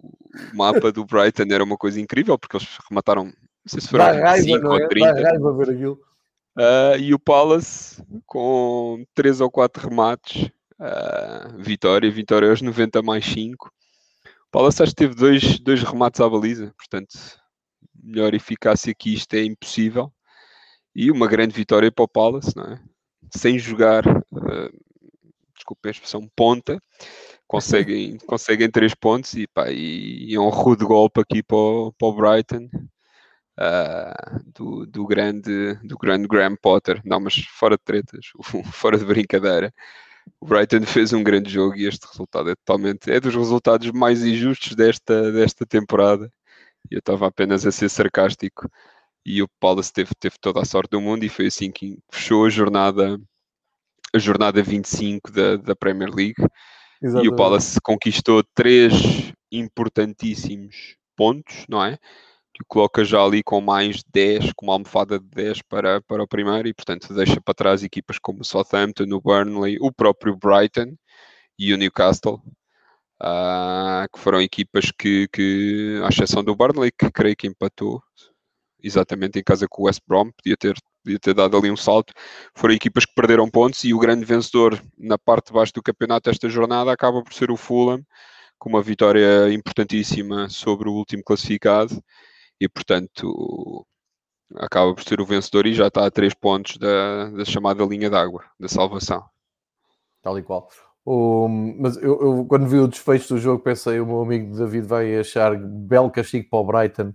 o, 0.54 0.56
mapa 0.56 0.92
do 0.92 1.06
Brighton 1.06 1.46
era 1.52 1.64
uma 1.64 1.78
coisa 1.78 2.00
incrível 2.00 2.38
porque 2.38 2.58
eles 2.58 2.78
remataram, 2.90 3.26
não 3.26 3.34
sei 3.66 3.82
se 3.82 3.90
foram 3.90 4.06
5 4.38 4.68
ou 4.68 4.88
30. 4.88 5.08
É? 5.08 5.24
Raiva 5.24 5.58
ver 5.58 5.72
aquilo. 5.72 6.00
Uh, 6.56 6.98
e 7.00 7.14
o 7.14 7.20
Palace 7.20 8.02
com 8.26 9.04
3 9.16 9.42
ou 9.42 9.52
4 9.52 9.90
remates. 9.90 10.50
Uh, 10.80 11.58
vitória, 11.60 12.12
vitória 12.12 12.50
aos 12.50 12.62
90 12.62 13.02
mais 13.02 13.26
5. 13.26 13.68
O 13.68 14.52
Palace 14.52 14.84
acho 14.84 14.92
que 14.92 14.98
teve 14.98 15.16
dois, 15.16 15.60
dois 15.60 15.82
remates 15.82 16.22
à 16.22 16.30
baliza, 16.30 16.74
portanto 16.78 17.43
melhor 18.04 18.34
eficácia 18.34 18.94
que 18.94 19.14
isto 19.14 19.34
é 19.36 19.44
impossível. 19.44 20.12
E 20.96 21.10
uma 21.10 21.28
grande 21.28 21.56
vitória 21.56 21.92
para 21.92 22.06
o 22.06 22.08
Palace, 22.08 22.56
não 22.56 22.66
é? 22.66 22.80
sem 23.36 23.58
jogar, 23.58 24.06
uh, 24.08 24.84
desculpa 25.56 25.88
a 25.88 25.92
expressão, 25.92 26.30
ponta, 26.36 26.80
conseguem, 27.48 28.18
conseguem 28.28 28.70
três 28.70 28.94
pontos 28.94 29.34
e, 29.34 29.48
pá, 29.48 29.72
e, 29.72 30.32
e 30.32 30.36
é 30.36 30.40
um 30.40 30.50
rude 30.50 30.86
golpe 30.86 31.22
aqui 31.22 31.42
para 31.42 31.58
o, 31.58 31.94
para 31.94 32.08
o 32.08 32.14
Brighton. 32.14 32.70
Uh, 33.56 34.52
do, 34.56 34.86
do, 34.88 35.06
grande 35.06 35.76
do 35.84 35.96
grande 35.96 36.28
Graham 36.28 36.56
Potter, 36.60 37.00
não, 37.06 37.20
mas 37.20 37.36
fora 37.36 37.78
de 37.78 37.84
tretas, 37.84 38.26
fora 38.74 38.98
de 38.98 39.06
brincadeira, 39.06 39.72
o 40.40 40.48
Brighton 40.48 40.82
fez 40.88 41.14
um 41.14 41.22
grande 41.22 41.52
jogo 41.52 41.76
e 41.76 41.86
este 41.86 42.08
resultado 42.08 42.50
é 42.50 42.56
totalmente 42.56 43.12
é 43.12 43.20
dos 43.20 43.36
resultados 43.36 43.92
mais 43.92 44.24
injustos 44.24 44.76
desta, 44.76 45.32
desta 45.32 45.68
temporada 45.68 46.32
eu 46.90 47.00
estava 47.00 47.28
apenas 47.28 47.66
a 47.66 47.72
ser 47.72 47.90
sarcástico 47.90 48.70
e 49.26 49.42
o 49.42 49.48
Palace 49.60 49.92
teve, 49.92 50.12
teve 50.20 50.36
toda 50.40 50.62
a 50.62 50.66
sorte 50.66 50.92
do 50.92 51.02
mundo 51.02 51.24
e 51.24 51.30
foi 51.30 51.48
assim 51.48 51.72
que 51.72 51.98
fechou 52.12 52.46
a 52.46 52.50
jornada 52.50 53.20
a 54.14 54.20
jornada 54.20 54.62
25 54.62 55.32
da, 55.32 55.56
da 55.58 55.76
Premier 55.76 56.14
League 56.14 56.42
Exatamente. 57.02 57.26
e 57.26 57.34
o 57.34 57.36
Palace 57.36 57.80
conquistou 57.82 58.44
três 58.54 59.34
importantíssimos 59.52 60.96
pontos, 61.16 61.66
não 61.68 61.84
é? 61.84 61.98
Que 62.54 62.62
o 62.62 62.66
coloca 62.68 63.04
já 63.04 63.24
ali 63.24 63.42
com 63.42 63.60
mais 63.60 64.04
10, 64.14 64.54
com 64.56 64.68
uma 64.68 64.74
almofada 64.74 65.20
de 65.20 65.26
10 65.26 65.64
para, 65.64 66.02
para 66.02 66.24
o 66.24 66.28
primeiro 66.28 66.68
e, 66.68 66.74
portanto, 66.74 67.12
deixa 67.14 67.42
para 67.42 67.54
trás 67.54 67.84
equipas 67.84 68.20
como 68.20 68.42
o 68.42 68.46
Southampton, 68.46 69.06
o 69.12 69.20
Burnley, 69.20 69.78
o 69.82 69.92
próprio 69.92 70.38
Brighton 70.38 70.96
e 71.58 71.74
o 71.74 71.78
Newcastle, 71.78 72.42
uh, 73.22 74.08
que 74.14 74.20
foram 74.20 74.42
equipas 74.42 74.92
que, 74.98 75.28
que, 75.30 76.02
à 76.04 76.10
exceção 76.10 76.44
do 76.44 76.56
Burnley, 76.56 76.92
que 76.92 77.12
creio 77.12 77.36
que 77.36 77.48
empatou 77.48 78.02
exatamente 78.82 79.40
em 79.40 79.44
casa 79.44 79.68
com 79.68 79.84
o 79.84 79.86
West 79.86 80.02
Brom, 80.08 80.32
podia 80.32 80.58
ter, 80.58 80.76
podia 81.04 81.20
ter 81.20 81.34
dado 81.34 81.58
ali 81.58 81.72
um 81.72 81.78
salto, 81.78 82.14
foram 82.56 82.74
equipas 82.74 83.06
que 83.06 83.14
perderam 83.16 83.50
pontos 83.50 83.84
e 83.84 83.94
o 83.94 84.00
grande 84.00 84.26
vencedor 84.26 84.82
na 84.98 85.18
parte 85.18 85.48
de 85.48 85.54
baixo 85.54 85.74
do 85.74 85.82
campeonato 85.82 86.30
esta 86.30 86.50
jornada 86.50 86.92
acaba 86.92 87.24
por 87.24 87.34
ser 87.34 87.50
o 87.50 87.58
Fulham, 87.58 88.04
com 88.60 88.70
uma 88.70 88.82
vitória 88.82 89.52
importantíssima 89.54 90.50
sobre 90.50 90.90
o 90.90 90.94
último 90.94 91.24
classificado 91.24 92.02
e 92.60 92.68
portanto 92.68 93.86
acaba 94.56 94.94
por 94.94 95.04
ser 95.04 95.20
o 95.20 95.26
vencedor 95.26 95.66
e 95.66 95.74
já 95.74 95.88
está 95.88 96.06
a 96.06 96.12
três 96.12 96.34
pontos 96.34 96.78
da, 96.78 97.30
da 97.30 97.46
chamada 97.46 97.84
linha 97.86 98.10
d'água, 98.10 98.46
da 98.60 98.68
salvação. 98.68 99.24
Tal 100.22 100.38
e 100.38 100.44
qual. 100.44 100.70
Mas 101.06 101.98
eu, 101.98 102.20
eu, 102.22 102.46
quando 102.48 102.68
vi 102.68 102.78
o 102.78 102.88
desfecho 102.88 103.34
do 103.34 103.40
jogo 103.40 103.62
pensei 103.62 104.00
o 104.00 104.06
meu 104.06 104.22
amigo 104.22 104.56
David 104.56 104.88
vai 104.88 105.18
achar 105.18 105.58
belo 105.58 106.10
castigo 106.10 106.50
para 106.50 106.60
o 106.60 106.64
Brighton 106.64 107.14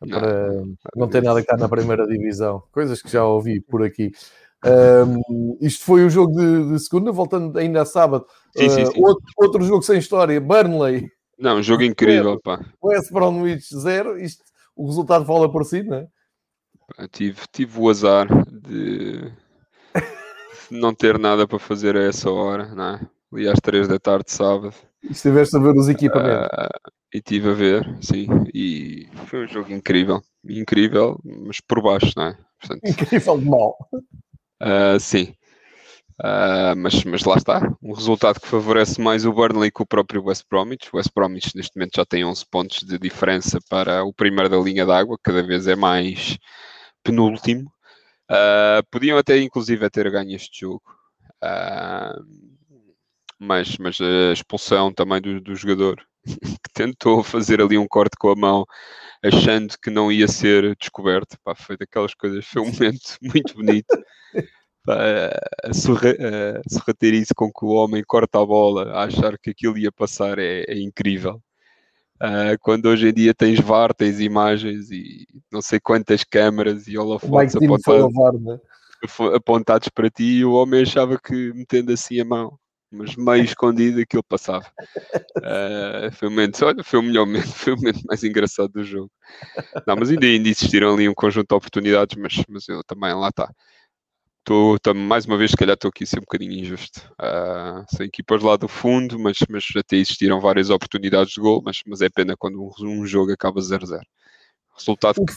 para 0.00 0.52
não, 0.52 0.76
não 0.94 1.08
ter 1.08 1.22
nada 1.22 1.40
que 1.40 1.50
estar 1.50 1.58
na 1.58 1.68
primeira 1.68 2.06
divisão. 2.06 2.62
Coisas 2.72 3.00
que 3.00 3.10
já 3.10 3.24
ouvi 3.24 3.60
por 3.60 3.82
aqui. 3.82 4.12
Um, 4.64 5.56
isto 5.60 5.84
foi 5.84 6.04
o 6.04 6.10
jogo 6.10 6.34
de, 6.34 6.72
de, 6.72 6.78
segunda, 6.80 7.12
voltando 7.12 7.56
ainda 7.58 7.82
a 7.82 7.86
sábado. 7.86 8.26
Sim, 8.56 8.68
sim, 8.68 8.86
sim. 8.86 9.00
Uh, 9.00 9.06
outro, 9.06 9.24
outro, 9.36 9.64
jogo 9.64 9.82
sem 9.82 9.98
história, 9.98 10.40
Burnley. 10.40 11.08
Não, 11.38 11.58
um 11.58 11.62
jogo 11.62 11.82
incrível, 11.82 12.40
pá. 12.40 12.60
West 12.82 13.12
Bromwich 13.12 13.74
0. 13.74 14.18
Isto, 14.18 14.42
o 14.74 14.86
resultado 14.86 15.24
fala 15.24 15.50
por 15.50 15.64
si, 15.64 15.82
não 15.82 15.98
é? 15.98 16.08
tive, 17.10 17.40
tive 17.52 17.80
o 17.80 17.88
azar 17.88 18.28
de 18.48 19.32
não 20.70 20.94
ter 20.94 21.18
nada 21.18 21.46
para 21.46 21.58
fazer 21.58 21.96
a 21.96 22.02
essa 22.02 22.30
hora, 22.30 22.74
não 22.74 22.94
é? 22.94 23.00
Ali 23.32 23.48
às 23.48 23.58
3 23.60 23.88
da 23.88 23.98
tarde, 23.98 24.30
sábado. 24.30 24.74
E 25.02 25.12
estiveste 25.12 25.56
a 25.56 25.60
ver 25.60 25.76
os 25.76 25.88
equipamentos? 25.88 26.46
Uh, 26.46 26.90
e 27.14 27.18
estive 27.18 27.50
a 27.50 27.54
ver, 27.54 27.98
sim. 28.00 28.26
E 28.52 29.08
foi 29.26 29.44
um 29.44 29.48
jogo 29.48 29.72
incrível. 29.72 30.22
Incrível, 30.48 31.20
mas 31.24 31.60
por 31.60 31.82
baixo, 31.82 32.12
não 32.16 32.24
é? 32.24 32.38
Portanto, 32.60 32.80
incrível 32.84 33.38
de 33.38 33.44
mal. 33.44 33.76
Uh, 34.62 34.98
sim. 35.00 35.34
Uh, 36.18 36.74
mas, 36.74 37.04
mas 37.04 37.24
lá 37.24 37.36
está, 37.36 37.60
um 37.82 37.92
resultado 37.92 38.40
que 38.40 38.48
favorece 38.48 38.98
mais 39.00 39.26
o 39.26 39.32
Burnley 39.32 39.70
que 39.70 39.82
o 39.82 39.86
próprio 39.86 40.24
West 40.24 40.44
Bromwich. 40.50 40.88
O 40.92 40.96
West 40.96 41.10
Bromwich 41.14 41.54
neste 41.54 41.76
momento 41.76 41.96
já 41.96 42.06
tem 42.06 42.24
11 42.24 42.44
pontos 42.50 42.78
de 42.82 42.98
diferença 42.98 43.58
para 43.68 44.02
o 44.02 44.14
primeiro 44.14 44.48
da 44.48 44.56
linha 44.56 44.86
d'água, 44.86 45.18
cada 45.22 45.42
vez 45.42 45.66
é 45.66 45.76
mais 45.76 46.38
penúltimo. 47.02 47.70
Uh, 48.30 48.82
podiam 48.90 49.18
até 49.18 49.38
inclusive 49.38 49.88
ter 49.90 50.10
ganho 50.10 50.34
este 50.34 50.60
jogo, 50.60 50.82
uh, 51.44 52.24
mas, 53.38 53.76
mas 53.78 53.98
a 54.00 54.32
expulsão 54.32 54.92
também 54.92 55.20
do, 55.20 55.40
do 55.40 55.54
jogador 55.54 56.02
que 56.24 56.72
tentou 56.72 57.22
fazer 57.22 57.60
ali 57.60 57.78
um 57.78 57.86
corte 57.86 58.16
com 58.18 58.30
a 58.30 58.36
mão 58.36 58.64
achando 59.24 59.74
que 59.82 59.90
não 59.90 60.10
ia 60.10 60.28
ser 60.28 60.76
descoberto. 60.76 61.36
Pá, 61.42 61.54
foi 61.54 61.76
daquelas 61.76 62.14
coisas, 62.14 62.44
foi 62.46 62.62
um 62.62 62.72
momento 62.72 63.16
muito 63.22 63.54
bonito 63.54 63.96
a, 64.88 65.72
sorrateirice 66.68 67.34
com 67.34 67.50
que 67.52 67.64
o 67.64 67.68
homem 67.68 68.02
corta 68.06 68.40
a 68.40 68.46
bola, 68.46 68.92
a 68.92 69.04
achar 69.04 69.38
que 69.38 69.50
aquilo 69.50 69.76
ia 69.76 69.90
passar 69.90 70.38
é, 70.38 70.64
é 70.68 70.78
incrível. 70.78 71.42
Uh, 72.16 72.56
quando 72.62 72.86
hoje 72.86 73.08
em 73.08 73.12
dia 73.12 73.34
tens 73.34 73.60
VAR, 73.60 73.92
tens 73.92 74.20
imagens 74.20 74.90
e 74.90 75.26
não 75.52 75.60
sei 75.60 75.78
quantas 75.78 76.24
câmaras 76.24 76.88
e 76.88 76.96
holofotes 76.96 77.56
apontados, 77.56 78.42
né? 78.42 78.58
apontados 79.34 79.88
para 79.90 80.08
ti, 80.08 80.38
e 80.38 80.44
o 80.44 80.52
homem 80.52 80.82
achava 80.82 81.18
que 81.18 81.52
metendo 81.52 81.92
assim 81.92 82.18
a 82.18 82.24
mão, 82.24 82.58
mas 82.96 83.14
meio 83.16 83.44
escondido, 83.44 84.00
aquilo 84.00 84.22
passava. 84.24 84.66
Uh, 85.38 86.10
foi, 86.12 86.28
um 86.28 86.30
momento, 86.30 86.64
olha, 86.64 86.82
foi 86.82 86.98
o 86.98 87.02
melhor 87.02 87.26
momento, 87.26 87.48
foi 87.52 87.74
o 87.74 87.76
momento 87.76 88.00
mais 88.06 88.24
engraçado 88.24 88.70
do 88.70 88.84
jogo. 88.84 89.10
Não, 89.86 89.96
mas 89.96 90.10
ainda, 90.10 90.26
ainda 90.26 90.48
existiram 90.48 90.94
ali 90.94 91.08
um 91.08 91.14
conjunto 91.14 91.48
de 91.48 91.54
oportunidades, 91.54 92.16
mas, 92.16 92.42
mas 92.48 92.68
eu 92.68 92.82
também 92.84 93.14
lá 93.14 93.28
está 93.28 93.50
estou 94.46 94.94
mais 94.94 95.26
uma 95.26 95.36
vez, 95.36 95.50
se 95.50 95.56
calhar 95.56 95.74
estou 95.74 95.88
aqui 95.88 96.04
a 96.04 96.06
ser 96.06 96.18
um 96.18 96.22
bocadinho 96.22 96.52
injusto. 96.52 97.00
Uh, 97.20 97.84
são 97.94 98.06
equipas 98.06 98.42
lá 98.42 98.56
do 98.56 98.68
fundo, 98.68 99.18
mas, 99.18 99.38
mas 99.48 99.64
até 99.76 99.96
existiram 99.96 100.40
várias 100.40 100.70
oportunidades 100.70 101.32
de 101.32 101.40
gol, 101.40 101.60
mas, 101.64 101.80
mas 101.84 102.00
é 102.00 102.08
pena 102.08 102.36
quando 102.38 102.62
um, 102.62 102.70
um 103.00 103.06
jogo 103.06 103.32
acaba 103.32 103.60
0-0. 103.60 104.00
Resultado 104.76 105.24
que 105.24 105.34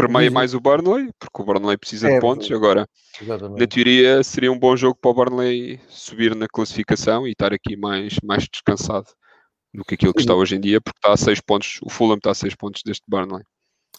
permeia 0.00 0.30
mais 0.30 0.54
o 0.54 0.60
Burnley, 0.60 1.10
porque 1.18 1.42
o 1.42 1.44
Burnley 1.44 1.76
precisa 1.76 2.08
é, 2.08 2.14
de 2.14 2.20
pontos. 2.20 2.50
Agora, 2.50 2.86
exatamente. 3.20 3.60
na 3.60 3.66
teoria, 3.66 4.22
seria 4.22 4.52
um 4.52 4.58
bom 4.58 4.76
jogo 4.76 4.98
para 5.00 5.10
o 5.10 5.14
Burnley 5.14 5.80
subir 5.88 6.34
na 6.34 6.46
classificação 6.48 7.26
e 7.26 7.32
estar 7.32 7.52
aqui 7.52 7.76
mais, 7.76 8.16
mais 8.22 8.48
descansado 8.50 9.06
do 9.72 9.84
que 9.84 9.94
aquilo 9.94 10.12
que 10.12 10.20
está 10.20 10.34
hoje 10.34 10.56
em 10.56 10.60
dia, 10.60 10.80
porque 10.80 10.98
está 10.98 11.12
a 11.12 11.16
6 11.16 11.40
pontos, 11.40 11.78
o 11.82 11.88
Fulham 11.88 12.16
está 12.16 12.30
a 12.30 12.34
6 12.34 12.54
pontos 12.56 12.82
deste 12.84 13.04
Burnley 13.08 13.44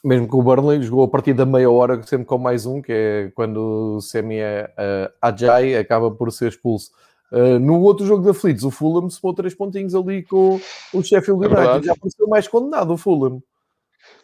mesmo 0.04 0.28
que 0.28 0.36
o 0.36 0.42
Burnley 0.42 0.82
jogou 0.82 1.04
a 1.04 1.08
partir 1.08 1.34
da 1.34 1.46
meia 1.46 1.70
hora, 1.70 2.02
sempre 2.04 2.26
com 2.26 2.38
mais 2.38 2.66
um, 2.66 2.82
que 2.82 2.92
é 2.92 3.32
quando 3.36 3.98
o 3.98 4.02
Semi 4.02 4.42
uh, 4.42 5.12
Ajay 5.22 5.76
acaba 5.76 6.10
por 6.10 6.32
ser 6.32 6.50
expulso. 6.50 6.92
Uh, 7.32 7.60
no 7.60 7.80
outro 7.82 8.06
jogo 8.06 8.26
da 8.26 8.34
Fleets, 8.34 8.64
o 8.64 8.72
Fulham 8.72 9.10
se 9.10 9.22
3 9.22 9.54
pontinhos 9.54 9.96
ali 9.96 10.24
com 10.24 10.60
o 10.94 11.04
Sheffield 11.04 11.46
é 11.46 11.48
United. 11.48 11.80
É 11.80 11.84
já 11.84 11.96
pareceu 11.96 12.28
mais 12.28 12.48
condenado 12.48 12.94
o 12.94 12.98
Fulham. 12.98 13.42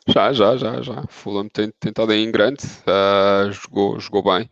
Já, 0.07 0.31
já, 0.31 0.55
já, 0.55 0.81
já. 0.81 1.03
Fulham 1.09 1.49
tem, 1.49 1.71
estado 1.85 2.13
em 2.13 2.31
grande, 2.31 2.63
uh, 2.87 3.51
jogou, 3.51 3.99
jogou 3.99 4.23
bem. 4.23 4.49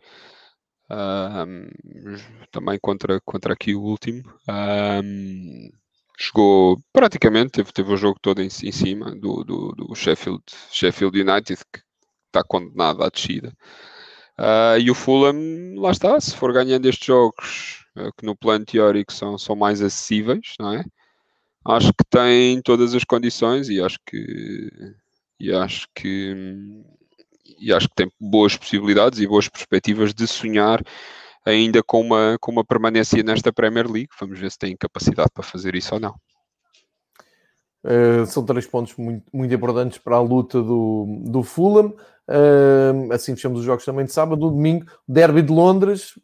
Uh, 0.90 2.20
também 2.50 2.78
contra, 2.80 3.20
contra 3.22 3.54
aqui 3.54 3.74
o 3.74 3.82
último. 3.82 4.22
Uh, 4.48 5.72
jogou 6.18 6.78
praticamente, 6.92 7.52
teve, 7.52 7.72
teve 7.72 7.92
o 7.92 7.96
jogo 7.96 8.18
todo 8.20 8.40
em, 8.42 8.46
em 8.46 8.72
cima 8.72 9.14
do, 9.14 9.44
do, 9.44 9.72
do, 9.72 9.94
Sheffield, 9.94 10.42
Sheffield 10.70 11.20
United, 11.20 11.60
que 11.72 11.80
está 12.26 12.42
condenado 12.46 13.02
à 13.02 13.08
descida. 13.08 13.52
Uh, 14.38 14.78
e 14.78 14.90
o 14.90 14.94
Fulham, 14.94 15.80
lá 15.80 15.90
está, 15.90 16.20
se 16.20 16.36
for 16.36 16.52
ganhando 16.52 16.86
estes 16.86 17.06
jogos, 17.06 17.86
uh, 17.96 18.12
que 18.18 18.26
no 18.26 18.36
plano 18.36 18.66
teórico 18.66 19.12
são, 19.12 19.38
são 19.38 19.56
mais 19.56 19.80
acessíveis, 19.80 20.54
não 20.60 20.74
é? 20.74 20.84
Acho 21.64 21.88
que 21.88 22.04
tem 22.08 22.60
todas 22.62 22.94
as 22.94 23.02
condições 23.02 23.68
e 23.68 23.80
acho 23.80 23.98
que 24.06 24.94
e 25.38 25.52
acho 25.52 25.86
que 25.94 26.34
e 27.58 27.72
acho 27.72 27.88
que 27.88 27.94
tem 27.94 28.10
boas 28.20 28.56
possibilidades 28.56 29.18
e 29.20 29.26
boas 29.26 29.48
perspectivas 29.48 30.12
de 30.12 30.26
sonhar 30.26 30.82
ainda 31.46 31.82
com 31.82 32.00
uma, 32.00 32.36
com 32.40 32.50
uma 32.50 32.64
permanência 32.64 33.22
nesta 33.22 33.52
Premier 33.52 33.86
League. 33.90 34.08
Vamos 34.20 34.38
ver 34.38 34.50
se 34.50 34.58
tem 34.58 34.76
capacidade 34.76 35.30
para 35.32 35.44
fazer 35.44 35.76
isso 35.76 35.94
ou 35.94 36.00
não. 36.00 36.14
Uh, 37.84 38.26
são 38.26 38.44
três 38.44 38.66
pontos 38.66 38.96
muito, 38.96 39.24
muito 39.32 39.54
importantes 39.54 39.98
para 39.98 40.16
a 40.16 40.20
luta 40.20 40.60
do, 40.60 41.22
do 41.24 41.44
Fulham. 41.44 41.94
Uh, 42.28 43.12
assim 43.12 43.36
fechamos 43.36 43.60
os 43.60 43.64
jogos 43.64 43.84
também 43.84 44.04
de 44.04 44.12
sábado. 44.12 44.40
No 44.40 44.50
domingo, 44.50 44.86
Derby 45.06 45.40
de 45.40 45.52
Londres. 45.52 46.18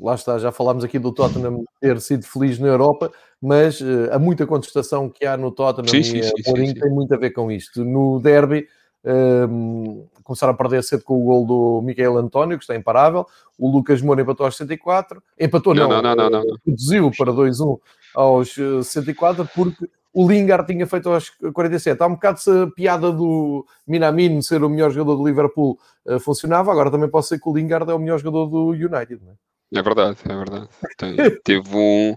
Lá 0.00 0.14
está, 0.14 0.38
já 0.38 0.50
falámos 0.50 0.84
aqui 0.84 0.98
do 0.98 1.12
Tottenham 1.12 1.64
ter 1.80 2.00
sido 2.00 2.24
feliz 2.24 2.58
na 2.58 2.68
Europa, 2.68 3.12
mas 3.40 3.80
uh, 3.80 4.08
há 4.10 4.18
muita 4.18 4.46
contestação 4.46 5.08
que 5.08 5.26
há 5.26 5.36
no 5.36 5.50
Tottenham 5.50 5.88
sim, 5.88 6.02
sim, 6.02 6.18
e 6.18 6.42
sim, 6.42 6.74
tem 6.74 6.90
muito 6.90 7.12
a 7.12 7.16
ver 7.16 7.30
com 7.30 7.50
isto. 7.50 7.84
No 7.84 8.18
Derby, 8.18 8.66
um, 9.04 10.06
começaram 10.22 10.52
a 10.52 10.56
perder 10.56 10.82
cedo 10.82 11.02
com 11.02 11.20
o 11.20 11.24
gol 11.24 11.46
do 11.46 11.82
Miguel 11.82 12.16
António, 12.16 12.56
que 12.56 12.64
está 12.64 12.76
imparável. 12.76 13.26
O 13.58 13.70
Lucas 13.70 14.00
Moura 14.00 14.22
empatou 14.22 14.46
aos 14.46 14.56
64. 14.56 15.22
Empatou, 15.38 15.74
não, 15.74 15.88
não, 15.88 16.02
não, 16.02 16.16
não, 16.16 16.30
não, 16.30 16.44
não. 16.44 16.56
reduziu 16.64 17.10
para 17.16 17.32
2-1 17.32 17.78
aos 18.14 18.54
64, 18.54 19.48
porque 19.54 19.88
o 20.12 20.28
Lingard 20.28 20.66
tinha 20.66 20.86
feito 20.86 21.08
aos 21.08 21.30
47. 21.30 22.00
Há 22.02 22.06
um 22.06 22.14
bocado 22.14 22.40
se 22.40 22.50
a 22.50 22.66
piada 22.68 23.10
do 23.10 23.66
Minamino 23.86 24.42
ser 24.42 24.62
o 24.62 24.68
melhor 24.68 24.90
jogador 24.90 25.16
do 25.16 25.26
Liverpool 25.26 25.78
uh, 26.06 26.20
funcionava, 26.20 26.70
agora 26.70 26.90
também 26.90 27.08
pode 27.08 27.26
ser 27.26 27.40
que 27.40 27.48
o 27.48 27.54
Lingard 27.54 27.90
é 27.90 27.94
o 27.94 27.98
melhor 27.98 28.18
jogador 28.18 28.46
do 28.46 28.68
United. 28.70 29.20
Não 29.24 29.32
é? 29.32 29.51
É 29.74 29.82
verdade, 29.82 30.18
é 30.24 30.36
verdade. 30.36 30.68
Tem, 30.96 31.16
teve 31.42 31.76
um, 31.76 32.16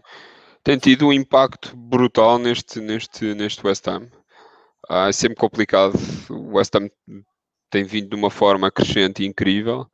tem 0.64 0.78
tido 0.78 1.08
um 1.08 1.14
impacto 1.14 1.76
brutal 1.76 2.38
neste, 2.38 2.80
neste, 2.80 3.34
neste 3.34 3.66
West 3.66 3.88
Ham. 3.88 4.10
Ah, 4.90 5.10
é 5.10 5.12
sempre 5.12 5.38
complicado. 5.38 5.98
O 6.30 6.58
West 6.58 6.74
Ham 6.76 6.90
tem 7.70 7.84
vindo 7.84 8.10
de 8.10 8.16
uma 8.16 8.30
forma 8.30 8.72
crescente 8.72 9.24
e 9.24 9.28
incrível 9.28 9.88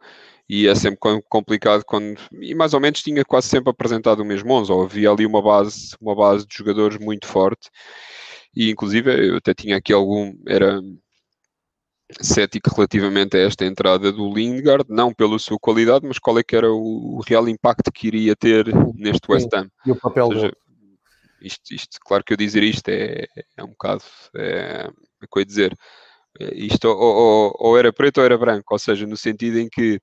e 0.49 0.67
é 0.67 0.75
sempre 0.75 0.99
complicado 1.29 1.83
quando 1.85 2.19
e 2.41 2.53
mais 2.53 2.73
ou 2.73 2.79
menos 2.81 3.01
tinha 3.01 3.23
quase 3.23 3.47
sempre 3.47 3.69
apresentado 3.69 4.19
o 4.19 4.25
mesmo 4.25 4.53
11 4.53 4.71
ou 4.71 4.83
havia 4.83 5.09
ali 5.09 5.25
uma 5.25 5.41
base 5.41 5.95
uma 6.01 6.13
base 6.13 6.45
de 6.45 6.55
jogadores 6.55 6.97
muito 6.97 7.25
forte 7.25 7.69
e 8.55 8.69
inclusive 8.69 9.29
eu 9.29 9.37
até 9.37 9.53
tinha 9.53 9.77
aqui 9.77 9.93
algum 9.93 10.35
era 10.45 10.81
cético 12.19 12.73
relativamente 12.75 13.37
a 13.37 13.41
esta 13.41 13.65
entrada 13.65 14.11
do 14.11 14.33
Lingard, 14.33 14.85
não 14.89 15.13
pela 15.13 15.39
sua 15.39 15.57
qualidade, 15.59 16.05
mas 16.05 16.19
qual 16.19 16.37
é 16.39 16.43
que 16.43 16.55
era 16.55 16.71
o 16.71 17.21
real 17.27 17.47
impacto 17.47 17.91
que 17.91 18.07
iria 18.07 18.35
ter 18.35 18.65
neste 18.95 19.31
West 19.31 19.53
Ham. 19.53 19.69
E 19.85 19.91
o 19.91 19.95
papel 19.95 20.27
seja, 20.27 20.53
isto, 21.41 21.73
isto, 21.73 21.97
claro 22.01 22.23
que 22.23 22.33
eu 22.33 22.37
dizer 22.37 22.63
isto 22.63 22.87
é, 22.89 23.25
é 23.57 23.63
um 23.63 23.69
bocado, 23.69 24.03
é, 24.35 24.89
é 25.21 25.27
coisa 25.29 25.45
dizer, 25.45 25.77
é, 26.39 26.53
isto 26.55 26.85
ou, 26.85 26.97
ou, 26.97 27.55
ou, 27.57 27.77
era 27.77 27.91
preto 27.91 28.19
ou 28.19 28.25
era 28.25 28.37
branco, 28.37 28.73
ou 28.73 28.79
seja, 28.79 29.05
no 29.07 29.17
sentido 29.17 29.59
em 29.59 29.67
que 29.67 29.99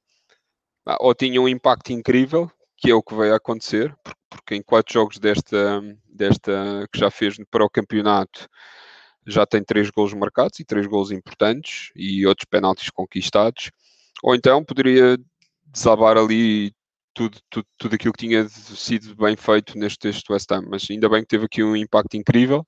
ou 1.00 1.14
tinha 1.14 1.40
um 1.40 1.48
impacto 1.48 1.92
incrível, 1.92 2.50
que 2.76 2.90
é 2.90 2.94
o 2.94 3.02
que 3.02 3.14
vai 3.14 3.30
acontecer, 3.30 3.94
porque, 4.02 4.20
porque 4.30 4.54
em 4.54 4.62
quatro 4.62 4.94
jogos 4.94 5.18
desta, 5.18 5.82
desta 6.06 6.86
que 6.92 6.98
já 6.98 7.10
fez 7.10 7.36
para 7.50 7.64
o 7.64 7.70
campeonato, 7.70 8.48
já 9.28 9.46
tem 9.46 9.62
três 9.62 9.90
gols 9.90 10.14
marcados 10.14 10.58
e 10.58 10.64
três 10.64 10.86
gols 10.86 11.10
importantes 11.10 11.90
e 11.94 12.26
outros 12.26 12.46
penaltis 12.48 12.90
conquistados, 12.90 13.70
ou 14.22 14.34
então 14.34 14.64
poderia 14.64 15.18
desabar 15.66 16.16
ali 16.16 16.72
tudo, 17.14 17.38
tudo, 17.50 17.66
tudo 17.76 17.94
aquilo 17.94 18.12
que 18.12 18.26
tinha 18.26 18.48
sido 18.48 19.14
bem 19.16 19.36
feito 19.36 19.76
neste, 19.76 20.06
neste 20.06 20.32
West 20.32 20.50
Ham, 20.52 20.66
mas 20.68 20.86
ainda 20.90 21.08
bem 21.08 21.22
que 21.22 21.28
teve 21.28 21.44
aqui 21.46 21.62
um 21.62 21.76
impacto 21.76 22.16
incrível. 22.16 22.66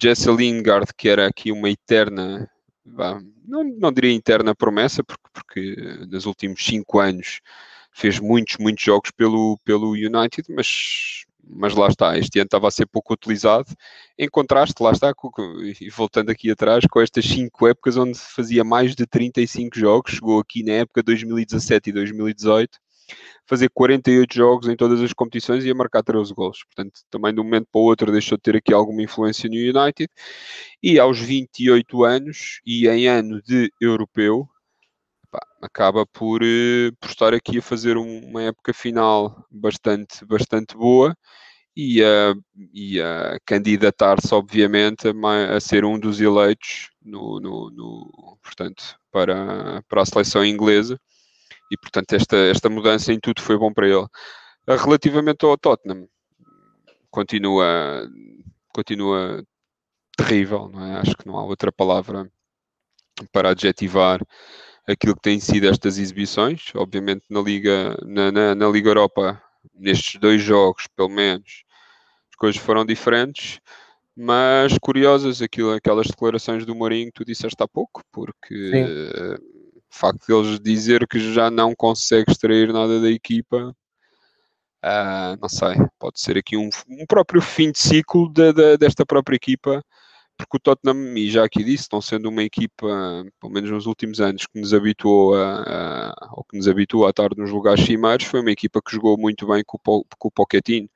Jesse 0.00 0.30
Lingard, 0.30 0.86
que 0.96 1.08
era 1.08 1.26
aqui 1.26 1.50
uma 1.50 1.68
eterna, 1.68 2.48
não, 3.46 3.64
não 3.64 3.92
diria 3.92 4.14
eterna 4.14 4.54
promessa, 4.54 5.02
porque, 5.02 5.28
porque 5.32 6.06
nos 6.10 6.26
últimos 6.26 6.64
cinco 6.64 7.00
anos 7.00 7.40
fez 7.92 8.18
muitos, 8.18 8.56
muitos 8.58 8.84
jogos 8.84 9.10
pelo, 9.10 9.58
pelo 9.64 9.92
United, 9.92 10.44
mas 10.50 11.23
mas 11.48 11.74
lá 11.74 11.88
está, 11.88 12.18
este 12.18 12.38
ano 12.38 12.46
estava 12.46 12.68
a 12.68 12.70
ser 12.70 12.86
pouco 12.86 13.14
utilizado, 13.14 13.72
em 14.18 14.28
contraste, 14.28 14.82
lá 14.82 14.92
está, 14.92 15.12
e 15.80 15.90
voltando 15.90 16.30
aqui 16.30 16.50
atrás, 16.50 16.84
com 16.90 17.00
estas 17.00 17.24
5 17.24 17.66
épocas 17.68 17.96
onde 17.96 18.18
fazia 18.18 18.64
mais 18.64 18.94
de 18.94 19.06
35 19.06 19.78
jogos, 19.78 20.12
chegou 20.12 20.40
aqui 20.40 20.62
na 20.62 20.72
época 20.72 21.02
2017 21.02 21.90
e 21.90 21.92
2018, 21.92 22.78
fazer 23.46 23.68
48 23.70 24.34
jogos 24.34 24.68
em 24.68 24.76
todas 24.76 25.00
as 25.00 25.12
competições 25.12 25.64
e 25.64 25.70
a 25.70 25.74
marcar 25.74 26.02
13 26.02 26.32
gols. 26.32 26.64
Portanto, 26.64 27.00
também 27.10 27.34
de 27.34 27.40
um 27.40 27.44
momento 27.44 27.68
para 27.70 27.80
o 27.80 27.84
outro 27.84 28.10
deixou 28.10 28.38
de 28.38 28.42
ter 28.42 28.56
aqui 28.56 28.72
alguma 28.72 29.02
influência 29.02 29.48
no 29.48 29.56
United. 29.56 30.08
E 30.82 30.98
aos 30.98 31.20
28 31.20 32.04
anos, 32.04 32.60
e 32.64 32.88
em 32.88 33.06
ano 33.06 33.42
de 33.42 33.70
europeu, 33.80 34.48
pá, 35.34 35.46
acaba 35.62 36.06
por, 36.06 36.42
eh, 36.42 36.92
por 37.00 37.10
estar 37.10 37.34
aqui 37.34 37.58
a 37.58 37.62
fazer 37.62 37.96
uma 37.96 38.42
época 38.42 38.72
final 38.72 39.44
bastante, 39.50 40.24
bastante 40.24 40.76
boa 40.76 41.16
e 41.76 42.02
a, 42.04 42.34
e 42.72 43.00
a 43.00 43.38
candidatar-se, 43.44 44.32
obviamente, 44.34 45.08
a, 45.08 45.56
a, 45.56 45.60
ser 45.60 45.84
um 45.84 45.98
dos 45.98 46.20
eleitos 46.20 46.90
no, 47.02 47.40
no, 47.40 47.70
no, 47.70 48.38
portanto, 48.42 48.96
para, 49.10 49.82
para 49.88 50.02
a 50.02 50.06
seleção 50.06 50.44
inglesa. 50.44 51.00
E, 51.70 51.76
portanto, 51.76 52.12
esta, 52.14 52.36
esta 52.36 52.70
mudança 52.70 53.12
em 53.12 53.18
tudo 53.20 53.42
foi 53.42 53.58
bom 53.58 53.72
para 53.72 53.88
ele. 53.88 54.06
Relativamente 54.68 55.44
ao 55.44 55.58
Tottenham, 55.58 56.08
continua, 57.10 58.08
continua 58.72 59.44
terrível, 60.16 60.68
não 60.68 60.84
é? 60.84 61.00
Acho 61.00 61.16
que 61.16 61.26
não 61.26 61.36
há 61.38 61.44
outra 61.44 61.72
palavra 61.72 62.30
para 63.32 63.50
adjetivar 63.50 64.20
aquilo 64.86 65.14
que 65.14 65.22
têm 65.22 65.40
sido 65.40 65.68
estas 65.68 65.98
exibições. 65.98 66.70
Obviamente 66.74 67.24
na 67.30 67.40
Liga, 67.40 67.96
na, 68.04 68.30
na, 68.30 68.54
na 68.54 68.68
Liga 68.68 68.90
Europa, 68.90 69.42
nestes 69.74 70.20
dois 70.20 70.42
jogos, 70.42 70.86
pelo 70.94 71.08
menos, 71.08 71.64
as 72.30 72.36
coisas 72.36 72.60
foram 72.60 72.84
diferentes, 72.84 73.60
mas 74.16 74.76
curiosas 74.78 75.42
aquilo, 75.42 75.72
aquelas 75.72 76.06
declarações 76.06 76.64
do 76.64 76.74
Mourinho 76.74 77.06
que 77.06 77.24
tu 77.24 77.24
disseste 77.24 77.62
há 77.62 77.66
pouco, 77.66 78.02
porque 78.12 78.70
uh, 78.70 79.34
o 79.34 79.80
facto 79.90 80.26
deles 80.26 80.60
dizer 80.60 81.06
que 81.08 81.18
já 81.32 81.50
não 81.50 81.74
consegue 81.74 82.30
extrair 82.30 82.72
nada 82.72 83.00
da 83.00 83.10
equipa, 83.10 83.74
uh, 84.84 85.36
não 85.40 85.48
sei, 85.48 85.74
pode 85.98 86.20
ser 86.20 86.38
aqui 86.38 86.56
um, 86.56 86.68
um 86.88 87.06
próprio 87.06 87.40
fim 87.40 87.72
de 87.72 87.78
ciclo 87.78 88.32
de, 88.32 88.52
de, 88.52 88.76
desta 88.76 89.04
própria 89.04 89.36
equipa 89.36 89.84
porque 90.36 90.56
o 90.56 90.60
Tottenham, 90.60 91.16
e 91.16 91.30
já 91.30 91.44
aqui 91.44 91.62
disse, 91.62 91.84
estão 91.84 92.00
sendo 92.00 92.28
uma 92.28 92.42
equipa, 92.42 92.86
pelo 93.40 93.52
menos 93.52 93.70
nos 93.70 93.86
últimos 93.86 94.20
anos, 94.20 94.46
que 94.46 94.60
nos 94.60 94.74
habituou 94.74 95.34
a, 95.36 96.12
a 96.12 96.28
ou 96.32 96.44
que 96.44 96.56
nos 96.56 96.68
habituou 96.68 97.06
a 97.06 97.10
estar 97.10 97.30
nos 97.36 97.50
lugares 97.50 97.84
cimeiros, 97.84 98.26
foi 98.26 98.40
uma 98.40 98.50
equipa 98.50 98.80
que 98.82 98.92
jogou 98.92 99.16
muito 99.18 99.46
bem 99.46 99.62
com 99.64 99.78
o, 99.78 100.04
com 100.18 100.28
o 100.28 100.30
Pochettino 100.30 100.88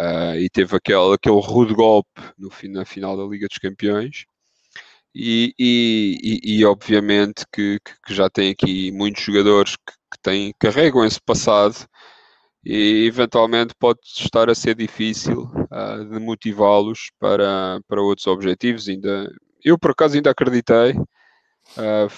uh, 0.00 0.36
e 0.38 0.48
teve 0.50 0.76
aquele, 0.76 1.14
aquele 1.14 1.40
rude 1.40 1.74
golpe 1.74 2.20
no, 2.38 2.50
na 2.70 2.84
final 2.84 3.16
da 3.16 3.24
Liga 3.24 3.46
dos 3.48 3.58
Campeões. 3.58 4.26
E, 5.14 5.54
e, 5.58 6.40
e, 6.44 6.58
e 6.58 6.64
obviamente 6.64 7.44
que, 7.52 7.78
que, 8.04 8.12
já 8.12 8.28
tem 8.28 8.50
aqui 8.50 8.90
muitos 8.90 9.22
jogadores 9.22 9.76
que, 9.76 9.92
que 10.12 10.18
têm, 10.20 10.52
carregam 10.58 11.04
esse 11.04 11.20
passado 11.20 11.86
e 12.64 13.06
eventualmente 13.06 13.74
pode 13.78 14.00
estar 14.04 14.48
a 14.48 14.54
ser 14.54 14.74
difícil 14.74 15.42
uh, 15.42 16.04
de 16.04 16.18
motivá-los 16.18 17.10
para, 17.18 17.80
para 17.86 18.00
outros 18.00 18.26
objetivos. 18.26 18.88
Ainda, 18.88 19.30
eu, 19.62 19.78
por 19.78 19.90
acaso, 19.90 20.16
ainda 20.16 20.30
acreditei, 20.30 20.92
uh, 20.92 22.10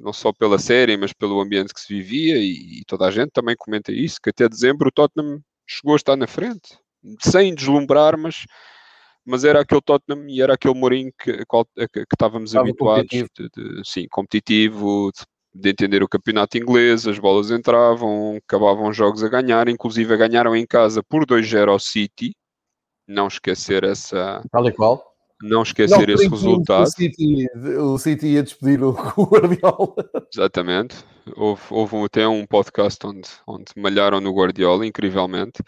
não 0.00 0.12
só 0.12 0.32
pela 0.32 0.58
série, 0.58 0.96
mas 0.96 1.12
pelo 1.12 1.40
ambiente 1.40 1.74
que 1.74 1.80
se 1.80 1.92
vivia, 1.92 2.36
e, 2.36 2.80
e, 2.80 2.84
toda 2.86 3.06
a 3.06 3.10
gente 3.10 3.30
também 3.30 3.56
comenta 3.58 3.90
isso, 3.90 4.20
que 4.22 4.30
até 4.30 4.48
dezembro 4.48 4.88
o 4.88 4.92
Tottenham 4.92 5.40
chegou 5.66 5.94
a 5.94 5.96
estar 5.96 6.16
na 6.16 6.28
frente, 6.28 6.78
sem 7.20 7.52
deslumbrar, 7.52 8.16
mas, 8.16 8.46
mas 9.26 9.42
era 9.42 9.60
aquele 9.60 9.82
Tottenham 9.82 10.28
e 10.28 10.40
era 10.40 10.54
aquele 10.54 10.74
Mourinho 10.74 11.10
que, 11.18 11.32
que, 11.32 11.88
que 11.88 12.14
estávamos 12.14 12.50
Estava 12.50 12.68
habituados, 12.68 13.02
competitivo. 13.02 13.50
De, 13.56 13.76
de, 13.80 13.88
sim, 13.88 14.06
competitivo, 14.08 15.10
de 15.12 15.26
de 15.58 15.70
entender 15.70 16.02
o 16.02 16.08
campeonato 16.08 16.56
inglês, 16.56 17.06
as 17.06 17.18
bolas 17.18 17.50
entravam, 17.50 18.36
acabavam 18.36 18.92
jogos 18.92 19.24
a 19.24 19.28
ganhar, 19.28 19.68
inclusive 19.68 20.16
ganharam 20.16 20.54
em 20.54 20.66
casa 20.66 21.02
por 21.02 21.26
2-0 21.26 21.68
ao 21.68 21.78
City, 21.78 22.34
não 23.06 23.26
esquecer 23.26 23.84
essa. 23.84 24.42
Tal 24.50 24.68
e 24.68 24.72
qual 24.72 25.08
não 25.42 25.62
esquecer 25.62 26.08
não, 26.08 26.14
esse 26.14 26.28
resultado. 26.28 26.82
O 26.82 26.90
City, 26.90 27.46
o 27.78 27.98
City 27.98 28.26
ia 28.26 28.42
despedir 28.42 28.82
o, 28.82 28.90
o 28.90 29.22
Guardiola. 29.26 29.94
Exatamente. 30.32 30.96
Houve, 31.36 31.62
houve 31.70 31.96
até 32.04 32.26
um 32.26 32.46
podcast 32.46 32.98
onde, 33.06 33.28
onde 33.46 33.66
malharam 33.76 34.20
no 34.20 34.32
Guardiola, 34.32 34.86
incrivelmente. 34.86 35.62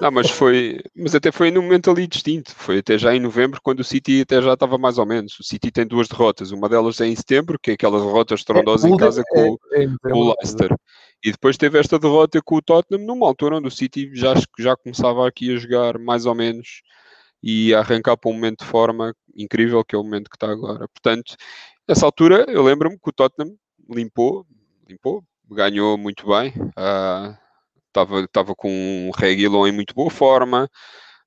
Não, 0.00 0.10
mas 0.10 0.30
foi, 0.30 0.80
mas 0.96 1.14
até 1.14 1.30
foi 1.30 1.50
num 1.50 1.62
momento 1.62 1.90
ali 1.90 2.06
distinto. 2.06 2.54
Foi 2.54 2.78
até 2.78 2.98
já 2.98 3.14
em 3.14 3.20
novembro, 3.20 3.60
quando 3.62 3.80
o 3.80 3.84
City 3.84 4.22
até 4.22 4.40
já 4.40 4.54
estava 4.54 4.78
mais 4.78 4.98
ou 4.98 5.06
menos. 5.06 5.38
O 5.38 5.42
City 5.42 5.70
tem 5.70 5.86
duas 5.86 6.08
derrotas. 6.08 6.50
Uma 6.50 6.68
delas 6.68 7.00
é 7.00 7.06
em 7.06 7.16
setembro, 7.16 7.58
que 7.60 7.72
é 7.72 7.74
aquela 7.74 7.98
derrota 7.98 8.34
estrondosa 8.34 8.88
é, 8.88 8.90
em 8.90 8.96
casa 8.96 9.20
é, 9.20 9.24
com, 9.24 9.58
é, 9.72 9.86
com 10.10 10.18
o 10.18 10.34
Leicester. 10.34 10.74
E 11.22 11.30
depois 11.30 11.56
teve 11.56 11.78
esta 11.78 11.98
derrota 11.98 12.40
com 12.42 12.56
o 12.56 12.62
Tottenham, 12.62 13.06
numa 13.06 13.26
altura 13.26 13.56
onde 13.56 13.68
o 13.68 13.70
City 13.70 14.10
já, 14.14 14.34
já 14.58 14.74
começava 14.76 15.28
aqui 15.28 15.54
a 15.54 15.58
jogar 15.58 15.98
mais 15.98 16.24
ou 16.24 16.34
menos 16.34 16.82
e 17.42 17.74
arrancar 17.74 18.16
para 18.16 18.30
um 18.30 18.34
momento 18.34 18.60
de 18.60 18.70
forma 18.70 19.14
incrível 19.36 19.84
que 19.84 19.94
é 19.94 19.98
o 19.98 20.02
momento 20.02 20.30
que 20.30 20.36
está 20.36 20.50
agora. 20.50 20.88
Portanto, 20.88 21.36
nessa 21.88 22.06
altura 22.06 22.46
eu 22.48 22.62
lembro-me 22.62 22.96
que 22.98 23.08
o 23.08 23.12
Tottenham 23.12 23.54
limpou, 23.88 24.46
limpou, 24.92 25.24
ganhou 25.50 25.96
muito 25.98 26.26
bem, 26.26 26.52
estava 27.88 28.52
uh, 28.52 28.56
com 28.56 28.70
um 28.70 29.10
Reguilon 29.16 29.66
em 29.66 29.72
muito 29.72 29.94
boa 29.94 30.10
forma, 30.10 30.68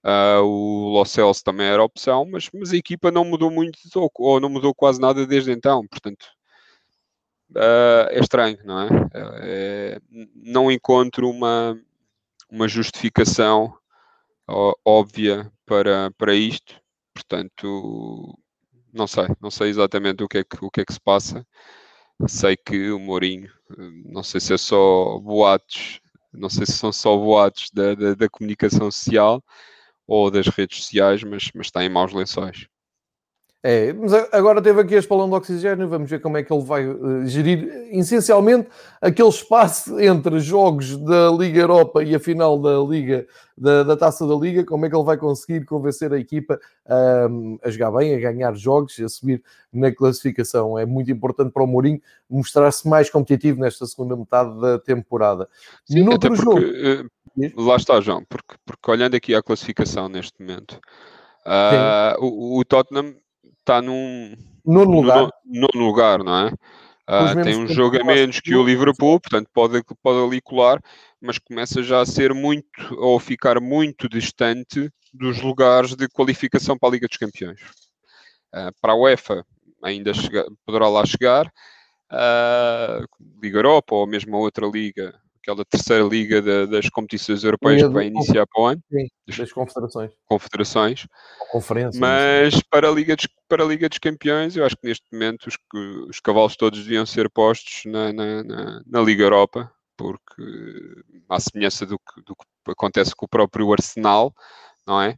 uh, 0.05 0.41
o 0.43 0.89
Los 0.97 1.11
Celso 1.11 1.43
também 1.43 1.67
era 1.67 1.83
opção, 1.83 2.25
mas, 2.25 2.49
mas 2.53 2.71
a 2.71 2.77
equipa 2.77 3.11
não 3.11 3.25
mudou 3.25 3.51
muito 3.51 3.77
ou, 3.95 4.11
ou 4.19 4.39
não 4.39 4.49
mudou 4.49 4.73
quase 4.73 4.99
nada 4.99 5.25
desde 5.25 5.51
então, 5.51 5.85
portanto 5.87 6.25
uh, 7.55 8.09
é 8.09 8.19
estranho, 8.19 8.57
não 8.63 8.81
é? 8.81 8.89
é? 9.41 9.99
Não 10.35 10.71
encontro 10.71 11.29
uma, 11.29 11.79
uma 12.49 12.67
justificação 12.67 13.75
óbvia 14.85 15.51
para, 15.65 16.11
para 16.17 16.33
isto. 16.33 16.75
Portanto, 17.13 18.37
não 18.91 19.07
sei, 19.07 19.27
não 19.41 19.51
sei 19.51 19.69
exatamente 19.69 20.23
o 20.23 20.27
que 20.27 20.39
é 20.39 20.43
que, 20.43 20.57
o 20.61 20.69
que, 20.69 20.81
é 20.81 20.85
que 20.85 20.93
se 20.93 20.99
passa. 20.99 21.45
Sei 22.27 22.55
que 22.55 22.91
o 22.91 22.99
Mourinho, 22.99 23.51
não 24.05 24.23
sei 24.23 24.39
se 24.39 24.53
é 24.53 24.57
só 24.57 25.17
boatos, 25.19 25.99
não 26.31 26.49
sei 26.49 26.65
se 26.65 26.73
são 26.73 26.91
só 26.91 27.17
boatos 27.17 27.69
da, 27.71 27.95
da, 27.95 28.13
da 28.15 28.29
comunicação 28.29 28.89
social 28.89 29.43
ou 30.07 30.31
das 30.31 30.47
redes 30.47 30.79
sociais, 30.79 31.23
mas, 31.23 31.49
mas 31.53 31.67
está 31.67 31.83
em 31.83 31.89
maus 31.89 32.13
lençóis. 32.13 32.67
É, 33.65 33.93
mas 33.93 34.11
agora 34.33 34.61
teve 34.61 34.81
aqui 34.81 34.93
este 34.93 35.07
balão 35.07 35.29
de 35.29 35.35
oxigênio, 35.35 35.87
vamos 35.87 36.09
ver 36.09 36.19
como 36.19 36.35
é 36.35 36.43
que 36.43 36.51
ele 36.51 36.65
vai 36.65 36.85
uh, 36.85 37.25
gerir, 37.25 37.65
essencialmente, 37.91 38.67
aquele 39.01 39.29
espaço 39.29 39.97
entre 40.01 40.37
jogos 40.41 40.97
da 40.97 41.31
Liga 41.31 41.61
Europa 41.61 42.03
e 42.03 42.13
a 42.13 42.19
final 42.19 42.59
da 42.59 42.77
Liga, 42.79 43.25
da, 43.57 43.83
da 43.83 43.95
Taça 43.95 44.27
da 44.27 44.35
Liga, 44.35 44.65
como 44.65 44.85
é 44.85 44.89
que 44.89 44.95
ele 44.97 45.05
vai 45.05 45.15
conseguir 45.15 45.63
convencer 45.63 46.11
a 46.11 46.19
equipa 46.19 46.59
um, 47.31 47.57
a 47.63 47.69
jogar 47.69 47.91
bem, 47.91 48.13
a 48.13 48.19
ganhar 48.19 48.53
jogos, 48.53 48.99
a 48.99 49.07
subir 49.07 49.41
na 49.71 49.95
classificação. 49.95 50.77
É 50.77 50.85
muito 50.85 51.09
importante 51.09 51.53
para 51.53 51.63
o 51.63 51.67
Mourinho 51.67 52.01
mostrar-se 52.29 52.85
mais 52.85 53.09
competitivo 53.09 53.61
nesta 53.61 53.85
segunda 53.85 54.17
metade 54.17 54.59
da 54.59 54.77
temporada. 54.77 55.47
Sim, 55.85 56.05
até 56.13 56.27
porque, 56.27 56.43
jogo... 56.43 56.59
uh, 56.59 57.65
lá 57.65 57.77
está, 57.77 58.01
João, 58.01 58.25
porque, 58.27 58.55
porque 58.65 58.91
olhando 58.91 59.15
aqui 59.15 59.33
à 59.33 59.41
classificação 59.41 60.09
neste 60.09 60.33
momento, 60.41 60.81
uh, 61.45 62.19
o, 62.19 62.59
o 62.59 62.65
Tottenham 62.65 63.22
está 63.63 63.81
num 63.81 64.35
nono 64.65 64.91
lugar. 64.91 65.29
No, 65.45 65.67
nono 65.73 65.85
lugar, 65.87 66.23
não 66.23 66.47
é? 66.47 66.53
Uh, 67.09 67.43
tem 67.43 67.57
um 67.57 67.67
jogo 67.67 67.99
a 67.99 68.03
menos 68.03 68.39
que 68.39 68.55
o 68.55 68.63
Liverpool, 68.63 69.19
portanto 69.19 69.49
pode, 69.53 69.81
pode 70.01 70.25
ali 70.25 70.39
colar, 70.39 70.79
mas 71.19 71.37
começa 71.37 71.83
já 71.83 71.99
a 71.99 72.05
ser 72.05 72.33
muito, 72.33 72.65
ou 72.97 73.19
ficar 73.19 73.59
muito 73.59 74.07
distante 74.07 74.89
dos 75.13 75.41
lugares 75.41 75.95
de 75.95 76.07
qualificação 76.07 76.77
para 76.77 76.89
a 76.89 76.91
Liga 76.93 77.07
dos 77.07 77.17
Campeões. 77.17 77.59
Uh, 78.53 78.71
para 78.81 78.93
a 78.93 78.95
UEFA 78.95 79.45
ainda 79.83 80.13
chega, 80.13 80.45
poderá 80.65 80.87
lá 80.87 81.05
chegar, 81.05 81.47
uh, 82.09 83.05
Liga 83.41 83.57
Europa 83.57 83.95
ou 83.95 84.07
mesmo 84.07 84.35
a 84.37 84.39
outra 84.39 84.65
liga, 84.65 85.13
aquela 85.43 85.65
terceira 85.65 86.03
liga 86.05 86.41
de, 86.41 86.67
das 86.67 86.89
competições 86.89 87.43
europeias 87.43 87.81
que 87.81 87.89
vai 87.89 88.07
iniciar 88.07 88.47
para 88.47 88.61
o 88.61 88.65
ano. 88.65 88.81
Sim, 88.89 89.07
das 89.37 89.51
confederações. 89.51 90.11
Confederações. 90.25 91.07
Conferência. 91.51 91.99
Mas 91.99 92.61
para 92.69 92.89
a, 92.89 92.91
Liga 92.91 93.15
dos, 93.15 93.27
para 93.47 93.63
a 93.63 93.67
Liga 93.67 93.89
dos 93.89 93.99
Campeões, 93.99 94.55
eu 94.55 94.65
acho 94.65 94.77
que 94.77 94.87
neste 94.87 95.05
momento 95.11 95.47
os, 95.47 95.57
os 96.09 96.19
cavalos 96.21 96.55
todos 96.55 96.81
deviam 96.83 97.05
ser 97.05 97.29
postos 97.29 97.83
na, 97.85 98.13
na, 98.13 98.43
na, 98.43 98.81
na 98.85 99.01
Liga 99.01 99.23
Europa, 99.23 99.69
porque 99.97 100.41
à 101.29 101.39
semelhança 101.39 101.85
do 101.85 101.99
que, 101.99 102.21
do 102.25 102.35
que 102.35 102.71
acontece 102.71 103.13
com 103.13 103.25
o 103.25 103.29
próprio 103.29 103.71
Arsenal, 103.73 104.33
não 104.87 105.01
é? 105.01 105.17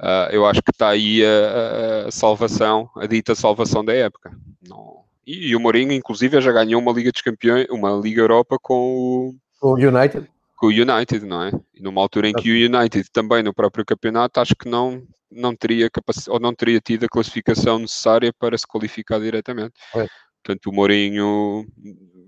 Uh, 0.00 0.28
eu 0.30 0.46
acho 0.46 0.62
que 0.62 0.70
está 0.70 0.90
aí 0.90 1.24
a, 1.24 2.06
a, 2.06 2.10
salvação, 2.10 2.88
a 2.96 3.06
dita 3.06 3.34
salvação 3.34 3.84
da 3.84 3.92
época. 3.94 4.30
Não... 4.66 5.04
E, 5.26 5.48
e, 5.48 5.56
o 5.56 5.60
Mourinho, 5.60 5.90
inclusive, 5.90 6.40
já 6.40 6.52
ganhou 6.52 6.80
uma 6.80 6.92
Liga 6.92 7.10
dos 7.10 7.22
Campeões, 7.22 7.66
uma 7.68 7.90
Liga 7.92 8.20
Europa 8.20 8.58
com 8.62 8.74
o, 8.74 9.34
o 9.72 9.74
United. 9.74 10.28
Com 10.56 10.66
o 10.66 10.70
United, 10.70 11.24
não 11.26 11.42
é? 11.42 11.52
E 11.74 11.82
numa 11.82 12.00
altura 12.00 12.28
em 12.28 12.32
que 12.32 12.50
o 12.50 12.76
United 12.76 13.10
também 13.10 13.42
no 13.42 13.54
próprio 13.54 13.84
campeonato 13.84 14.40
acho 14.40 14.54
que 14.56 14.68
não, 14.68 15.02
não 15.30 15.54
teria 15.54 15.90
capacidade 15.90 16.30
ou 16.30 16.40
não 16.40 16.54
teria 16.54 16.80
tido 16.80 17.04
a 17.04 17.08
classificação 17.08 17.78
necessária 17.78 18.32
para 18.32 18.56
se 18.56 18.66
qualificar 18.66 19.20
diretamente. 19.20 19.74
É. 19.94 20.06
Portanto, 20.42 20.66
o 20.70 20.72
Mourinho 20.72 21.66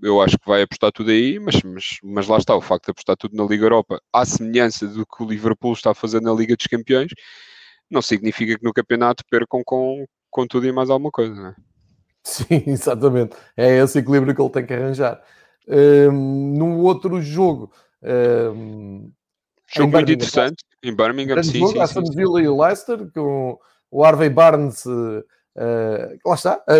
eu 0.01 0.21
acho 0.21 0.37
que 0.37 0.47
vai 0.47 0.61
apostar 0.61 0.91
tudo 0.91 1.11
aí, 1.11 1.39
mas, 1.39 1.61
mas, 1.63 1.97
mas 2.03 2.27
lá 2.27 2.37
está, 2.37 2.55
o 2.55 2.61
facto 2.61 2.85
de 2.85 2.91
apostar 2.91 3.17
tudo 3.17 3.35
na 3.35 3.43
Liga 3.43 3.65
Europa, 3.65 4.01
à 4.13 4.25
semelhança 4.25 4.87
do 4.87 5.05
que 5.05 5.23
o 5.23 5.27
Liverpool 5.27 5.73
está 5.73 5.91
a 5.91 5.95
fazer 5.95 6.21
na 6.21 6.33
Liga 6.33 6.55
dos 6.55 6.67
Campeões, 6.67 7.11
não 7.89 8.01
significa 8.01 8.57
que 8.57 8.63
no 8.63 8.73
campeonato 8.73 9.23
percam 9.29 9.61
com, 9.65 10.05
com 10.29 10.47
tudo 10.47 10.67
e 10.67 10.71
mais 10.71 10.89
alguma 10.89 11.11
coisa, 11.11 11.33
não 11.33 11.47
é? 11.47 11.55
Sim, 12.23 12.63
exatamente. 12.67 13.35
É 13.57 13.77
esse 13.77 13.99
equilíbrio 13.99 14.35
que 14.35 14.41
ele 14.41 14.49
tem 14.49 14.65
que 14.65 14.73
arranjar. 14.73 15.21
Um, 15.67 16.55
no 16.57 16.79
outro 16.79 17.21
jogo. 17.21 17.71
Um, 18.01 19.11
jogo 19.67 19.91
muito 19.91 20.11
interessante 20.11 20.63
em 20.83 20.95
Birmingham, 20.95 21.43
sim, 21.43 21.59
jogo, 21.59 21.73
sim, 21.73 21.79
Aston 21.79 22.03
Villa 22.15 22.41
e 22.41 22.47
Leicester, 22.47 23.09
com 23.13 23.59
o 23.91 24.03
Harvey 24.03 24.29
Barnes. 24.29 24.85
Uh, 24.85 25.23
lá 26.25 26.35
está, 26.35 26.63
a, 26.67 26.75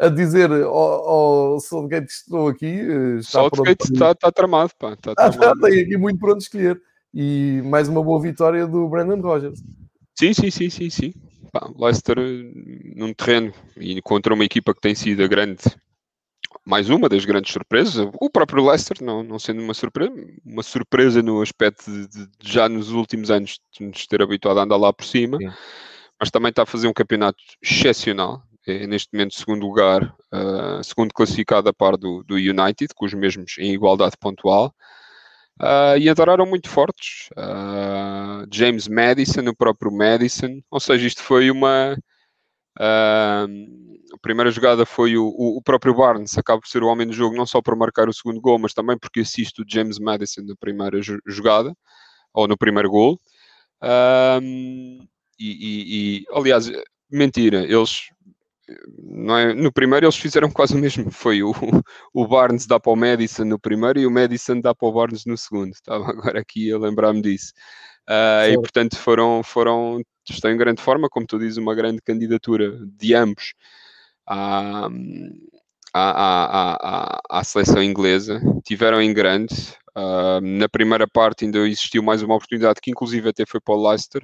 a 0.06 0.08
dizer 0.08 0.50
ao, 0.50 0.68
ao 0.68 1.60
Southgate 1.60 2.10
estou 2.10 2.48
aqui. 2.48 2.80
Uh, 2.82 3.18
está 3.18 3.40
Southgate 3.40 3.92
está, 3.92 4.12
está 4.12 4.32
tramado, 4.32 4.72
pá. 4.78 4.94
Está 4.94 5.12
ah, 5.18 5.30
tramado. 5.30 5.60
tem 5.60 5.82
aqui 5.82 5.96
muito 5.96 6.18
pronto 6.18 6.40
escolher. 6.40 6.80
E 7.12 7.62
mais 7.64 7.88
uma 7.88 8.02
boa 8.02 8.20
vitória 8.20 8.66
do 8.66 8.88
Brandon 8.88 9.20
Rogers. 9.20 9.62
Sim, 10.18 10.32
sim, 10.32 10.50
sim, 10.50 10.70
sim, 10.70 10.90
sim. 10.90 11.14
Pá, 11.52 11.70
Leicester 11.78 12.16
num 12.96 13.12
terreno 13.12 13.52
e 13.76 14.00
contra 14.02 14.34
uma 14.34 14.44
equipa 14.44 14.74
que 14.74 14.80
tem 14.80 14.94
sido 14.94 15.22
a 15.22 15.28
grande, 15.28 15.62
mais 16.64 16.88
uma 16.88 17.08
das 17.08 17.24
grandes 17.24 17.52
surpresas. 17.52 18.08
O 18.20 18.30
próprio 18.30 18.64
Leicester, 18.64 19.02
não, 19.02 19.22
não 19.22 19.38
sendo 19.38 19.62
uma 19.62 19.74
surpresa, 19.74 20.12
uma 20.44 20.62
surpresa 20.62 21.22
no 21.22 21.42
aspecto 21.42 21.90
de, 21.90 22.06
de 22.08 22.28
já 22.40 22.68
nos 22.68 22.90
últimos 22.90 23.30
anos 23.30 23.60
de 23.78 23.86
nos 23.86 24.06
ter 24.06 24.22
habituado 24.22 24.58
a 24.58 24.62
andar 24.62 24.76
lá 24.76 24.92
por 24.92 25.04
cima, 25.04 25.36
sim. 25.38 25.50
mas 26.18 26.30
também 26.30 26.50
está 26.50 26.62
a 26.62 26.66
fazer 26.66 26.88
um 26.88 26.92
campeonato 26.92 27.38
excepcional. 27.62 28.42
É 28.66 28.86
neste 28.86 29.12
momento 29.12 29.34
segundo 29.34 29.66
lugar, 29.66 30.02
uh, 30.32 30.82
segundo 30.82 31.12
classificado 31.12 31.68
a 31.68 31.72
par 31.72 31.98
do, 31.98 32.24
do 32.24 32.36
United, 32.36 32.94
com 32.94 33.04
os 33.04 33.12
mesmos 33.12 33.56
em 33.58 33.74
igualdade 33.74 34.16
pontual. 34.18 34.74
Uh, 35.60 35.96
e 35.98 36.08
entraram 36.08 36.46
muito 36.46 36.68
fortes. 36.68 37.28
Uh, 37.32 38.46
James 38.50 38.88
Madison, 38.88 39.42
o 39.48 39.54
próprio 39.54 39.92
Madison, 39.92 40.60
ou 40.70 40.80
seja, 40.80 41.06
isto 41.06 41.22
foi 41.22 41.50
uma. 41.50 41.96
Uh, 42.78 43.94
a 44.12 44.18
primeira 44.20 44.50
jogada 44.50 44.84
foi 44.84 45.16
o, 45.16 45.26
o, 45.26 45.62
próprio 45.62 45.94
Barnes, 45.94 46.36
acaba 46.36 46.60
por 46.60 46.68
ser 46.68 46.82
o 46.82 46.88
homem 46.88 47.06
do 47.06 47.12
jogo, 47.12 47.36
não 47.36 47.46
só 47.46 47.60
para 47.62 47.76
marcar 47.76 48.08
o 48.08 48.12
segundo 48.12 48.40
gol, 48.40 48.58
mas 48.58 48.74
também 48.74 48.98
porque 48.98 49.20
assiste 49.20 49.62
o 49.62 49.64
James 49.68 49.98
Madison 49.98 50.42
na 50.42 50.54
primeira 50.56 50.98
jogada, 51.26 51.74
ou 52.32 52.48
no 52.48 52.56
primeiro 52.56 52.90
gol. 52.90 53.20
E, 53.82 54.98
e, 55.38 56.18
e, 56.18 56.24
aliás, 56.32 56.70
mentira, 57.10 57.64
eles 57.64 58.08
é? 59.38 59.52
No 59.52 59.70
primeiro 59.70 60.06
eles 60.06 60.16
fizeram 60.16 60.50
quase 60.50 60.74
o 60.74 60.78
mesmo. 60.78 61.10
Foi 61.10 61.42
o, 61.42 61.52
o 62.12 62.26
Barnes 62.26 62.66
dá 62.66 62.80
para 62.80 62.92
o 62.92 62.96
Madison 62.96 63.44
no 63.44 63.58
primeiro 63.58 63.98
e 63.98 64.06
o 64.06 64.10
Madison 64.10 64.60
dá 64.60 64.74
para 64.74 64.88
o 64.88 64.92
Barnes 64.92 65.24
no 65.26 65.36
segundo. 65.36 65.72
Estava 65.72 66.08
agora 66.08 66.40
aqui 66.40 66.72
a 66.72 66.78
lembrar-me 66.78 67.20
disso. 67.20 67.52
Uh, 68.08 68.52
e 68.52 68.54
portanto 68.56 68.96
foram, 68.96 69.42
foram, 69.42 70.02
estão 70.28 70.50
em 70.50 70.56
grande 70.56 70.82
forma, 70.82 71.08
como 71.08 71.26
tu 71.26 71.38
dizes, 71.38 71.56
uma 71.56 71.74
grande 71.74 72.02
candidatura 72.02 72.78
de 72.86 73.14
ambos 73.14 73.54
à, 74.26 74.88
à, 75.92 76.74
à, 76.74 77.20
à, 77.30 77.44
seleção 77.44 77.82
inglesa. 77.82 78.40
Tiveram 78.64 79.00
em 79.00 79.12
grande. 79.12 79.54
Uh, 79.96 80.40
na 80.40 80.68
primeira 80.68 81.06
parte 81.06 81.44
ainda 81.44 81.58
existiu 81.60 82.02
mais 82.02 82.20
uma 82.20 82.34
oportunidade 82.34 82.80
que 82.80 82.90
inclusive 82.90 83.28
até 83.28 83.44
foi 83.46 83.60
para 83.60 83.74
o 83.74 83.88
Leicester 83.88 84.22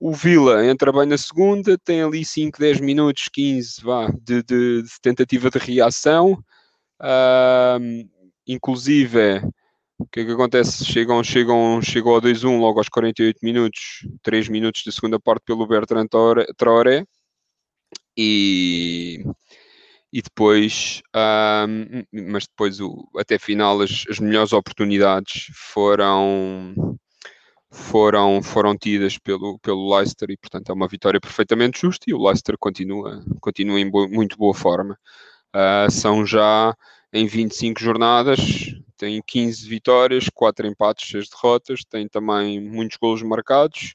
o 0.00 0.12
Vila 0.12 0.66
entra 0.66 0.90
bem 0.90 1.04
na 1.04 1.18
segunda, 1.18 1.76
tem 1.76 2.02
ali 2.02 2.24
5, 2.24 2.58
10 2.58 2.80
minutos, 2.80 3.28
15 3.30 3.82
vá, 3.82 4.08
de, 4.22 4.42
de, 4.42 4.82
de 4.82 5.00
tentativa 5.02 5.50
de 5.50 5.58
reação. 5.58 6.42
Uh, 6.98 8.08
inclusive, 8.46 9.42
o 10.00 10.06
que 10.06 10.20
é 10.20 10.24
que 10.24 10.32
acontece? 10.32 10.84
Chegam, 10.84 11.22
chegam, 11.22 11.80
chegam 11.82 12.12
ao 12.14 12.20
2-1 12.20 12.58
logo 12.58 12.78
aos 12.78 12.88
48 12.88 13.38
minutos, 13.42 14.06
3 14.22 14.48
minutos 14.48 14.82
da 14.84 14.92
segunda 14.92 15.20
parte 15.20 15.44
pelo 15.44 15.66
Bertrand 15.66 16.08
Traoré. 16.56 17.04
E, 18.16 19.24
e 20.12 20.22
depois, 20.22 21.02
um, 21.14 22.02
mas 22.32 22.46
depois 22.46 22.80
o, 22.80 23.08
até 23.16 23.38
final 23.38 23.80
as, 23.80 24.04
as 24.08 24.18
melhores 24.18 24.52
oportunidades 24.52 25.46
foram 25.54 26.74
foram, 27.70 28.42
foram 28.42 28.76
tidas 28.76 29.16
pelo, 29.18 29.58
pelo 29.60 29.96
Leicester 29.96 30.28
e, 30.30 30.36
portanto, 30.36 30.70
é 30.70 30.72
uma 30.72 30.88
vitória 30.88 31.20
perfeitamente 31.20 31.80
justa 31.80 32.04
e 32.08 32.14
o 32.14 32.22
Leicester 32.22 32.56
continua, 32.58 33.24
continua 33.40 33.78
em 33.78 33.88
bo 33.88 34.08
muito 34.08 34.36
boa 34.36 34.54
forma. 34.54 34.98
Uh, 35.54 35.90
são 35.90 36.26
já 36.26 36.74
em 37.12 37.26
25 37.26 37.80
jornadas, 37.80 38.40
tem 39.00 39.22
15 39.26 39.66
vitórias, 39.66 40.28
4 40.28 40.66
empates, 40.66 41.08
6 41.08 41.30
derrotas, 41.30 41.82
tem 41.88 42.06
também 42.06 42.60
muitos 42.60 42.98
golos 42.98 43.22
marcados, 43.22 43.94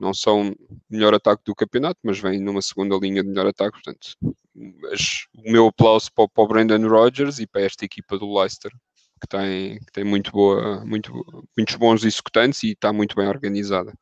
não 0.00 0.14
são 0.14 0.48
o 0.48 0.56
melhor 0.88 1.12
ataque 1.12 1.42
do 1.44 1.54
campeonato, 1.54 2.00
mas 2.02 2.18
vem 2.18 2.40
numa 2.40 2.62
segunda 2.62 2.96
linha 2.96 3.22
de 3.22 3.28
melhor 3.28 3.46
ataque, 3.46 3.72
portanto, 3.72 4.16
mas 4.54 5.26
o 5.36 5.52
meu 5.52 5.66
aplauso 5.66 6.10
para, 6.14 6.26
para 6.26 6.44
o 6.44 6.48
Brendan 6.48 6.88
Rodgers 6.88 7.38
e 7.38 7.46
para 7.46 7.60
esta 7.60 7.84
equipa 7.84 8.18
do 8.18 8.34
Leicester, 8.34 8.72
que 9.20 9.28
tem, 9.28 9.78
que 9.78 9.92
tem 9.92 10.04
muito 10.04 10.32
boa, 10.32 10.82
muito, 10.86 11.12
muitos 11.54 11.74
bons 11.74 12.02
executantes 12.02 12.62
e 12.62 12.72
está 12.72 12.94
muito 12.94 13.14
bem 13.14 13.28
organizada. 13.28 13.92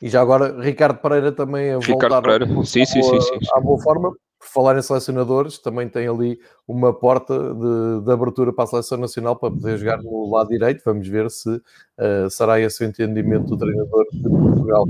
E 0.00 0.08
já 0.08 0.20
agora, 0.20 0.60
Ricardo 0.62 1.00
Pereira 1.00 1.32
também 1.32 1.72
a 1.72 1.78
Ricardo 1.78 2.12
voltar 2.12 2.22
Pereira. 2.22 2.46
Sim, 2.64 2.84
sim, 2.84 3.02
sim, 3.02 3.20
sim, 3.20 3.38
à 3.52 3.60
boa 3.60 3.80
forma. 3.82 4.14
Por 4.44 4.50
falar 4.50 4.78
em 4.78 4.82
selecionadores, 4.82 5.56
também 5.56 5.88
tem 5.88 6.06
ali 6.06 6.38
uma 6.68 6.92
porta 6.92 7.34
de, 7.34 8.04
de, 8.04 8.12
abertura 8.12 8.52
para 8.52 8.64
a 8.64 8.66
seleção 8.66 8.98
nacional 8.98 9.34
para 9.36 9.50
poder 9.50 9.78
jogar 9.78 10.02
no 10.02 10.30
lado 10.30 10.50
direito. 10.50 10.82
Vamos 10.84 11.08
ver 11.08 11.30
se 11.30 11.48
uh, 11.48 12.28
será 12.30 12.60
esse 12.60 12.84
o 12.84 12.86
entendimento 12.86 13.46
do 13.46 13.56
treinador 13.56 14.04
de 14.12 14.28
Portugal. 14.28 14.86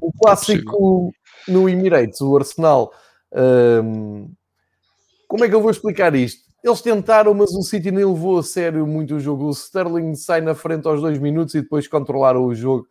O 0.00 0.12
clássico 0.12 1.14
no 1.46 1.68
Emirates, 1.68 2.20
o 2.20 2.36
Arsenal. 2.36 2.92
Um, 3.32 4.28
como 5.28 5.44
é 5.44 5.48
que 5.48 5.54
eu 5.54 5.62
vou 5.62 5.70
explicar 5.70 6.12
isto? 6.16 6.44
Eles 6.64 6.80
tentaram, 6.80 7.32
mas 7.32 7.54
o 7.54 7.62
City 7.62 7.92
nem 7.92 8.04
levou 8.04 8.38
a 8.38 8.42
sério 8.42 8.84
muito 8.88 9.14
o 9.14 9.20
jogo. 9.20 9.44
O 9.44 9.50
Sterling 9.52 10.16
sai 10.16 10.40
na 10.40 10.54
frente 10.54 10.88
aos 10.88 11.00
dois 11.00 11.16
minutos 11.16 11.54
e 11.54 11.62
depois 11.62 11.86
controlaram 11.86 12.44
o 12.44 12.54
jogo 12.54 12.88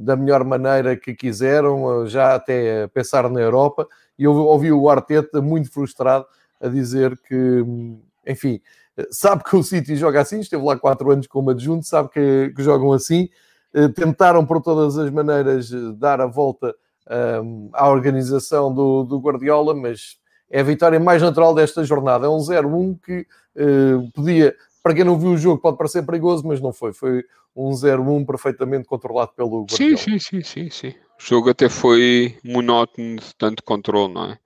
da 0.00 0.16
melhor 0.16 0.44
maneira 0.44 0.96
que 0.96 1.14
quiseram, 1.14 2.06
já 2.06 2.34
até 2.34 2.86
pensar 2.88 3.28
na 3.28 3.40
Europa. 3.40 3.86
E 4.18 4.24
eu 4.24 4.34
ouvi 4.34 4.72
o 4.72 4.88
Arteta 4.88 5.42
muito 5.42 5.70
frustrado 5.70 6.24
a 6.60 6.68
dizer 6.68 7.18
que, 7.28 7.64
enfim, 8.26 8.60
sabe 9.10 9.44
que 9.44 9.56
o 9.56 9.62
City 9.62 9.96
joga 9.96 10.20
assim, 10.20 10.40
esteve 10.40 10.64
lá 10.64 10.78
quatro 10.78 11.10
anos 11.10 11.26
como 11.26 11.50
adjunto, 11.50 11.86
sabe 11.86 12.08
que, 12.10 12.52
que 12.56 12.62
jogam 12.62 12.92
assim. 12.92 13.28
Eh, 13.72 13.88
tentaram 13.88 14.44
por 14.44 14.60
todas 14.60 14.98
as 14.98 15.10
maneiras 15.10 15.70
dar 15.96 16.20
a 16.20 16.26
volta 16.26 16.74
à 17.72 17.88
organização 17.88 18.72
do, 18.72 19.02
do 19.02 19.18
Guardiola, 19.18 19.74
mas 19.74 20.16
é 20.48 20.60
a 20.60 20.64
vitória 20.64 20.98
mais 21.00 21.22
natural 21.22 21.54
desta 21.54 21.82
jornada. 21.84 22.26
É 22.26 22.28
um 22.28 22.38
0-1 22.38 22.98
que 23.02 23.26
uh, 23.56 24.10
podia, 24.12 24.54
para 24.82 24.94
quem 24.94 25.04
não 25.04 25.18
viu 25.18 25.30
o 25.30 25.36
jogo, 25.36 25.60
pode 25.60 25.76
parecer 25.76 26.04
perigoso, 26.04 26.46
mas 26.46 26.60
não 26.60 26.72
foi. 26.72 26.92
Foi 26.92 27.24
um 27.54 27.70
0-1 27.70 28.24
perfeitamente 28.26 28.86
controlado 28.86 29.32
pelo 29.34 29.64
Guardiola. 29.64 29.96
Sim, 29.96 30.18
sim, 30.18 30.18
sim, 30.18 30.42
sim, 30.42 30.70
sim. 30.70 30.94
O 31.18 31.22
jogo 31.22 31.50
até 31.50 31.68
foi 31.68 32.36
monótono 32.44 33.16
de 33.16 33.34
tanto 33.36 33.62
controle, 33.62 34.12
não 34.12 34.24
é? 34.24 34.38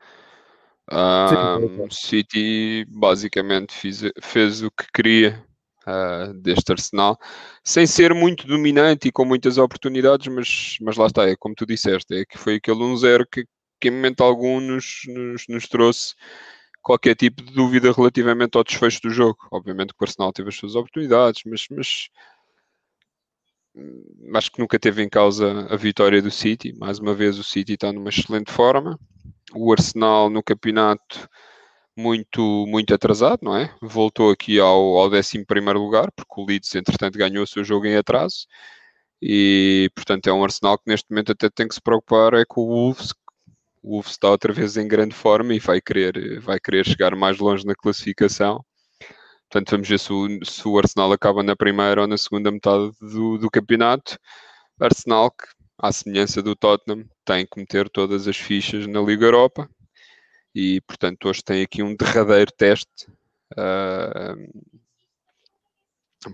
Um, 0.92 1.90
City 1.90 2.84
basicamente 2.88 3.72
fez, 3.72 4.02
fez 4.20 4.62
o 4.62 4.70
que 4.70 4.84
queria 4.92 5.42
uh, 5.86 6.34
deste 6.34 6.72
Arsenal, 6.72 7.18
sem 7.62 7.86
ser 7.86 8.12
muito 8.12 8.46
dominante 8.46 9.08
e 9.08 9.12
com 9.12 9.24
muitas 9.24 9.56
oportunidades, 9.56 10.26
mas, 10.28 10.76
mas 10.82 10.96
lá 10.96 11.06
está, 11.06 11.28
é 11.28 11.36
como 11.36 11.54
tu 11.54 11.64
disseste, 11.64 12.14
é 12.14 12.24
que 12.24 12.36
foi 12.36 12.56
aquele 12.56 12.80
1-0 12.80 13.24
que, 13.30 13.46
que 13.80 13.88
em 13.88 13.92
momento 13.92 14.22
algum 14.22 14.60
nos, 14.60 15.02
nos, 15.06 15.46
nos 15.48 15.68
trouxe 15.68 16.14
qualquer 16.84 17.16
tipo 17.16 17.42
de 17.42 17.52
dúvida 17.52 17.90
relativamente 17.90 18.56
ao 18.56 18.62
desfecho 18.62 19.00
do 19.02 19.10
jogo. 19.10 19.38
Obviamente 19.50 19.94
que 19.94 20.00
o 20.00 20.04
Arsenal 20.04 20.32
teve 20.32 20.50
as 20.50 20.56
suas 20.56 20.76
oportunidades, 20.76 21.42
mas, 21.46 21.66
mas 21.70 22.08
acho 24.36 24.52
que 24.52 24.60
nunca 24.60 24.78
teve 24.78 25.02
em 25.02 25.08
causa 25.08 25.66
a 25.70 25.76
vitória 25.76 26.20
do 26.22 26.30
City. 26.30 26.74
Mais 26.78 26.98
uma 26.98 27.14
vez, 27.14 27.38
o 27.38 27.42
City 27.42 27.72
está 27.72 27.92
numa 27.92 28.10
excelente 28.10 28.52
forma. 28.52 28.98
O 29.54 29.72
Arsenal 29.72 30.28
no 30.28 30.42
campeonato 30.42 31.28
muito, 31.96 32.66
muito 32.68 32.92
atrasado, 32.94 33.40
não 33.42 33.56
é? 33.56 33.74
Voltou 33.80 34.30
aqui 34.30 34.58
ao, 34.60 34.98
ao 34.98 35.10
11 35.10 35.44
lugar, 35.74 36.10
porque 36.12 36.40
o 36.40 36.44
Leeds, 36.44 36.74
entretanto, 36.74 37.18
ganhou 37.18 37.44
o 37.44 37.46
seu 37.46 37.64
jogo 37.64 37.86
em 37.86 37.96
atraso. 37.96 38.46
E, 39.22 39.90
portanto, 39.94 40.26
é 40.26 40.32
um 40.32 40.44
Arsenal 40.44 40.76
que 40.76 40.84
neste 40.86 41.10
momento 41.10 41.32
até 41.32 41.48
tem 41.48 41.66
que 41.66 41.74
se 41.74 41.80
preocupar 41.80 42.34
é 42.34 42.44
com 42.44 42.60
o 42.60 42.66
Wolves. 42.66 43.14
O 43.84 43.96
Wolves 43.96 44.12
está 44.12 44.30
outra 44.30 44.50
vez 44.50 44.78
em 44.78 44.88
grande 44.88 45.14
forma 45.14 45.52
e 45.54 45.58
vai 45.58 45.78
querer, 45.78 46.40
vai 46.40 46.58
querer 46.58 46.86
chegar 46.86 47.14
mais 47.14 47.38
longe 47.38 47.66
na 47.66 47.74
classificação. 47.74 48.64
Portanto, 49.50 49.72
vamos 49.72 49.86
ver 49.86 49.98
se 49.98 50.10
o, 50.10 50.26
se 50.42 50.66
o 50.66 50.78
Arsenal 50.78 51.12
acaba 51.12 51.42
na 51.42 51.54
primeira 51.54 52.00
ou 52.00 52.06
na 52.06 52.16
segunda 52.16 52.50
metade 52.50 52.90
do, 52.98 53.36
do 53.36 53.50
campeonato. 53.50 54.18
Arsenal, 54.80 55.30
que, 55.30 55.44
à 55.78 55.92
semelhança 55.92 56.42
do 56.42 56.56
Tottenham, 56.56 57.04
tem 57.26 57.46
que 57.46 57.60
meter 57.60 57.90
todas 57.90 58.26
as 58.26 58.38
fichas 58.38 58.86
na 58.86 59.02
Liga 59.02 59.26
Europa 59.26 59.68
e 60.54 60.80
portanto 60.82 61.28
hoje 61.28 61.42
tem 61.44 61.62
aqui 61.62 61.82
um 61.82 61.94
derradeiro 61.94 62.52
teste. 62.56 63.06
Uh, 63.52 64.72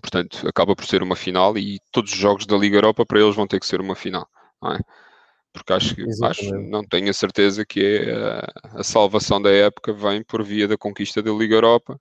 portanto, 0.00 0.46
acaba 0.46 0.76
por 0.76 0.86
ser 0.86 1.02
uma 1.02 1.16
final 1.16 1.58
e 1.58 1.80
todos 1.90 2.12
os 2.12 2.18
jogos 2.18 2.46
da 2.46 2.56
Liga 2.56 2.76
Europa 2.76 3.04
para 3.04 3.20
eles 3.20 3.34
vão 3.34 3.48
ter 3.48 3.58
que 3.58 3.66
ser 3.66 3.80
uma 3.80 3.96
final, 3.96 4.28
é? 4.66 5.09
Porque 5.52 5.72
acho 5.72 5.94
que 5.96 6.04
acho, 6.22 6.54
não 6.54 6.84
tenho 6.84 7.10
a 7.10 7.12
certeza 7.12 7.66
que 7.66 7.84
é 7.84 8.12
a, 8.12 8.80
a, 8.80 8.84
salvação 8.84 9.42
da 9.42 9.50
época 9.50 9.92
vem 9.92 10.22
por 10.22 10.44
via 10.44 10.68
da 10.68 10.78
conquista 10.78 11.20
da 11.20 11.32
Liga 11.32 11.56
Europa, 11.56 12.00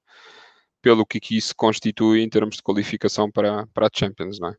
pelo 0.82 1.06
que 1.06 1.18
aqui 1.18 1.42
se 1.42 1.54
constitui 1.56 2.22
em 2.22 2.30
termos 2.30 2.58
de 2.58 2.64
qualificação 2.64 3.30
para, 3.32 3.66
para 3.74 3.88
a 3.88 3.90
Champions, 3.92 4.40
não 4.40 4.50
é? 4.50 4.56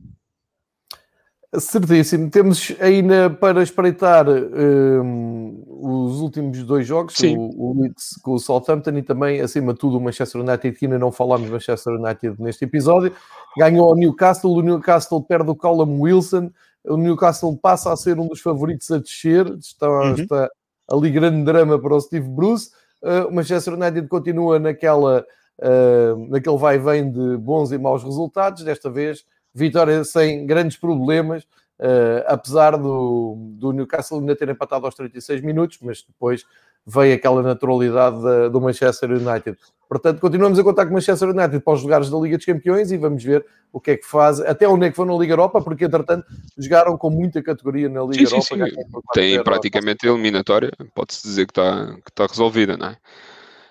Certíssimo. 1.58 2.30
Temos 2.30 2.72
ainda 2.78 3.28
para 3.28 3.60
espreitar 3.60 4.28
um, 4.28 5.64
os 5.66 6.20
últimos 6.20 6.62
dois 6.62 6.86
jogos, 6.86 7.14
Sim. 7.16 7.36
o, 7.36 7.50
o 7.70 7.82
Leeds 7.82 8.20
com 8.22 8.34
o 8.34 8.38
Southampton 8.38 8.96
e 8.96 9.02
também, 9.02 9.40
acima 9.40 9.72
de 9.72 9.80
tudo, 9.80 9.98
o 9.98 10.00
Manchester 10.00 10.42
United, 10.42 10.78
que 10.78 10.86
ainda 10.86 10.96
não 10.96 11.10
falámos 11.10 11.48
do 11.48 11.52
Manchester 11.52 11.94
United 11.94 12.36
neste 12.40 12.64
episódio. 12.64 13.12
Ganhou 13.58 13.90
o 13.90 13.96
Newcastle, 13.96 14.52
o 14.52 14.62
Newcastle 14.62 15.20
perde 15.24 15.50
o 15.50 15.56
Callum 15.56 16.00
Wilson, 16.02 16.52
o 16.84 16.96
Newcastle 16.96 17.56
passa 17.56 17.92
a 17.92 17.96
ser 17.96 18.18
um 18.18 18.26
dos 18.26 18.40
favoritos 18.40 18.90
a 18.90 18.98
descer, 18.98 19.46
está, 19.58 19.88
uhum. 19.88 20.14
está 20.14 20.48
ali 20.90 21.10
grande 21.10 21.44
drama 21.44 21.78
para 21.78 21.94
o 21.94 22.00
Steve 22.00 22.28
Bruce. 22.28 22.70
Uh, 23.02 23.28
o 23.28 23.34
Manchester 23.34 23.74
United 23.74 24.08
continua 24.08 24.58
naquela, 24.58 25.24
uh, 25.58 26.26
naquele 26.28 26.58
vai-vem 26.58 27.10
de 27.10 27.36
bons 27.38 27.72
e 27.72 27.78
maus 27.78 28.02
resultados, 28.02 28.62
desta 28.62 28.90
vez 28.90 29.24
vitória 29.54 30.04
sem 30.04 30.46
grandes 30.46 30.76
problemas, 30.76 31.42
uh, 31.80 32.24
apesar 32.26 32.76
do, 32.76 33.36
do 33.58 33.72
Newcastle 33.72 34.20
ainda 34.20 34.36
ter 34.36 34.48
empatado 34.48 34.86
aos 34.86 34.94
36 34.94 35.40
minutos, 35.42 35.78
mas 35.82 36.02
depois 36.02 36.44
veio 36.86 37.14
aquela 37.14 37.42
naturalidade 37.42 38.22
da, 38.22 38.48
do 38.48 38.60
Manchester 38.60 39.10
United. 39.10 39.56
Portanto, 39.88 40.20
continuamos 40.20 40.58
a 40.58 40.62
contar 40.62 40.84
com 40.84 40.92
o 40.92 40.94
Manchester 40.94 41.30
United 41.30 41.60
para 41.60 41.74
os 41.74 41.82
lugares 41.82 42.08
da 42.08 42.18
Liga 42.18 42.36
dos 42.36 42.46
Campeões 42.46 42.92
e 42.92 42.96
vamos 42.96 43.22
ver 43.22 43.44
o 43.72 43.80
que 43.80 43.92
é 43.92 43.96
que 43.96 44.06
faz, 44.06 44.40
até 44.40 44.68
onde 44.68 44.86
é 44.86 44.90
que 44.90 44.96
vão 44.96 45.06
na 45.06 45.14
Liga 45.14 45.32
Europa, 45.32 45.60
porque 45.60 45.84
entretanto 45.84 46.26
jogaram 46.58 46.96
com 46.96 47.10
muita 47.10 47.42
categoria 47.42 47.88
na 47.88 48.02
Liga 48.02 48.14
sim, 48.14 48.22
Europa. 48.24 48.42
Sim, 48.42 48.64
sim. 48.66 49.00
Tem 49.12 49.42
praticamente 49.42 50.06
a 50.06 50.12
eliminatória, 50.12 50.70
pode-se 50.94 51.22
dizer 51.22 51.46
que 51.46 51.52
está, 51.52 51.86
que 52.04 52.10
está 52.10 52.26
resolvida, 52.26 52.76
não 52.76 52.86
é? 52.86 52.96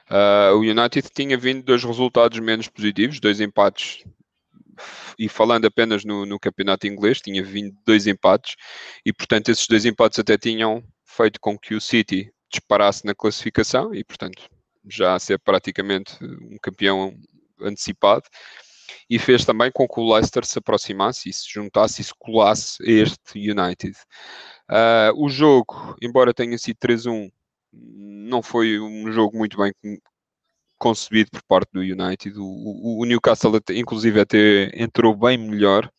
Uh, 0.09 0.55
o 0.55 0.59
United 0.61 1.07
tinha 1.13 1.37
vindo 1.37 1.63
dois 1.63 1.83
resultados 1.83 2.39
menos 2.39 2.67
positivos, 2.67 3.19
dois 3.19 3.39
empates 3.39 4.03
e 5.17 5.29
falando 5.29 5.65
apenas 5.65 6.03
no, 6.03 6.25
no, 6.25 6.39
campeonato 6.39 6.87
inglês, 6.87 7.21
tinha 7.21 7.43
vindo 7.43 7.75
dois 7.85 8.07
empates 8.07 8.55
e, 9.05 9.13
portanto, 9.13 9.49
esses 9.49 9.67
dois 9.67 9.85
empates 9.85 10.17
até 10.19 10.37
tinham 10.37 10.83
feito 11.05 11.39
com 11.39 11.57
que 11.57 11.75
o 11.75 11.81
City 11.81 12.31
disparasse 12.49 13.05
na 13.05 13.15
classificação 13.15 13.93
e, 13.93 14.03
portanto, 14.03 14.49
já 14.87 15.15
a 15.15 15.19
ser 15.19 15.39
praticamente 15.39 16.13
um 16.23 16.57
campeão 16.61 17.13
antecipado. 17.61 18.23
E 19.09 19.19
fez 19.19 19.45
também 19.45 19.71
com 19.71 19.87
que 19.87 19.99
o 19.99 20.13
Leicester 20.13 20.45
se 20.45 20.59
aproximasse 20.59 21.29
e 21.29 21.33
se 21.33 21.49
juntasse 21.51 22.01
e 22.01 22.05
se 22.05 22.13
colasse 22.17 22.81
a 22.83 22.89
este 22.89 23.51
United. 23.51 23.97
Uh, 24.69 25.13
o 25.15 25.29
jogo, 25.29 25.95
embora 26.01 26.33
tenha 26.33 26.57
sido 26.57 26.77
3-1, 26.77 27.31
não 27.73 28.41
foi 28.41 28.79
um 28.79 29.11
jogo 29.11 29.37
muito 29.37 29.57
bem 29.57 29.73
concebido 30.77 31.29
por 31.31 31.43
parte 31.43 31.71
do 31.73 31.81
United. 31.81 32.37
O, 32.39 32.43
o, 32.43 33.01
o 33.01 33.05
Newcastle, 33.05 33.59
inclusive, 33.71 34.19
até 34.19 34.71
entrou 34.75 35.15
bem 35.15 35.37
melhor. 35.37 35.91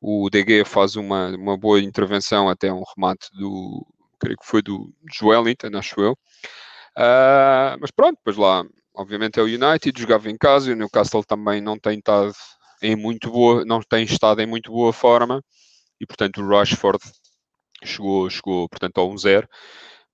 O 0.00 0.28
DG 0.30 0.64
faz 0.64 0.96
uma, 0.96 1.28
uma 1.36 1.56
boa 1.56 1.80
intervenção, 1.80 2.48
até 2.48 2.72
um 2.72 2.82
remate 2.94 3.28
do, 3.32 3.86
creio 4.18 4.36
que 4.36 4.46
foi 4.46 4.62
do 4.62 4.92
Joelinton, 5.12 5.76
acho 5.76 6.00
eu. 6.00 6.12
Uh, 6.96 7.78
mas 7.80 7.90
pronto, 7.90 8.16
depois 8.16 8.36
lá, 8.36 8.64
obviamente 8.94 9.38
é 9.38 9.42
o 9.42 9.46
United, 9.46 10.00
jogava 10.00 10.30
em 10.30 10.36
casa 10.36 10.70
e 10.70 10.72
o 10.72 10.76
Newcastle 10.76 11.24
também 11.24 11.60
não 11.60 11.78
tem 11.78 11.98
estado 11.98 12.34
em 12.82 12.96
muito 12.96 13.30
boa, 13.30 13.64
não 13.64 13.80
tem 13.80 14.04
estado 14.04 14.40
em 14.40 14.46
muito 14.46 14.72
boa 14.72 14.92
forma 14.92 15.42
e 16.00 16.06
portanto 16.06 16.40
o 16.40 16.48
Rashford 16.48 16.98
chegou, 17.84 18.28
chegou 18.30 18.68
portanto 18.68 18.98
ao 18.98 19.08
1-0, 19.10 19.46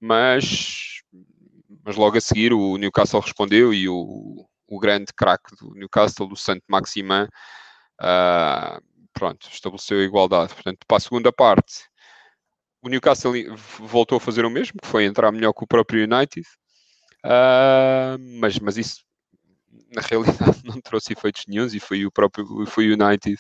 mas 0.01 1.03
mas 1.85 1.97
logo 1.97 2.17
a 2.17 2.21
seguir 2.21 2.53
o 2.53 2.77
Newcastle 2.77 3.21
respondeu 3.21 3.73
e 3.73 3.89
o, 3.89 4.47
o 4.67 4.79
grande 4.79 5.13
craque 5.15 5.55
do 5.57 5.75
Newcastle, 5.75 6.31
o 6.31 6.37
Santo 6.37 6.63
Maximin, 6.69 7.25
uh, 8.01 8.81
pronto, 9.13 9.49
estabeleceu 9.51 9.99
a 10.01 10.03
igualdade. 10.03 10.55
Portanto, 10.55 10.79
para 10.87 10.97
a 10.97 11.01
segunda 11.01 11.33
parte, 11.33 11.85
o 12.85 12.89
Newcastle 12.89 13.33
voltou 13.81 14.17
a 14.19 14.21
fazer 14.21 14.45
o 14.45 14.51
mesmo, 14.51 14.79
que 14.81 14.87
foi 14.87 15.07
entrar 15.07 15.33
melhor 15.33 15.55
que 15.55 15.65
o 15.65 15.67
próprio 15.67 16.05
United, 16.05 16.47
uh, 17.25 18.19
mas, 18.39 18.59
mas 18.59 18.77
isso 18.77 19.03
na 19.91 20.03
realidade 20.03 20.61
não 20.65 20.81
trouxe 20.83 21.15
efeitos 21.15 21.45
nenhums 21.49 21.73
e 21.73 21.81
foi 21.81 22.05
o 22.05 22.13
próprio 22.13 22.67
foi 22.67 22.91
o 22.91 22.93
United 22.93 23.39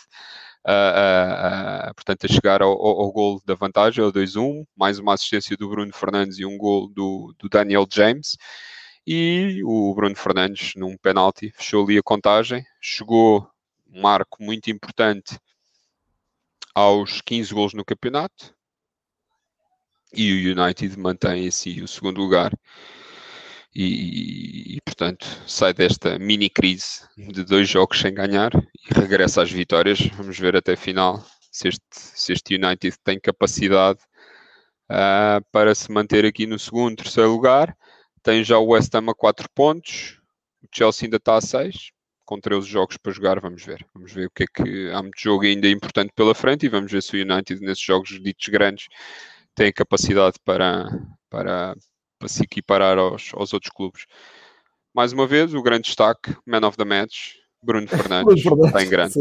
uh, 0.66 1.90
uh, 1.90 1.94
portanto, 1.94 2.24
a 2.24 2.28
chegar 2.28 2.62
ao, 2.62 2.72
ao, 2.72 3.02
ao 3.02 3.12
gol 3.12 3.42
da 3.44 3.54
vantagem, 3.54 4.02
ao 4.02 4.10
2-1, 4.10 4.64
mais 4.74 4.98
uma 4.98 5.12
assistência 5.12 5.56
do 5.58 5.68
Bruno 5.68 5.92
Fernandes 5.92 6.38
e 6.38 6.46
um 6.46 6.56
gol 6.56 6.88
do, 6.88 7.34
do 7.38 7.48
Daniel 7.48 7.86
James. 7.90 8.38
E 9.06 9.60
o 9.62 9.94
Bruno 9.94 10.16
Fernandes, 10.16 10.72
num 10.74 10.96
penalti, 10.96 11.52
fechou 11.54 11.84
ali 11.84 11.98
a 11.98 12.02
contagem, 12.02 12.64
chegou 12.80 13.46
um 13.92 14.00
marco 14.00 14.42
muito 14.42 14.70
importante 14.70 15.38
aos 16.74 17.20
15 17.20 17.52
gols 17.52 17.74
no 17.74 17.84
campeonato 17.84 18.54
e 20.16 20.52
o 20.52 20.60
United 20.60 20.98
mantém 20.98 21.46
assim 21.48 21.82
o 21.82 21.88
segundo 21.88 22.20
lugar 22.20 22.52
e, 23.74 24.76
e, 24.76 24.80
portanto 24.82 25.26
sai 25.46 25.74
desta 25.74 26.18
mini 26.18 26.48
crise 26.48 27.02
de 27.16 27.44
dois 27.44 27.68
jogos 27.68 27.98
sem 28.00 28.14
ganhar 28.14 28.52
e 28.54 28.94
regressa 28.94 29.42
às 29.42 29.50
vitórias. 29.50 29.98
Vamos 30.16 30.38
ver 30.38 30.56
até 30.56 30.76
final 30.76 31.24
se 31.50 31.68
este, 31.68 31.84
se 31.90 32.32
este 32.32 32.54
United 32.54 32.96
tem 33.02 33.18
capacidade 33.18 33.98
uh, 34.90 35.44
para 35.50 35.74
se 35.74 35.90
manter 35.90 36.24
aqui 36.24 36.46
no 36.46 36.58
segundo, 36.58 36.96
terceiro 36.96 37.30
lugar. 37.30 37.76
Tem 38.22 38.44
já 38.44 38.58
o 38.58 38.68
West 38.68 38.94
Ham 38.94 39.10
a 39.10 39.14
4 39.14 39.48
pontos, 39.54 40.18
o 40.62 40.68
Chelsea 40.74 41.06
ainda 41.06 41.18
está 41.18 41.36
a 41.36 41.40
6, 41.40 41.90
com 42.24 42.40
13 42.40 42.66
jogos 42.66 42.96
para 42.96 43.12
jogar. 43.12 43.40
Vamos 43.40 43.64
ver. 43.64 43.84
Vamos 43.92 44.12
ver 44.12 44.26
o 44.26 44.30
que 44.30 44.44
é 44.44 44.46
que 44.46 44.90
há 44.90 45.02
muito 45.02 45.20
jogo 45.20 45.44
ainda 45.44 45.68
importante 45.68 46.12
pela 46.14 46.34
frente 46.34 46.64
e 46.64 46.68
vamos 46.68 46.90
ver 46.90 47.02
se 47.02 47.16
o 47.16 47.20
United 47.20 47.60
nesses 47.60 47.84
jogos 47.84 48.08
ditos 48.22 48.48
grandes 48.48 48.86
tem 49.54 49.72
capacidade 49.72 50.36
para, 50.44 50.86
para, 51.30 51.74
para 52.18 52.28
se 52.28 52.42
equiparar 52.42 52.98
aos, 52.98 53.30
aos 53.34 53.52
outros 53.52 53.72
clubes. 53.72 54.06
Mais 54.94 55.12
uma 55.12 55.26
vez, 55.26 55.54
o 55.54 55.62
grande 55.62 55.84
destaque, 55.84 56.36
man 56.46 56.66
of 56.66 56.76
the 56.76 56.84
match, 56.84 57.34
Bruno 57.62 57.86
Fernandes, 57.88 58.44
está 58.44 58.82
em 58.82 58.88
grande. 58.88 59.20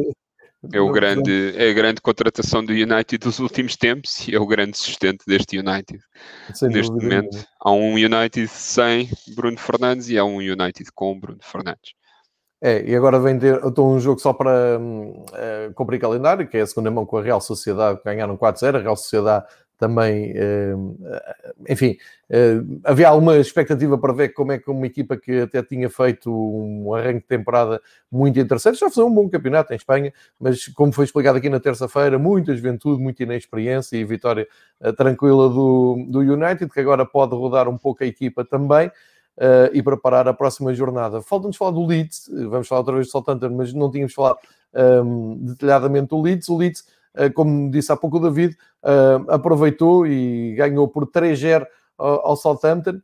É, 0.71 0.79
o 0.79 0.89
grande, 0.91 1.53
é 1.57 1.71
a 1.71 1.73
grande 1.73 1.99
contratação 1.99 2.63
do 2.63 2.71
United 2.71 3.17
dos 3.17 3.39
últimos 3.39 3.75
tempos 3.75 4.25
e 4.29 4.35
é 4.35 4.39
o 4.39 4.47
grande 4.47 4.77
sustento 4.77 5.25
deste 5.27 5.59
United. 5.59 5.99
Sem 6.53 6.69
Neste 6.69 6.93
momento, 6.93 7.45
há 7.59 7.71
um 7.71 7.95
United 7.95 8.47
sem 8.47 9.09
Bruno 9.35 9.57
Fernandes 9.57 10.07
e 10.07 10.17
há 10.17 10.23
um 10.23 10.37
United 10.37 10.89
com 10.95 11.19
Bruno 11.19 11.39
Fernandes. 11.41 11.93
É, 12.61 12.81
e 12.81 12.95
agora 12.95 13.19
vem 13.19 13.37
ter 13.37 13.61
estou 13.65 13.93
um 13.93 13.99
jogo 13.99 14.21
só 14.21 14.31
para 14.31 14.79
uh, 14.79 15.73
cumprir 15.75 15.99
calendário, 15.99 16.47
que 16.47 16.57
é 16.57 16.61
a 16.61 16.67
segunda 16.67 16.89
mão 16.89 17.05
com 17.05 17.17
a 17.17 17.21
Real 17.21 17.41
Sociedade, 17.41 17.97
que 17.97 18.05
ganharam 18.05 18.37
4-0. 18.37 18.77
A 18.77 18.79
Real 18.79 18.95
Sociedade 18.95 19.45
também, 19.83 20.33
enfim, 21.67 21.97
havia 22.85 23.09
alguma 23.09 23.35
expectativa 23.35 23.97
para 23.97 24.13
ver 24.13 24.29
como 24.29 24.53
é 24.53 24.57
que 24.57 24.71
uma 24.71 24.85
equipa 24.85 25.17
que 25.17 25.41
até 25.41 25.61
tinha 25.61 25.89
feito 25.89 26.31
um 26.31 26.93
arranque 26.93 27.19
de 27.19 27.27
temporada 27.27 27.81
muito 28.09 28.39
interessante, 28.39 28.79
já 28.79 28.89
fez 28.89 29.05
um 29.05 29.13
bom 29.13 29.27
campeonato 29.27 29.73
em 29.73 29.75
Espanha, 29.75 30.13
mas 30.39 30.69
como 30.69 30.93
foi 30.93 31.03
explicado 31.03 31.37
aqui 31.37 31.49
na 31.49 31.59
terça-feira, 31.59 32.17
muita 32.17 32.55
juventude, 32.55 33.03
muita 33.03 33.23
inexperiência 33.23 33.97
e 33.97 34.05
vitória 34.05 34.47
tranquila 34.95 35.49
do, 35.49 36.05
do 36.07 36.19
United, 36.19 36.71
que 36.71 36.79
agora 36.79 37.05
pode 37.05 37.35
rodar 37.35 37.67
um 37.67 37.77
pouco 37.77 38.05
a 38.05 38.07
equipa 38.07 38.45
também. 38.45 38.89
E 39.73 39.81
preparar 39.81 40.27
a 40.27 40.33
próxima 40.33 40.75
jornada. 40.75 41.19
Falta-nos 41.19 41.57
falar 41.57 41.71
do 41.71 41.83
Leeds, 41.83 42.29
vamos 42.47 42.67
falar 42.67 42.81
outra 42.81 42.93
vez 42.93 43.07
do 43.07 43.09
Southampton, 43.09 43.49
mas 43.49 43.73
não 43.73 43.89
tínhamos 43.89 44.13
falado 44.13 44.37
um, 45.03 45.37
detalhadamente 45.39 46.09
do 46.09 46.21
Leeds. 46.21 46.47
O 46.49 46.55
Leeds, 46.57 46.85
como 47.33 47.69
disse 47.69 47.91
há 47.91 47.95
pouco 47.95 48.17
o 48.17 48.19
David, 48.19 48.55
uh, 48.83 49.31
aproveitou 49.31 50.05
e 50.07 50.53
ganhou 50.55 50.87
por 50.87 51.07
3-0 51.07 51.65
ao, 51.97 52.27
ao 52.27 52.35
Southampton 52.35 52.99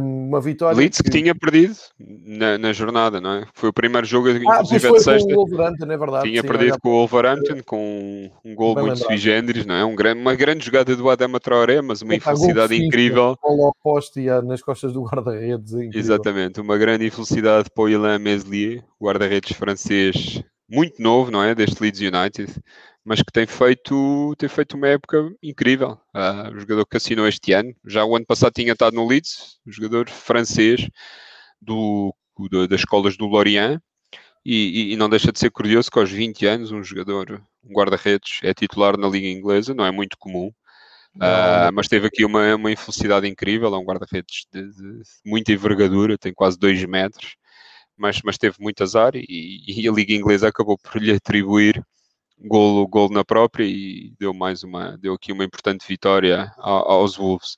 uma 0.00 0.40
vitória. 0.40 0.76
Leeds 0.76 1.00
que, 1.00 1.10
que 1.10 1.18
tinha 1.18 1.34
perdido 1.34 1.74
na, 1.98 2.58
na, 2.58 2.72
jornada, 2.72 3.20
não 3.20 3.32
é? 3.32 3.46
Foi 3.54 3.70
o 3.70 3.72
primeiro 3.72 4.06
jogo, 4.06 4.28
ah, 4.28 4.32
inclusive, 4.32 4.92
de 4.92 5.00
sexta. 5.00 5.34
Com 5.34 5.40
o 5.40 5.46
Wolverhampton, 5.46 5.90
é 5.90 5.96
verdade. 5.96 6.28
Tinha 6.28 6.42
sim, 6.42 6.48
perdido 6.48 6.78
com 6.78 6.88
o 6.90 6.92
Wolverhampton 6.92 7.62
com 7.64 8.30
um 8.44 8.54
gol 8.54 8.74
Bem 8.74 8.84
muito 8.84 8.98
sui 8.98 9.16
generis, 9.16 9.64
não 9.64 9.74
é? 9.74 9.84
Um 9.84 9.94
grande, 9.94 10.20
uma 10.20 10.34
grande 10.34 10.64
jogada 10.64 10.94
do 10.94 11.08
Adama 11.08 11.40
Traoré, 11.40 11.80
mas 11.80 12.02
uma 12.02 12.14
infelicidade 12.14 12.76
incrível. 12.76 13.36
Ao 13.42 13.58
oposto 13.60 14.20
e 14.20 14.26
nas 14.42 14.60
costas 14.60 14.92
do 14.92 15.02
guarda-redes. 15.02 15.72
Exatamente, 15.94 16.60
uma 16.60 16.76
grande 16.76 17.06
infelicidade 17.06 17.70
para 17.74 17.84
o 17.84 17.88
Ilan 17.88 18.18
Meslier, 18.18 18.84
guarda-redes 19.00 19.56
francês 19.56 20.42
muito 20.68 21.00
novo, 21.00 21.30
não 21.30 21.42
é? 21.42 21.54
Deste 21.54 21.80
Leeds 21.80 22.00
United 22.00 22.52
mas 23.06 23.22
que 23.22 23.30
tem 23.32 23.46
feito, 23.46 24.34
tem 24.36 24.48
feito 24.48 24.76
uma 24.76 24.88
época 24.88 25.32
incrível. 25.40 25.96
Uh, 26.12 26.52
o 26.52 26.58
jogador 26.58 26.84
que 26.84 26.96
assinou 26.96 27.28
este 27.28 27.52
ano, 27.52 27.72
já 27.86 28.04
o 28.04 28.16
ano 28.16 28.26
passado 28.26 28.52
tinha 28.52 28.72
estado 28.72 28.94
no 28.94 29.06
Leeds, 29.06 29.60
o 29.64 29.70
jogador 29.70 30.10
francês 30.10 30.88
do, 31.62 32.12
do 32.36 32.66
das 32.66 32.80
escolas 32.80 33.16
do 33.16 33.26
Lorient, 33.26 33.80
e, 34.44 34.92
e, 34.92 34.96
não 34.96 35.08
deixa 35.08 35.30
de 35.30 35.38
ser 35.38 35.50
curioso 35.50 35.88
que 35.88 35.98
aos 36.00 36.10
20 36.10 36.46
anos 36.46 36.72
um 36.72 36.82
jogador, 36.82 37.40
um 37.62 37.72
guarda-redes, 37.72 38.40
é 38.42 38.52
titular 38.52 38.98
na 38.98 39.08
Liga 39.08 39.28
Inglesa, 39.28 39.72
não 39.72 39.86
é 39.86 39.90
muito 39.92 40.16
comum. 40.18 40.52
Uh, 41.14 41.70
mas 41.72 41.86
teve 41.86 42.08
aqui 42.08 42.24
uma, 42.24 42.56
uma 42.56 42.72
infelicidade 42.72 43.28
incrível, 43.28 43.72
é 43.72 43.78
um 43.78 43.84
guarda-redes 43.84 44.46
de, 44.52 44.62
de, 44.62 45.02
muita 45.24 45.52
envergadura, 45.52 46.18
tem 46.18 46.34
quase 46.34 46.58
2 46.58 46.84
metros, 46.86 47.36
mas, 47.96 48.20
mas 48.24 48.36
teve 48.36 48.56
muito 48.58 48.82
azar 48.82 49.12
e, 49.14 49.60
e 49.68 49.88
a 49.88 49.92
Liga 49.92 50.12
Inglesa 50.12 50.48
acabou 50.48 50.76
por 50.76 51.00
lhe 51.00 51.12
atribuir 51.12 51.84
golo, 52.38 52.86
golo 52.86 53.12
na 53.12 53.24
própria 53.24 53.64
e 53.64 54.14
deu 54.18 54.32
mais 54.34 54.62
uma, 54.62 54.96
deu 54.98 55.14
aqui 55.14 55.32
uma 55.32 55.44
importante 55.44 55.86
vitória 55.86 56.52
aos 56.58 57.16
Wolves. 57.16 57.56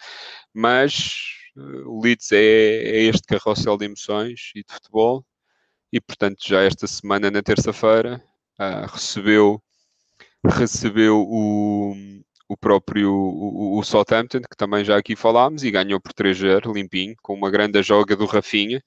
Mas 0.53 1.15
uh, 1.57 1.89
o 1.91 2.01
Leeds 2.03 2.33
é, 2.33 2.37
é, 2.39 3.03
este 3.05 3.27
carrossel 3.27 3.77
de 3.77 3.87
emoções 3.87 4.53
e 4.55 4.63
de 4.65 4.73
futebol 4.73 5.25
e 5.93 6.01
portanto 6.01 6.39
já 6.47 6.63
esta 6.63 6.87
semana 6.87 7.31
na 7.31 7.43
terça-feira 7.43 8.23
uh, 8.59 8.87
recebeu 8.93 9.63
recebeu 10.45 11.21
o, 11.29 11.95
o 12.49 12.57
próprio 12.57 13.13
o, 13.13 13.79
o, 13.79 13.85
Southampton, 13.85 14.41
que 14.41 14.57
também 14.57 14.85
já 14.85 14.97
aqui 14.97 15.15
falámos, 15.17 15.63
e 15.63 15.71
ganhou 15.71 16.01
por 16.01 16.13
3-0, 16.13 16.73
limpinho, 16.73 17.15
com 17.23 17.35
uma 17.35 17.51
grande 17.51 17.83
joga 17.83 18.17
do 18.17 18.25
Rafinha, 18.25 18.83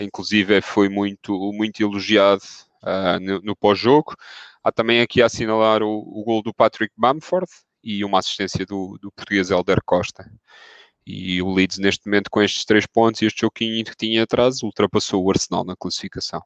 inclusive 0.00 0.60
foi 0.60 0.88
muito, 0.88 1.32
muito 1.52 1.80
elogiado 1.82 2.42
uh, 2.82 3.18
no, 3.20 3.40
no 3.40 3.56
pós-jogo. 3.56 4.14
Há 4.62 4.70
também 4.70 5.00
aqui 5.00 5.22
a 5.22 5.26
assinalar 5.26 5.82
o, 5.82 5.88
o 5.88 6.22
gol 6.24 6.42
do 6.42 6.52
Patrick 6.52 6.92
Bamford 6.96 7.50
e 7.82 8.04
uma 8.04 8.18
assistência 8.18 8.66
do, 8.66 8.98
do 9.00 9.10
português 9.10 9.50
Helder 9.50 9.78
Costa. 9.84 10.30
E 11.06 11.40
o 11.40 11.52
Leeds, 11.52 11.78
neste 11.78 12.06
momento, 12.06 12.30
com 12.30 12.42
estes 12.42 12.64
três 12.64 12.86
pontos 12.86 13.22
e 13.22 13.26
este 13.26 13.40
joguinho 13.40 13.84
que 13.84 13.96
tinha 13.96 14.22
atrás, 14.22 14.62
ultrapassou 14.62 15.24
o 15.24 15.30
Arsenal 15.30 15.64
na 15.64 15.74
classificação. 15.74 16.42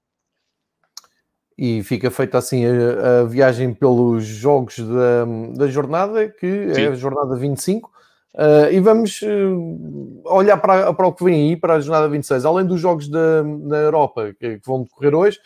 E 1.56 1.82
fica 1.82 2.10
feita 2.10 2.38
assim 2.38 2.64
a, 2.64 3.20
a 3.20 3.24
viagem 3.24 3.72
pelos 3.72 4.24
jogos 4.24 4.78
da, 4.78 5.24
da 5.56 5.66
jornada, 5.68 6.28
que 6.28 6.74
Sim. 6.74 6.80
é 6.80 6.88
a 6.88 6.94
jornada 6.94 7.36
25. 7.36 7.92
Uh, 8.34 8.72
e 8.72 8.80
vamos 8.80 9.22
uh, 9.22 10.22
olhar 10.24 10.56
para, 10.56 10.92
para 10.92 11.06
o 11.06 11.12
que 11.12 11.22
vem 11.22 11.50
aí, 11.50 11.56
para 11.56 11.74
a 11.74 11.80
jornada 11.80 12.08
26. 12.08 12.44
Além 12.44 12.66
dos 12.66 12.80
jogos 12.80 13.08
da, 13.08 13.44
na 13.44 13.76
Europa 13.76 14.34
que, 14.38 14.58
que 14.58 14.66
vão 14.66 14.82
decorrer 14.82 15.14
hoje, 15.14 15.38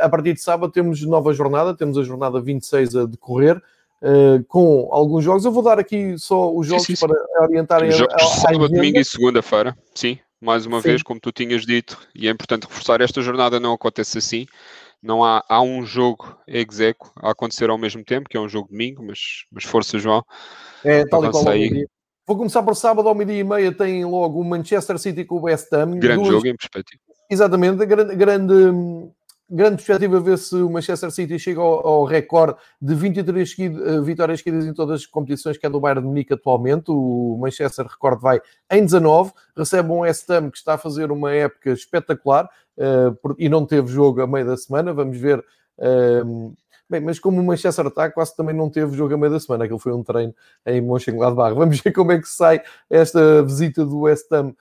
a 0.00 0.08
partir 0.08 0.34
de 0.34 0.40
sábado 0.40 0.72
temos 0.72 1.00
nova 1.04 1.32
jornada, 1.32 1.74
temos 1.74 1.96
a 1.96 2.02
jornada 2.02 2.40
26 2.40 2.96
a 2.96 3.06
decorrer, 3.06 3.62
uh, 4.02 4.44
com 4.48 4.88
alguns 4.90 5.24
jogos. 5.24 5.44
Eu 5.44 5.52
vou 5.52 5.62
dar 5.62 5.78
aqui 5.78 6.18
só 6.18 6.52
os 6.52 6.66
jogos 6.66 6.86
sim, 6.86 6.96
sim, 6.96 7.06
sim. 7.06 7.06
para 7.06 7.44
orientarem 7.44 7.90
jogos 7.90 8.14
a, 8.14 8.16
a, 8.16 8.28
sábado, 8.28 8.68
domingo 8.68 8.98
e 8.98 9.04
segunda-feira, 9.04 9.76
sim. 9.94 10.18
Mais 10.40 10.64
uma 10.64 10.80
vez, 10.80 11.02
como 11.02 11.20
tu 11.20 11.30
tinhas 11.30 11.66
dito, 11.66 11.98
e 12.14 12.26
é 12.26 12.30
importante 12.30 12.66
reforçar, 12.66 13.02
esta 13.02 13.20
jornada 13.20 13.60
não 13.60 13.74
acontece 13.74 14.16
assim. 14.16 14.46
Não 15.02 15.22
há, 15.22 15.44
há 15.46 15.60
um 15.60 15.84
jogo 15.84 16.34
execo 16.46 17.12
a 17.16 17.30
acontecer 17.30 17.68
ao 17.68 17.76
mesmo 17.76 18.02
tempo, 18.02 18.28
que 18.28 18.38
é 18.38 18.40
um 18.40 18.48
jogo 18.48 18.68
domingo, 18.70 19.02
mas, 19.02 19.44
mas 19.52 19.64
força, 19.64 19.98
João. 19.98 20.24
É, 20.82 21.04
tal 21.06 21.24
e 21.24 21.30
qual 21.30 21.44
Vou 22.26 22.36
começar 22.36 22.62
por 22.62 22.74
sábado 22.74 23.08
ao 23.08 23.14
meio-dia 23.14 23.40
e 23.40 23.44
meia. 23.44 23.72
Tem 23.72 24.04
logo 24.04 24.40
o 24.40 24.44
Manchester 24.44 24.98
City 24.98 25.24
com 25.24 25.36
o 25.36 25.42
West 25.42 25.70
Ham. 25.72 25.98
Grande 25.98 26.22
duas... 26.22 26.28
jogo 26.28 26.46
em 26.46 26.56
perspectiva. 26.56 27.02
Exatamente, 27.28 27.84
grande, 27.84 28.14
grande 28.14 28.54
grande 29.50 29.76
perspectiva 29.76 30.20
ver 30.20 30.38
se 30.38 30.54
o 30.54 30.70
Manchester 30.70 31.10
City 31.10 31.38
chega 31.38 31.60
ao, 31.60 31.86
ao 31.86 32.04
recorde 32.04 32.56
de 32.80 32.94
23 32.94 33.50
seguido, 33.50 33.82
uh, 33.82 34.02
vitórias 34.02 34.40
seguidas 34.40 34.64
em 34.66 34.72
todas 34.72 35.00
as 35.00 35.06
competições 35.06 35.58
que 35.58 35.66
é 35.66 35.70
do 35.70 35.80
Bayern 35.80 36.02
de 36.02 36.08
Munique 36.08 36.32
atualmente. 36.32 36.90
O 36.90 37.36
Manchester 37.40 37.86
recorde 37.86 38.22
vai 38.22 38.40
em 38.70 38.84
19, 38.84 39.32
recebe 39.56 39.90
um 39.90 40.00
West 40.00 40.30
Ham 40.30 40.50
que 40.50 40.58
está 40.58 40.74
a 40.74 40.78
fazer 40.78 41.10
uma 41.10 41.32
época 41.32 41.70
espetacular 41.70 42.48
uh, 42.78 43.34
e 43.38 43.48
não 43.48 43.66
teve 43.66 43.88
jogo 43.88 44.22
a 44.22 44.26
meio 44.26 44.46
da 44.46 44.56
semana. 44.56 44.92
Vamos 44.92 45.18
ver. 45.18 45.44
Uh, 45.78 46.54
Bem, 46.90 47.00
mas 47.00 47.20
como 47.20 47.40
o 47.40 47.44
Manchester 47.44 47.86
está, 47.86 48.10
quase 48.10 48.34
também 48.34 48.52
não 48.52 48.68
teve 48.68 48.96
jogo 48.96 49.14
a 49.14 49.16
meio 49.16 49.30
da 49.32 49.38
semana. 49.38 49.62
Aquilo 49.62 49.78
foi 49.78 49.92
um 49.92 50.02
treino 50.02 50.34
em 50.66 50.80
Mönchengladbach. 50.80 51.54
Vamos 51.54 51.78
ver 51.80 51.92
como 51.92 52.10
é 52.10 52.18
que 52.18 52.28
sai 52.28 52.60
esta 52.90 53.44
visita 53.44 53.84
do 53.84 54.00
West 54.00 54.26
Ham 54.32 54.56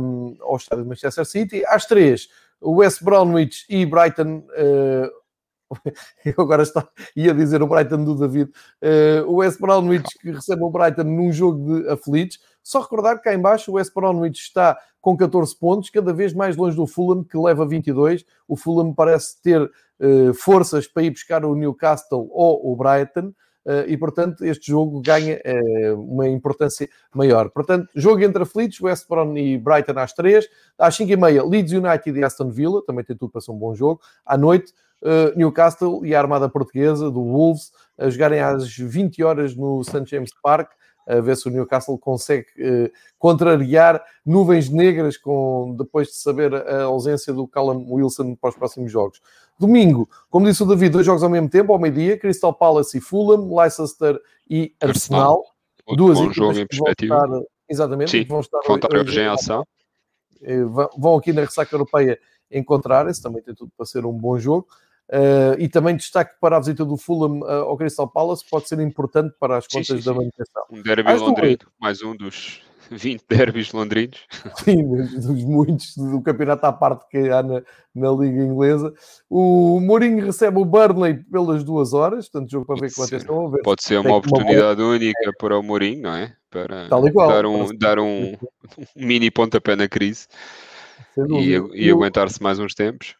um, 0.00 0.36
ao 0.40 0.54
estádio 0.54 0.84
de 0.84 0.88
Manchester 0.88 1.24
City. 1.24 1.64
Às 1.66 1.84
três, 1.84 2.28
West 2.72 3.02
Bromwich 3.02 3.64
e 3.68 3.84
Brighton. 3.84 4.44
Uh, 4.50 5.10
eu 6.24 6.34
agora 6.38 6.62
está, 6.62 6.86
ia 7.16 7.34
dizer 7.34 7.62
o 7.62 7.66
Brighton 7.66 8.04
do 8.04 8.14
David. 8.14 8.50
Uh, 8.82 9.28
o 9.28 9.36
West 9.36 9.60
Bromwich 9.60 10.18
que 10.20 10.30
recebe 10.30 10.62
o 10.62 10.70
Brighton 10.70 11.04
num 11.04 11.32
jogo 11.32 11.82
de 11.82 11.88
aflitos. 11.88 12.38
Só 12.62 12.80
recordar 12.80 13.16
que 13.16 13.24
cá 13.24 13.34
embaixo 13.34 13.70
o 13.70 13.74
West 13.74 13.92
Bromwich 13.94 14.40
está 14.40 14.78
com 15.00 15.16
14 15.16 15.54
pontos, 15.58 15.90
cada 15.90 16.14
vez 16.14 16.32
mais 16.32 16.56
longe 16.56 16.76
do 16.76 16.86
Fulham, 16.86 17.22
que 17.22 17.36
leva 17.36 17.66
22. 17.66 18.24
O 18.48 18.56
Fulham 18.56 18.94
parece 18.94 19.40
ter 19.42 19.60
uh, 19.62 20.32
forças 20.34 20.86
para 20.86 21.02
ir 21.02 21.10
buscar 21.10 21.44
o 21.44 21.54
Newcastle 21.54 22.28
ou 22.32 22.72
o 22.72 22.74
Brighton. 22.74 23.32
Uh, 23.64 23.88
e, 23.88 23.96
portanto, 23.96 24.44
este 24.44 24.68
jogo 24.70 25.00
ganha 25.00 25.40
uh, 25.44 25.94
uma 25.98 26.28
importância 26.28 26.88
maior. 27.14 27.48
Portanto, 27.50 27.88
jogo 27.94 28.22
entre 28.22 28.42
aflitos, 28.42 28.80
West 28.80 29.08
Brom 29.08 29.36
e 29.36 29.56
Brighton 29.56 29.98
às 29.98 30.12
3, 30.12 30.46
às 30.78 30.94
5 30.94 31.10
e 31.10 31.16
meia, 31.16 31.42
Leeds 31.42 31.72
United 31.72 32.18
e 32.18 32.22
Aston 32.22 32.50
Villa, 32.50 32.82
também 32.84 33.04
tem 33.04 33.16
tudo 33.16 33.30
para 33.30 33.40
ser 33.40 33.52
um 33.52 33.58
bom 33.58 33.74
jogo. 33.74 34.00
À 34.24 34.36
noite, 34.36 34.72
uh, 35.02 35.36
Newcastle 35.36 36.04
e 36.04 36.14
a 36.14 36.20
Armada 36.20 36.48
Portuguesa 36.48 37.10
do 37.10 37.22
Wolves 37.22 37.72
a 37.96 38.10
jogarem 38.10 38.40
às 38.40 38.76
20 38.76 39.22
horas 39.22 39.56
no 39.56 39.82
St. 39.82 40.04
James 40.04 40.30
Park 40.42 40.70
a 41.06 41.20
ver 41.20 41.36
se 41.36 41.48
o 41.48 41.50
Newcastle 41.50 41.98
consegue 41.98 42.46
eh, 42.58 42.90
contrariar 43.18 44.02
nuvens 44.24 44.70
negras 44.70 45.16
com, 45.16 45.74
depois 45.78 46.08
de 46.08 46.14
saber 46.14 46.54
a 46.54 46.84
ausência 46.84 47.32
do 47.32 47.46
Callum 47.46 47.86
Wilson 47.90 48.34
para 48.34 48.50
os 48.50 48.56
próximos 48.56 48.90
jogos. 48.90 49.20
Domingo, 49.58 50.08
como 50.30 50.46
disse 50.46 50.62
o 50.62 50.66
David, 50.66 50.90
dois 50.90 51.06
jogos 51.06 51.22
ao 51.22 51.30
mesmo 51.30 51.48
tempo, 51.48 51.72
ao 51.72 51.78
meio-dia, 51.78 52.18
Crystal 52.18 52.52
Palace 52.52 52.98
e 52.98 53.00
Fulham, 53.00 53.54
Leicester 53.54 54.18
e 54.48 54.74
Arsenal. 54.80 55.44
Arsenal. 55.86 55.96
Duas 55.96 56.18
bom 56.18 56.32
jogo 56.32 56.58
em 56.58 56.66
perspectiva. 56.66 57.14
Estar, 57.16 57.40
exatamente, 57.68 58.10
Sim, 58.10 58.24
vão 58.24 58.40
estar, 58.40 58.60
vão 58.66 58.76
estar 58.76 58.96
hoje 58.96 59.20
em 59.20 59.26
ação. 59.26 59.66
Eh, 60.42 60.64
vão 60.98 61.16
aqui 61.16 61.32
na 61.32 61.42
ressaca 61.42 61.74
europeia 61.74 62.18
encontrar-se, 62.50 63.22
também 63.22 63.42
tem 63.42 63.54
tudo 63.54 63.70
para 63.76 63.86
ser 63.86 64.04
um 64.06 64.12
bom 64.12 64.38
jogo. 64.38 64.66
Uh, 65.10 65.58
e 65.58 65.68
também 65.68 65.96
destaque 65.96 66.34
para 66.40 66.56
a 66.56 66.58
visita 66.58 66.84
do 66.84 66.96
Fulham 66.96 67.40
uh, 67.40 67.68
ao 67.68 67.76
Crystal 67.76 68.08
Palace, 68.08 68.42
pode 68.50 68.68
ser 68.68 68.80
importante 68.80 69.34
para 69.38 69.58
as 69.58 69.66
contas 69.66 69.86
sim, 69.86 69.98
sim, 69.98 70.04
da 70.04 70.14
manutenção. 70.14 70.62
Um 70.70 70.82
derby 70.82 71.12
londrino, 71.12 71.66
mais 71.78 72.02
um 72.02 72.16
dos 72.16 72.62
20 72.90 73.24
derbys 73.28 73.72
londrinos. 73.72 74.20
Sim, 74.64 74.84
dos 74.96 75.44
muitos 75.44 75.96
do 75.96 76.20
campeonato 76.22 76.66
à 76.66 76.72
parte 76.72 77.08
que 77.08 77.30
há 77.30 77.42
na, 77.42 77.62
na 77.94 78.10
Liga 78.10 78.42
Inglesa. 78.42 78.92
O 79.28 79.80
Mourinho 79.80 80.24
recebe 80.24 80.58
o 80.58 80.64
Burnley 80.64 81.14
pelas 81.24 81.64
duas 81.64 81.92
horas, 81.92 82.28
portanto, 82.28 82.50
jogo 82.50 82.66
para 82.66 82.80
ver 82.80 82.92
com 82.92 83.02
atenção. 83.02 83.50
Ver 83.50 83.62
pode 83.62 83.82
ser 83.82 83.98
uma 83.98 84.16
oportunidade 84.16 84.80
uma 84.82 84.92
única 84.92 85.32
para 85.38 85.58
o 85.58 85.62
Mourinho, 85.62 86.02
não 86.02 86.14
é? 86.14 86.34
Para 86.50 86.88
igual, 87.06 87.28
dar 87.28 87.46
um, 87.46 87.68
dar 87.76 87.98
um, 87.98 88.32
um 88.78 89.06
mini 89.06 89.30
pontapé 89.30 89.74
na 89.74 89.88
crise 89.88 90.28
e, 91.16 91.52
e 91.74 91.90
aguentar-se 91.90 92.42
mais 92.42 92.58
uns 92.58 92.74
tempos. 92.74 93.16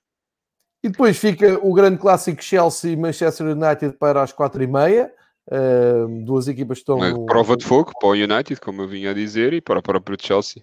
E 0.84 0.88
depois 0.90 1.16
fica 1.16 1.58
o 1.66 1.72
grande 1.72 1.96
clássico 1.96 2.44
Chelsea-Manchester 2.44 3.46
United 3.46 3.96
para 3.98 4.22
as 4.22 4.34
quatro 4.34 4.62
e 4.62 4.66
meia. 4.66 5.10
Uh, 5.50 6.22
duas 6.26 6.46
equipas 6.46 6.76
estão. 6.76 6.98
Uma 6.98 7.24
prova 7.24 7.56
de 7.56 7.64
fogo 7.64 7.90
para 7.98 8.10
o 8.10 8.12
United, 8.12 8.60
como 8.60 8.82
eu 8.82 8.88
vinha 8.88 9.12
a 9.12 9.14
dizer, 9.14 9.54
e 9.54 9.62
para 9.62 9.78
o 9.78 9.82
próprio 9.82 10.14
Chelsea. 10.20 10.62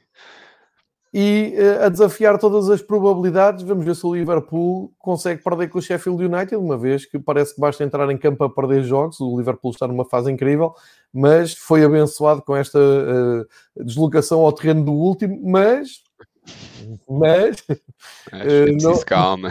E 1.12 1.56
uh, 1.58 1.86
a 1.86 1.90
desafiar 1.90 2.38
todas 2.38 2.70
as 2.70 2.84
probabilidades, 2.84 3.64
vamos 3.64 3.84
ver 3.84 3.96
se 3.96 4.06
o 4.06 4.14
Liverpool 4.14 4.94
consegue 5.00 5.44
perder 5.44 5.70
com 5.70 5.80
o 5.80 5.82
Sheffield 5.82 6.24
United, 6.24 6.56
uma 6.56 6.78
vez 6.78 7.04
que 7.04 7.18
parece 7.18 7.56
que 7.56 7.60
basta 7.60 7.84
entrar 7.84 8.08
em 8.12 8.18
campo 8.18 8.44
a 8.44 8.50
perder 8.50 8.84
jogos. 8.84 9.20
O 9.20 9.36
Liverpool 9.40 9.72
está 9.72 9.88
numa 9.88 10.06
fase 10.06 10.32
incrível, 10.32 10.76
mas 11.12 11.56
foi 11.56 11.84
abençoado 11.84 12.44
com 12.44 12.56
esta 12.56 12.78
uh, 12.78 13.84
deslocação 13.84 14.42
ao 14.42 14.54
terreno 14.54 14.86
do 14.86 14.94
último. 14.94 15.42
Mas 15.44 16.04
mas 17.10 17.60
uh, 17.70 18.82
não, 18.82 19.00
calma. 19.02 19.50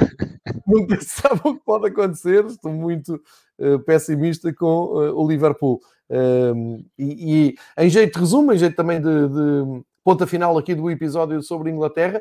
nunca 0.66 1.00
se 1.00 1.20
sabe 1.20 1.40
o 1.44 1.54
que 1.54 1.64
pode 1.64 1.88
acontecer. 1.88 2.44
Estou 2.46 2.72
muito 2.72 3.20
uh, 3.58 3.78
pessimista 3.80 4.52
com 4.52 4.86
uh, 4.86 5.14
o 5.14 5.28
Liverpool. 5.28 5.80
Ehm, 6.12 6.84
e, 6.98 7.54
e, 7.78 7.84
em 7.84 7.88
jeito 7.88 8.14
de 8.14 8.20
resumo, 8.20 8.52
em 8.52 8.58
jeito 8.58 8.74
também 8.74 9.00
de, 9.00 9.28
de 9.28 9.82
ponta 10.02 10.26
final 10.26 10.58
aqui 10.58 10.74
do 10.74 10.90
episódio 10.90 11.40
sobre 11.40 11.70
Inglaterra, 11.70 12.20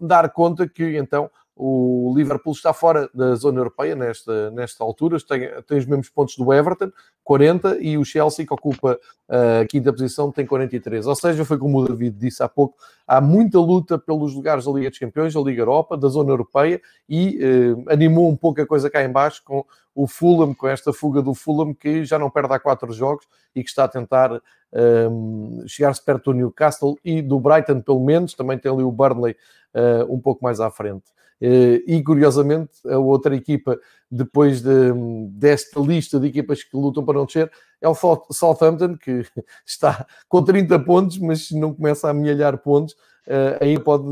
dar 0.00 0.30
conta 0.30 0.66
que 0.66 0.96
então 0.96 1.30
o 1.62 2.14
Liverpool 2.16 2.54
está 2.54 2.72
fora 2.72 3.10
da 3.12 3.34
zona 3.34 3.60
europeia 3.60 3.94
nesta, 3.94 4.50
nesta 4.50 4.82
altura, 4.82 5.18
tem, 5.20 5.48
tem 5.66 5.78
os 5.78 5.84
mesmos 5.84 6.08
pontos 6.08 6.34
do 6.36 6.52
Everton, 6.52 6.90
40, 7.22 7.76
e 7.80 7.98
o 7.98 8.04
Chelsea, 8.04 8.46
que 8.46 8.54
ocupa 8.54 8.98
a 9.28 9.66
quinta 9.66 9.92
posição, 9.92 10.32
tem 10.32 10.46
43. 10.46 11.06
Ou 11.06 11.14
seja, 11.14 11.44
foi 11.44 11.58
como 11.58 11.78
o 11.78 11.86
David 11.86 12.16
disse 12.18 12.42
há 12.42 12.48
pouco, 12.48 12.78
há 13.06 13.20
muita 13.20 13.58
luta 13.58 13.98
pelos 13.98 14.34
lugares 14.34 14.64
da 14.64 14.72
Liga 14.72 14.88
dos 14.88 14.98
Campeões, 14.98 15.34
da 15.34 15.40
Liga 15.40 15.60
Europa, 15.60 15.98
da 15.98 16.08
zona 16.08 16.30
europeia, 16.30 16.80
e 17.06 17.38
eh, 17.38 17.92
animou 17.92 18.30
um 18.30 18.36
pouco 18.36 18.62
a 18.62 18.66
coisa 18.66 18.88
cá 18.88 19.04
em 19.04 19.12
baixo 19.12 19.42
com 19.44 19.62
o 19.94 20.06
Fulham, 20.06 20.54
com 20.54 20.66
esta 20.66 20.94
fuga 20.94 21.20
do 21.20 21.34
Fulham, 21.34 21.74
que 21.74 22.04
já 22.06 22.18
não 22.18 22.30
perde 22.30 22.54
há 22.54 22.58
quatro 22.58 22.90
jogos 22.92 23.26
e 23.54 23.62
que 23.62 23.68
está 23.68 23.84
a 23.84 23.88
tentar 23.88 24.40
um, 24.72 25.62
chegar-se 25.66 26.02
perto 26.02 26.32
do 26.32 26.38
Newcastle 26.38 26.96
e 27.04 27.20
do 27.20 27.38
Brighton, 27.38 27.80
pelo 27.80 28.00
menos, 28.00 28.34
também 28.34 28.58
tem 28.58 28.72
ali 28.72 28.82
o 28.82 28.92
Burnley 28.92 29.36
uh, 29.74 30.12
um 30.12 30.20
pouco 30.20 30.42
mais 30.42 30.60
à 30.60 30.70
frente. 30.70 31.04
Eh, 31.40 31.82
e 31.86 32.02
curiosamente, 32.02 32.72
a 32.86 32.98
outra 32.98 33.34
equipa, 33.34 33.78
depois 34.10 34.60
de, 34.60 34.92
desta 35.30 35.80
lista 35.80 36.20
de 36.20 36.26
equipas 36.26 36.62
que 36.62 36.76
lutam 36.76 37.04
para 37.04 37.18
não 37.18 37.24
descer, 37.24 37.50
é 37.80 37.88
o 37.88 37.94
Southampton, 37.94 38.96
que 38.96 39.24
está 39.66 40.06
com 40.28 40.42
30 40.42 40.78
pontos, 40.80 41.18
mas 41.18 41.50
não 41.50 41.72
começa 41.72 42.08
a 42.08 42.10
amealhar 42.10 42.58
pontos. 42.58 42.94
Uh, 43.26 43.62
aí 43.62 43.78
pode 43.78 44.04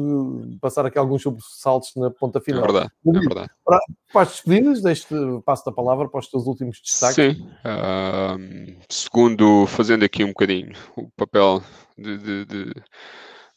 passar 0.60 0.86
aqui 0.86 0.96
alguns 0.96 1.22
sobressaltos 1.22 1.92
na 1.96 2.10
ponta 2.10 2.40
final. 2.40 2.62
É 2.62 2.66
verdade, 2.66 2.92
é 3.06 3.12
verdade. 3.12 3.50
Para, 3.64 3.80
para 4.12 4.22
as 4.22 4.28
despedidas, 4.28 4.82
deixe 4.82 5.06
passo 5.44 5.68
a 5.68 5.72
palavra 5.72 6.08
para 6.08 6.20
os 6.20 6.28
teus 6.28 6.46
últimos 6.46 6.80
destaques. 6.80 7.36
Sim, 7.36 7.42
uh, 7.42 8.76
segundo, 8.88 9.66
fazendo 9.66 10.04
aqui 10.04 10.22
um 10.22 10.28
bocadinho 10.28 10.72
o 10.94 11.08
papel 11.16 11.62
de, 11.96 12.18
de, 12.18 12.44
de 12.44 12.74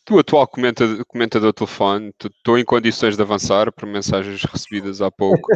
Tu, 0.04 0.18
atual 0.18 0.47
comentador, 0.47 1.06
comentador 1.06 1.54
telefone, 1.54 2.12
estou 2.20 2.58
em 2.58 2.66
condições 2.66 3.16
de 3.16 3.22
avançar 3.22 3.72
por 3.72 3.86
mensagens 3.88 4.43
recebidas 4.43 5.02
há 5.02 5.12
pouco. 5.12 5.52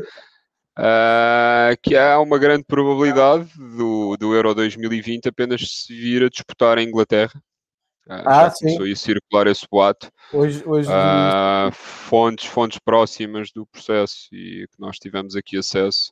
Uh, 0.78 1.74
que 1.82 1.96
há 1.96 2.20
uma 2.20 2.38
grande 2.38 2.64
probabilidade 2.64 3.50
do, 3.58 4.16
do 4.18 4.36
Euro 4.36 4.54
2020 4.54 5.30
apenas 5.30 5.62
se 5.62 5.93
vir 5.93 6.24
a 6.24 6.30
disputar 6.30 6.78
em 6.78 6.88
Inglaterra. 6.88 7.34
Uh, 8.08 8.22
ah, 8.26 8.50
sim. 8.52 8.66
Começou 8.66 8.86
a 8.86 8.96
circular 8.96 9.48
esse 9.48 9.66
boato. 9.70 10.12
Hoje, 10.32 10.64
hoje 10.66 10.89
uh, 10.89 11.72
fontes, 11.72 12.46
fontes 12.46 12.78
próximas 12.78 13.52
do 13.52 13.66
processo 13.66 14.28
e 14.32 14.68
que 14.72 14.80
nós 14.80 15.00
tivemos 15.00 15.36
aqui 15.36 15.58
acesso 15.58 16.12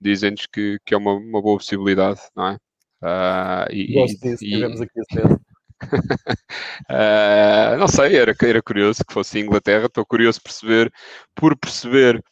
dizem-nos 0.00 0.46
que, 0.46 0.78
que 0.84 0.94
é 0.94 0.96
uma, 0.96 1.12
uma 1.12 1.42
boa 1.42 1.58
possibilidade, 1.58 2.20
não 2.34 2.48
é? 2.48 2.54
Uh, 3.02 3.72
e, 3.72 3.92
Gosto 3.94 4.20
disso, 4.20 4.44
e, 4.44 4.50
tivemos 4.50 4.80
aqui 4.80 5.00
acesso 5.00 5.40
uh, 5.84 7.76
não 7.78 7.88
sei, 7.88 8.16
era, 8.16 8.34
era 8.42 8.62
curioso 8.62 9.04
que 9.06 9.12
fosse 9.12 9.38
Inglaterra. 9.38 9.86
Estou 9.86 10.04
curioso 10.04 10.40
perceber, 10.42 10.92
por 11.34 11.56
perceber 11.56 12.22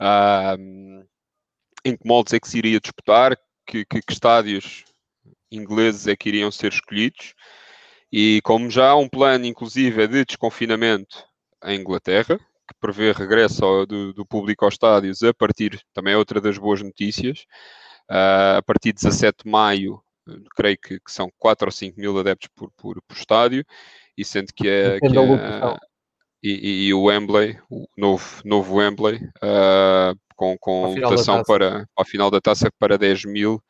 uh, 0.00 1.04
em 1.84 1.96
que 1.96 2.06
moldes 2.06 2.32
é 2.32 2.40
que 2.40 2.48
se 2.48 2.58
iria 2.58 2.80
disputar, 2.80 3.36
que, 3.66 3.84
que, 3.84 4.00
que, 4.02 4.12
estádios 4.12 4.84
ingleses 5.50 6.06
é 6.06 6.16
que 6.16 6.28
iriam 6.28 6.50
ser 6.50 6.72
escolhidos. 6.72 7.34
E 8.12 8.40
como 8.42 8.70
já 8.70 8.90
há 8.90 8.96
um 8.96 9.08
plano, 9.08 9.44
inclusive, 9.46 10.06
de 10.06 10.24
desconfinamento 10.24 11.24
em 11.64 11.80
Inglaterra, 11.80 12.38
que 12.38 12.74
prevê 12.80 13.12
regresso 13.12 13.86
do, 13.86 14.12
do, 14.12 14.26
público 14.26 14.64
aos 14.64 14.74
estádios 14.74 15.22
a 15.22 15.34
partir, 15.34 15.80
também 15.92 16.14
é 16.14 16.16
outra 16.16 16.40
das 16.40 16.58
boas 16.58 16.82
notícias, 16.82 17.40
uh, 18.10 18.58
a 18.58 18.62
partir 18.64 18.92
de 18.92 19.02
17 19.02 19.44
de 19.44 19.50
maio 19.50 20.03
creio 20.56 20.78
que, 20.78 20.98
que, 20.98 21.12
são 21.12 21.30
4 21.38 21.66
ou 21.66 21.72
5 21.72 22.00
mil 22.00 22.18
adeptos 22.18 22.48
por, 22.54 22.70
por, 22.76 23.00
por 23.02 23.16
estádio, 23.16 23.64
e 24.16 24.24
sendo 24.24 24.52
que 24.54 24.68
é. 24.68 24.98
Que 25.00 25.06
é 25.06 25.76
e, 26.42 26.88
e, 26.88 26.94
o 26.94 27.04
Wembley, 27.04 27.58
o 27.70 27.86
novo, 27.96 28.42
novo 28.44 28.76
Wembley, 28.76 29.16
uh, 29.16 30.14
com, 30.36 30.58
com 30.58 30.94
votação 30.94 31.42
para 31.42 31.88
a 31.98 32.04
final 32.04 32.30
da 32.30 32.38
taça 32.38 32.68
para 32.78 32.98
10 32.98 33.24
mil 33.24 33.62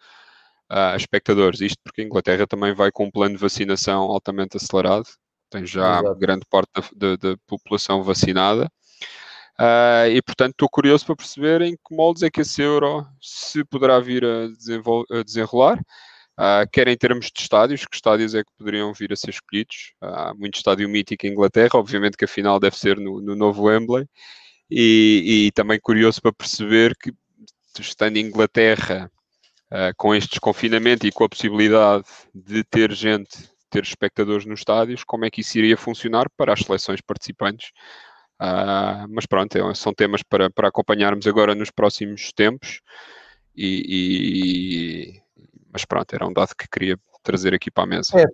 uh, 0.73 0.97
espectadores. 0.97 1.61
Isto 1.61 1.79
porque 1.85 2.03
a 2.03 2.05
Inglaterra 2.05 2.47
também 2.49 2.75
vai 2.75 2.91
com 2.91 3.05
um 3.05 3.11
plano 3.11 3.37
de 3.37 3.41
vacinação 3.41 4.03
altamente 4.03 4.57
acelerado, 4.57 5.07
tem 5.51 5.65
já 5.65 6.01
Exato. 6.01 6.17
grande 6.17 6.45
parte 6.51 6.71
da, 6.75 6.83
da, 6.97 7.17
da 7.17 7.37
população 7.47 8.03
vacinada. 8.03 8.69
Uh, 9.57 10.11
e 10.11 10.21
portanto 10.21 10.51
estou 10.51 10.69
curioso 10.69 11.07
para 11.07 11.15
perceber 11.15 11.63
em 11.63 11.75
que 11.77 11.95
moldes 11.95 12.25
é 12.25 12.31
que 12.31 12.41
esse 12.41 12.61
euro 12.61 13.07
se 13.21 13.65
poderá 13.65 14.01
vir 14.01 14.25
a, 14.25 14.47
a 15.17 15.23
desenrolar. 15.23 15.79
Uh, 16.39 16.69
quer 16.73 16.89
em 16.89 16.97
termos 16.97 17.27
de 17.27 17.41
estádios, 17.41 17.85
que 17.85 17.95
estádios 17.95 18.35
é 18.35 18.43
que 18.43 18.51
poderiam 18.59 18.93
vir 18.93 19.13
a 19.13 19.17
ser 19.17 19.31
escolhidos. 19.31 19.93
Há 20.01 20.33
uh, 20.33 20.37
muito 20.37 20.57
estádio 20.57 20.89
mítico 20.89 21.27
em 21.27 21.31
Inglaterra, 21.31 21.71
obviamente 21.75 22.17
que 22.17 22.25
a 22.25 22.29
final 22.29 22.59
deve 22.59 22.77
ser 22.77 22.99
no, 22.99 23.21
no 23.21 23.37
novo 23.37 23.65
Wembley. 23.65 24.07
E, 24.69 25.47
e, 25.47 25.53
também 25.53 25.79
curioso 25.79 26.21
para 26.21 26.33
perceber 26.33 26.97
que, 26.97 27.13
estando 27.79 28.17
em 28.17 28.27
Inglaterra, 28.27 29.11
uh, 29.71 29.95
com 29.97 30.15
este 30.15 30.31
desconfinamento 30.31 31.07
e 31.07 31.13
com 31.13 31.25
a 31.25 31.29
possibilidade 31.29 32.07
de 32.35 32.65
ter 32.65 32.91
gente, 32.93 33.49
ter 33.71 33.85
espectadores 33.85 34.45
nos 34.45 34.61
estádios, 34.61 35.05
como 35.05 35.25
é 35.25 35.31
que 35.31 35.41
isso 35.43 35.57
iria 35.59 35.77
funcionar 35.77 36.29
para 36.37 36.53
as 36.53 36.61
seleções 36.61 37.01
participantes. 37.01 37.71
Ah, 38.39 39.07
mas 39.09 39.27
pronto, 39.27 39.57
é, 39.57 39.75
são 39.75 39.95
temas 39.95 40.23
para, 40.23 40.51
para 40.51 40.69
acompanharmos 40.69 41.27
agora 41.27 41.55
nos 41.55 41.71
próximos 41.71 42.33
tempos. 42.33 42.81
e, 43.57 45.21
e 45.21 45.24
mas 45.75 45.85
pronto, 45.85 46.15
era 46.15 46.25
um 46.25 46.33
dado 46.33 46.55
que 46.57 46.69
queria 46.69 46.97
trazer 47.25 47.53
aqui 47.53 47.69
para 47.69 47.83
a 47.83 47.87
mesa. 47.87 48.13
É, 48.17 48.25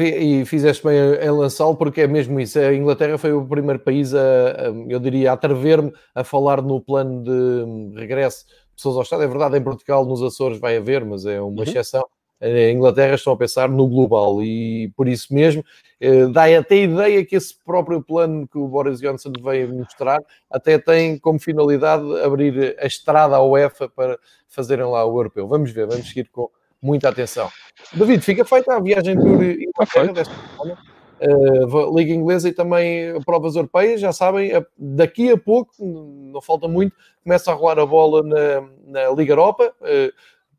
e 0.00 0.44
fizeste 0.44 0.86
bem 0.86 0.96
em 0.96 1.30
lançá-lo, 1.30 1.74
porque 1.74 2.02
é 2.02 2.06
mesmo 2.06 2.38
isso. 2.38 2.60
A 2.60 2.72
Inglaterra 2.72 3.18
foi 3.18 3.32
o 3.32 3.44
primeiro 3.44 3.80
país 3.80 4.14
a, 4.14 4.20
a 4.20 4.64
eu 4.88 5.00
diria, 5.00 5.32
a 5.32 5.34
atrever-me 5.34 5.92
a 6.14 6.22
falar 6.22 6.62
no 6.62 6.80
plano 6.80 7.24
de 7.24 7.98
regresso 7.98 8.46
de 8.46 8.76
pessoas 8.76 8.96
ao 8.96 9.02
Estado. 9.02 9.24
É 9.24 9.26
verdade, 9.26 9.58
em 9.58 9.62
Portugal, 9.62 10.06
nos 10.06 10.22
Açores 10.22 10.60
vai 10.60 10.76
haver, 10.76 11.04
mas 11.04 11.26
é 11.26 11.40
uma 11.40 11.56
uhum. 11.56 11.62
exceção. 11.64 12.06
A 12.40 12.70
Inglaterra 12.70 13.14
estão 13.14 13.32
a 13.32 13.36
pensar 13.36 13.68
no 13.68 13.88
global 13.88 14.42
e 14.42 14.92
por 14.94 15.08
isso 15.08 15.32
mesmo 15.32 15.64
eh, 15.98 16.26
dá 16.26 16.44
até 16.44 16.74
a 16.74 16.82
ideia 16.82 17.24
que 17.24 17.34
esse 17.34 17.54
próprio 17.64 18.02
plano 18.02 18.46
que 18.46 18.58
o 18.58 18.68
Boris 18.68 19.00
Johnson 19.00 19.32
veio 19.42 19.74
mostrar 19.74 20.20
até 20.50 20.78
tem 20.78 21.18
como 21.18 21.40
finalidade 21.40 22.04
abrir 22.20 22.76
a 22.78 22.86
estrada 22.86 23.36
à 23.36 23.42
UEFA 23.42 23.88
para 23.88 24.18
fazerem 24.46 24.84
lá 24.84 25.02
o 25.06 25.18
europeu. 25.18 25.48
Vamos 25.48 25.70
ver, 25.70 25.86
vamos 25.86 26.08
seguir 26.08 26.28
com, 26.30 26.50
muita 26.86 27.08
atenção. 27.08 27.50
David, 27.92 28.22
fica 28.22 28.44
feita 28.44 28.74
a 28.74 28.80
viagem 28.80 29.16
por 29.16 29.42
Inglaterra 29.42 30.12
desta 30.12 30.34
semana. 30.34 30.78
Uh, 31.18 31.96
Liga 31.96 32.12
Inglesa 32.12 32.48
e 32.48 32.52
também 32.52 33.20
provas 33.24 33.56
europeias, 33.56 34.00
já 34.00 34.12
sabem, 34.12 34.52
daqui 34.76 35.30
a 35.30 35.36
pouco, 35.36 35.72
não 35.82 36.42
falta 36.42 36.68
muito, 36.68 36.94
começa 37.24 37.50
a 37.50 37.54
rolar 37.54 37.78
a 37.78 37.86
bola 37.86 38.22
na, 38.22 38.68
na 38.86 39.10
Liga 39.10 39.32
Europa. 39.32 39.74
Uh, 39.80 40.12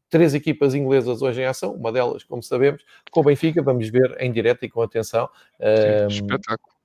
três 0.09 0.34
equipas 0.34 0.73
inglesas 0.73 1.21
hoje 1.21 1.41
em 1.41 1.45
ação, 1.45 1.73
uma 1.73 1.91
delas, 1.91 2.23
como 2.23 2.41
sabemos, 2.41 2.84
com 3.11 3.19
o 3.19 3.23
Benfica, 3.23 3.61
vamos 3.61 3.88
ver 3.89 4.15
em 4.19 4.32
direto 4.32 4.65
e 4.65 4.69
com 4.69 4.82
atenção. 4.82 5.30
Uh, 5.59 6.07
espetáculo. 6.07 6.76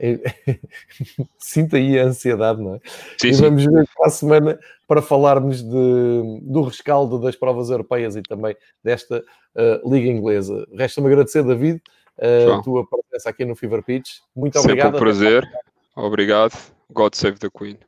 Sinta 1.38 1.76
aí 1.76 1.98
a 1.98 2.04
ansiedade, 2.04 2.60
não 2.60 2.76
é? 2.76 2.80
Sim, 3.20 3.28
e 3.28 3.32
vamos 3.32 3.64
ver 3.64 3.88
para 3.96 4.06
a 4.06 4.10
semana 4.10 4.58
para 4.88 5.02
falarmos 5.02 5.62
de, 5.62 6.40
do 6.42 6.62
rescaldo 6.62 7.18
das 7.18 7.36
provas 7.36 7.70
europeias 7.70 8.16
e 8.16 8.22
também 8.22 8.56
desta 8.82 9.22
uh, 9.54 9.90
Liga 9.90 10.08
Inglesa. 10.08 10.66
Resta-me 10.74 11.06
agradecer, 11.08 11.42
David, 11.42 11.82
uh, 12.18 12.52
a 12.54 12.62
tua 12.62 12.86
presença 12.86 13.30
aqui 13.30 13.44
no 13.44 13.54
Fever 13.54 13.82
Pitch. 13.82 14.18
Muito 14.34 14.54
Sempre 14.54 14.72
obrigado. 14.72 14.96
um 14.96 14.98
prazer. 14.98 15.48
Obrigado. 15.96 16.58
God 16.92 17.14
save 17.14 17.38
the 17.38 17.50
Queen. 17.50 17.78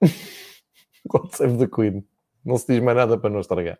God 1.08 1.32
save 1.32 1.56
the 1.58 1.66
Queen. 1.66 2.04
Não 2.44 2.58
se 2.58 2.66
diz 2.72 2.82
mais 2.82 2.96
nada 2.96 3.16
para 3.16 3.30
não 3.30 3.40
estragar. 3.40 3.78